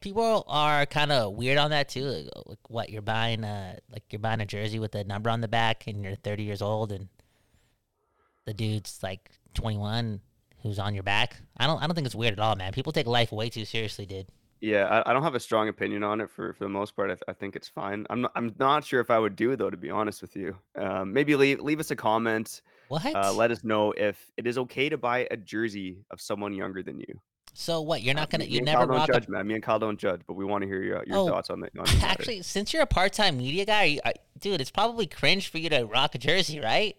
people 0.00 0.44
are 0.48 0.86
kind 0.86 1.10
of 1.12 1.34
weird 1.34 1.58
on 1.58 1.70
that 1.70 1.88
too. 1.88 2.04
Like, 2.04 2.28
like, 2.46 2.58
what 2.68 2.90
you're 2.90 3.02
buying, 3.02 3.42
uh, 3.44 3.76
like 3.90 4.04
you're 4.10 4.20
buying 4.20 4.40
a 4.40 4.46
jersey 4.46 4.78
with 4.78 4.94
a 4.94 5.04
number 5.04 5.30
on 5.30 5.40
the 5.40 5.48
back, 5.48 5.86
and 5.86 6.02
you're 6.02 6.14
30 6.14 6.42
years 6.44 6.62
old, 6.62 6.92
and 6.92 7.08
the 8.46 8.54
dude's 8.54 9.00
like 9.02 9.30
21, 9.58 10.20
who's 10.62 10.78
on 10.78 10.94
your 10.94 11.02
back. 11.02 11.36
I 11.56 11.66
don't. 11.66 11.82
I 11.82 11.86
don't 11.86 11.94
think 11.94 12.06
it's 12.06 12.14
weird 12.14 12.32
at 12.32 12.38
all, 12.38 12.56
man. 12.56 12.72
People 12.72 12.92
take 12.92 13.06
life 13.06 13.32
way 13.32 13.48
too 13.50 13.64
seriously, 13.64 14.06
dude. 14.06 14.26
Yeah, 14.60 14.86
I, 15.04 15.10
I 15.10 15.12
don't 15.12 15.22
have 15.22 15.34
a 15.36 15.40
strong 15.40 15.68
opinion 15.68 16.02
on 16.02 16.20
it 16.20 16.30
for 16.30 16.52
for 16.52 16.64
the 16.64 16.68
most 16.70 16.96
part. 16.96 17.10
I, 17.10 17.14
th- 17.14 17.22
I 17.28 17.32
think 17.32 17.54
it's 17.56 17.68
fine. 17.68 18.06
I'm 18.10 18.22
not, 18.22 18.32
I'm 18.34 18.54
not 18.58 18.84
sure 18.84 19.00
if 19.00 19.10
I 19.10 19.18
would 19.18 19.36
do 19.36 19.50
it 19.52 19.56
though, 19.56 19.70
to 19.70 19.76
be 19.76 19.90
honest 19.90 20.20
with 20.22 20.34
you. 20.36 20.56
Um, 20.76 21.12
maybe 21.12 21.36
leave 21.36 21.60
leave 21.60 21.80
us 21.80 21.90
a 21.90 21.96
comment. 21.96 22.62
What? 22.88 23.04
Uh, 23.14 23.32
let 23.34 23.50
us 23.50 23.62
know 23.64 23.92
if 23.92 24.16
it 24.36 24.46
is 24.46 24.58
okay 24.58 24.88
to 24.88 24.96
buy 24.96 25.28
a 25.30 25.36
jersey 25.36 25.98
of 26.10 26.20
someone 26.20 26.54
younger 26.54 26.82
than 26.82 26.98
you. 26.98 27.20
so 27.54 27.80
what? 27.82 28.02
You're 28.02 28.16
Uh, 28.16 28.20
not 28.20 28.30
gonna. 28.30 28.44
me 28.44 28.50
You 28.50 28.62
never 28.62 28.78
Kyle 28.78 28.86
don't 28.88 28.96
rock 28.96 29.08
a 29.10 29.12
judge, 29.12 29.28
man. 29.28 29.46
Me 29.46 29.54
and 29.54 29.62
Kyle 29.62 29.78
don't 29.78 29.98
judge, 29.98 30.22
but 30.26 30.34
we 30.34 30.44
want 30.44 30.62
to 30.62 30.68
hear 30.68 30.82
your, 30.82 31.04
your 31.06 31.18
Oh, 31.18 31.28
thoughts 31.28 31.50
on 31.50 31.60
the 31.60 31.68
on 31.78 31.84
this 31.84 31.94
matter. 32.02 32.06
Actually, 32.08 32.42
since 32.42 32.72
you're 32.72 32.82
a 32.82 32.86
part-time 32.86 33.38
media 33.38 33.64
guy, 33.64 33.84
you, 33.84 34.00
dude, 34.40 34.60
it's 34.60 34.70
probably 34.72 35.06
cringe 35.06 35.48
for 35.50 35.58
you 35.58 35.68
to 35.70 35.84
rock 35.84 36.14
a 36.16 36.18
jersey, 36.18 36.58
right? 36.58 36.96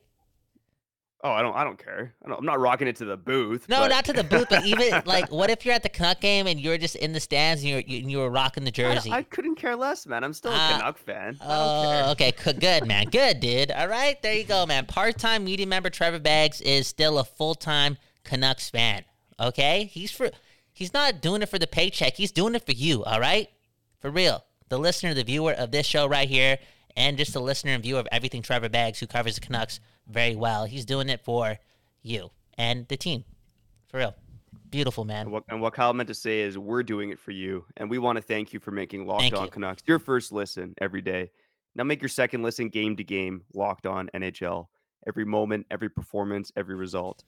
Oh, 1.22 1.32
I 1.32 1.42
don't. 1.42 1.54
I 1.54 1.66
don't 1.66 1.78
care. 1.84 2.14
I 2.24 2.30
don't, 2.30 2.40
I'm 2.40 2.46
not 2.46 2.60
rocking 2.62 2.88
it 2.88 2.96
to 2.98 3.06
the 3.06 3.18
booth. 3.18 3.68
No, 3.68 3.80
but 3.82 3.90
not 3.90 4.06
to 4.06 4.14
the 4.14 4.24
booth, 4.24 4.48
but 4.50 4.66
even 4.66 5.02
like, 5.06 5.30
what 5.32 5.50
if 5.50 5.66
you're 5.66 5.76
at 5.76 5.84
the 5.84 5.90
Canuck 5.90 6.22
game 6.22 6.48
and 6.48 6.58
you're 6.60 6.78
just 6.78 6.96
in 6.96 7.12
the 7.12 7.20
stands 7.20 7.62
and 7.62 7.70
you're 7.72 7.80
you, 7.82 7.98
and 8.00 8.10
you 8.10 8.20
were 8.20 8.30
rocking 8.30 8.64
the 8.64 8.72
jersey? 8.72 9.12
I 9.12 9.24
couldn't 9.24 9.56
care 9.56 9.76
less, 9.76 10.08
man. 10.08 10.24
I'm 10.24 10.32
still 10.34 10.52
a 10.52 10.56
Ah, 10.58 10.78
Canuck 10.80 10.98
fan. 10.98 11.38
Oh, 11.42 12.12
okay, 12.12 12.32
good 12.60 12.88
man, 12.88 13.06
good 13.12 13.42
dude. 13.42 13.70
All 13.72 13.90
right, 13.90 14.22
there 14.22 14.34
you 14.34 14.46
go, 14.46 14.66
man. 14.66 14.86
Part-time 14.86 15.44
media 15.44 15.68
member 15.68 15.90
Trevor 15.90 16.20
Beggs 16.20 16.62
is 16.62 16.88
still 16.88 17.20
a 17.20 17.26
full-time 17.26 17.98
Canucks 18.24 18.70
fan. 18.70 19.04
Okay, 19.42 19.90
he's 19.92 20.12
for 20.12 20.30
he's 20.72 20.94
not 20.94 21.22
doing 21.22 21.42
it 21.42 21.50
for 21.50 21.60
the 21.60 21.68
paycheck. 21.68 22.14
He's 22.16 22.32
doing 22.32 22.56
it 22.56 22.66
for 22.66 22.72
you. 22.72 23.04
All 23.04 23.20
right, 23.20 23.50
for 24.00 24.10
real. 24.10 24.46
the 24.70 24.80
listener, 24.80 25.14
the 25.14 25.24
viewer 25.26 25.52
of 25.52 25.72
this 25.72 25.86
show 25.86 26.08
right 26.08 26.30
here, 26.30 26.60
and 26.96 27.18
just 27.18 27.34
the 27.34 27.42
listener 27.42 27.74
and 27.74 27.84
viewer 27.84 28.00
of 28.00 28.08
everything 28.12 28.42
Trevor 28.42 28.70
Beggs, 28.70 29.00
who 29.00 29.08
covers 29.08 29.36
the 29.36 29.42
Canucks 29.42 29.82
very 30.10 30.36
well. 30.36 30.66
He's 30.66 30.86
doing 30.86 31.10
it 31.10 31.24
for 31.24 31.58
you 32.02 32.32
and 32.58 32.88
the 32.88 32.98
team. 32.98 33.24
For 33.90 33.98
real. 33.98 34.16
Beautiful, 34.70 35.04
man. 35.04 35.24
And 35.24 35.32
what, 35.32 35.44
and 35.50 35.62
what 35.62 35.74
Kyle 35.74 35.94
meant 35.94 36.08
to 36.10 36.14
say 36.14 36.42
is 36.42 36.58
we're 36.58 36.84
doing 36.84 37.10
it 37.10 37.20
for 37.20 37.32
you. 37.32 37.66
And 37.78 37.90
we 37.90 37.98
want 37.98 38.18
to 38.18 38.22
thank 38.22 38.54
you 38.54 38.60
for 38.60 38.72
making 38.72 39.08
Locked 39.08 39.24
Thank 39.24 39.36
On 39.36 39.46
you. 39.46 39.52
Canucks 39.52 39.84
your 39.88 40.00
first 40.00 40.32
listen 40.32 40.76
every 40.80 41.02
day. 41.02 41.32
Now 41.76 41.84
make 41.84 42.02
your 42.02 42.10
second 42.10 42.44
listen 42.44 42.70
game 42.70 42.96
to 42.98 43.04
game, 43.04 43.44
Locked 43.54 43.88
On 43.88 44.10
NHL. 44.14 44.68
Every 45.08 45.26
moment, 45.26 45.66
every 45.72 45.90
performance, 45.90 46.52
every 46.56 46.76
result. 46.76 47.24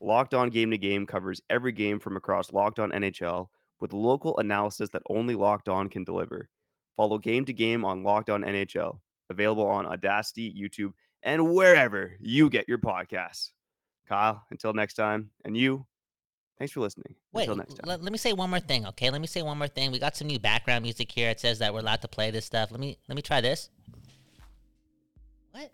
Locked 0.00 0.34
On 0.34 0.50
Game 0.50 0.70
to 0.70 0.78
Game 0.78 1.06
covers 1.06 1.40
every 1.50 1.72
game 1.72 1.98
from 1.98 2.16
across 2.16 2.52
Locked 2.52 2.78
On 2.78 2.92
NHL 2.92 3.48
with 3.80 3.92
local 3.92 4.38
analysis 4.38 4.90
that 4.90 5.02
only 5.08 5.34
Locked 5.34 5.68
On 5.68 5.88
can 5.88 6.04
deliver. 6.04 6.48
Follow 6.96 7.18
Game 7.18 7.44
to 7.46 7.52
Game 7.52 7.84
on 7.84 8.02
Locked 8.02 8.30
On 8.30 8.42
NHL, 8.42 8.98
available 9.30 9.66
on 9.66 9.86
Audacy, 9.86 10.54
YouTube, 10.56 10.92
and 11.26 11.52
wherever 11.52 12.12
you 12.20 12.48
get 12.48 12.68
your 12.68 12.78
podcasts. 12.78 13.50
Kyle, 14.08 14.44
until 14.50 14.72
next 14.72 14.94
time, 14.94 15.30
and 15.44 15.56
you, 15.56 15.84
thanks 16.58 16.72
for 16.72 16.80
listening. 16.80 17.16
Wait, 17.32 17.42
until 17.42 17.56
next 17.56 17.74
time. 17.74 17.82
let, 17.84 18.02
let 18.02 18.12
me 18.12 18.18
say 18.18 18.32
one 18.32 18.48
more 18.48 18.60
thing, 18.60 18.86
okay? 18.86 19.10
Let 19.10 19.20
me 19.20 19.26
say 19.26 19.42
one 19.42 19.58
more 19.58 19.66
thing. 19.66 19.90
We 19.90 19.98
got 19.98 20.16
some 20.16 20.28
new 20.28 20.38
background 20.38 20.84
music 20.84 21.10
here. 21.10 21.28
It 21.28 21.40
says 21.40 21.58
that 21.58 21.74
we're 21.74 21.80
allowed 21.80 22.02
to 22.02 22.08
play 22.08 22.30
this 22.30 22.46
stuff. 22.46 22.70
Let 22.70 22.78
me 22.80 22.98
let 23.08 23.16
me 23.16 23.22
try 23.22 23.40
this. 23.40 23.68
What? 25.50 25.72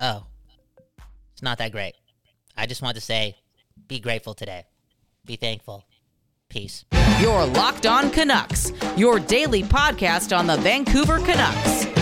Oh. 0.00 0.26
It's 1.32 1.42
not 1.42 1.58
that 1.58 1.70
great. 1.70 1.94
I 2.56 2.66
just 2.66 2.82
want 2.82 2.96
to 2.96 3.00
say 3.00 3.36
be 3.86 4.00
grateful 4.00 4.34
today. 4.34 4.64
Be 5.24 5.36
thankful. 5.36 5.86
Peace. 6.48 6.84
Your 7.20 7.46
Locked 7.46 7.86
On 7.86 8.10
Canucks, 8.10 8.72
your 8.96 9.20
daily 9.20 9.62
podcast 9.62 10.36
on 10.36 10.48
the 10.48 10.56
Vancouver 10.56 11.18
Canucks. 11.18 12.01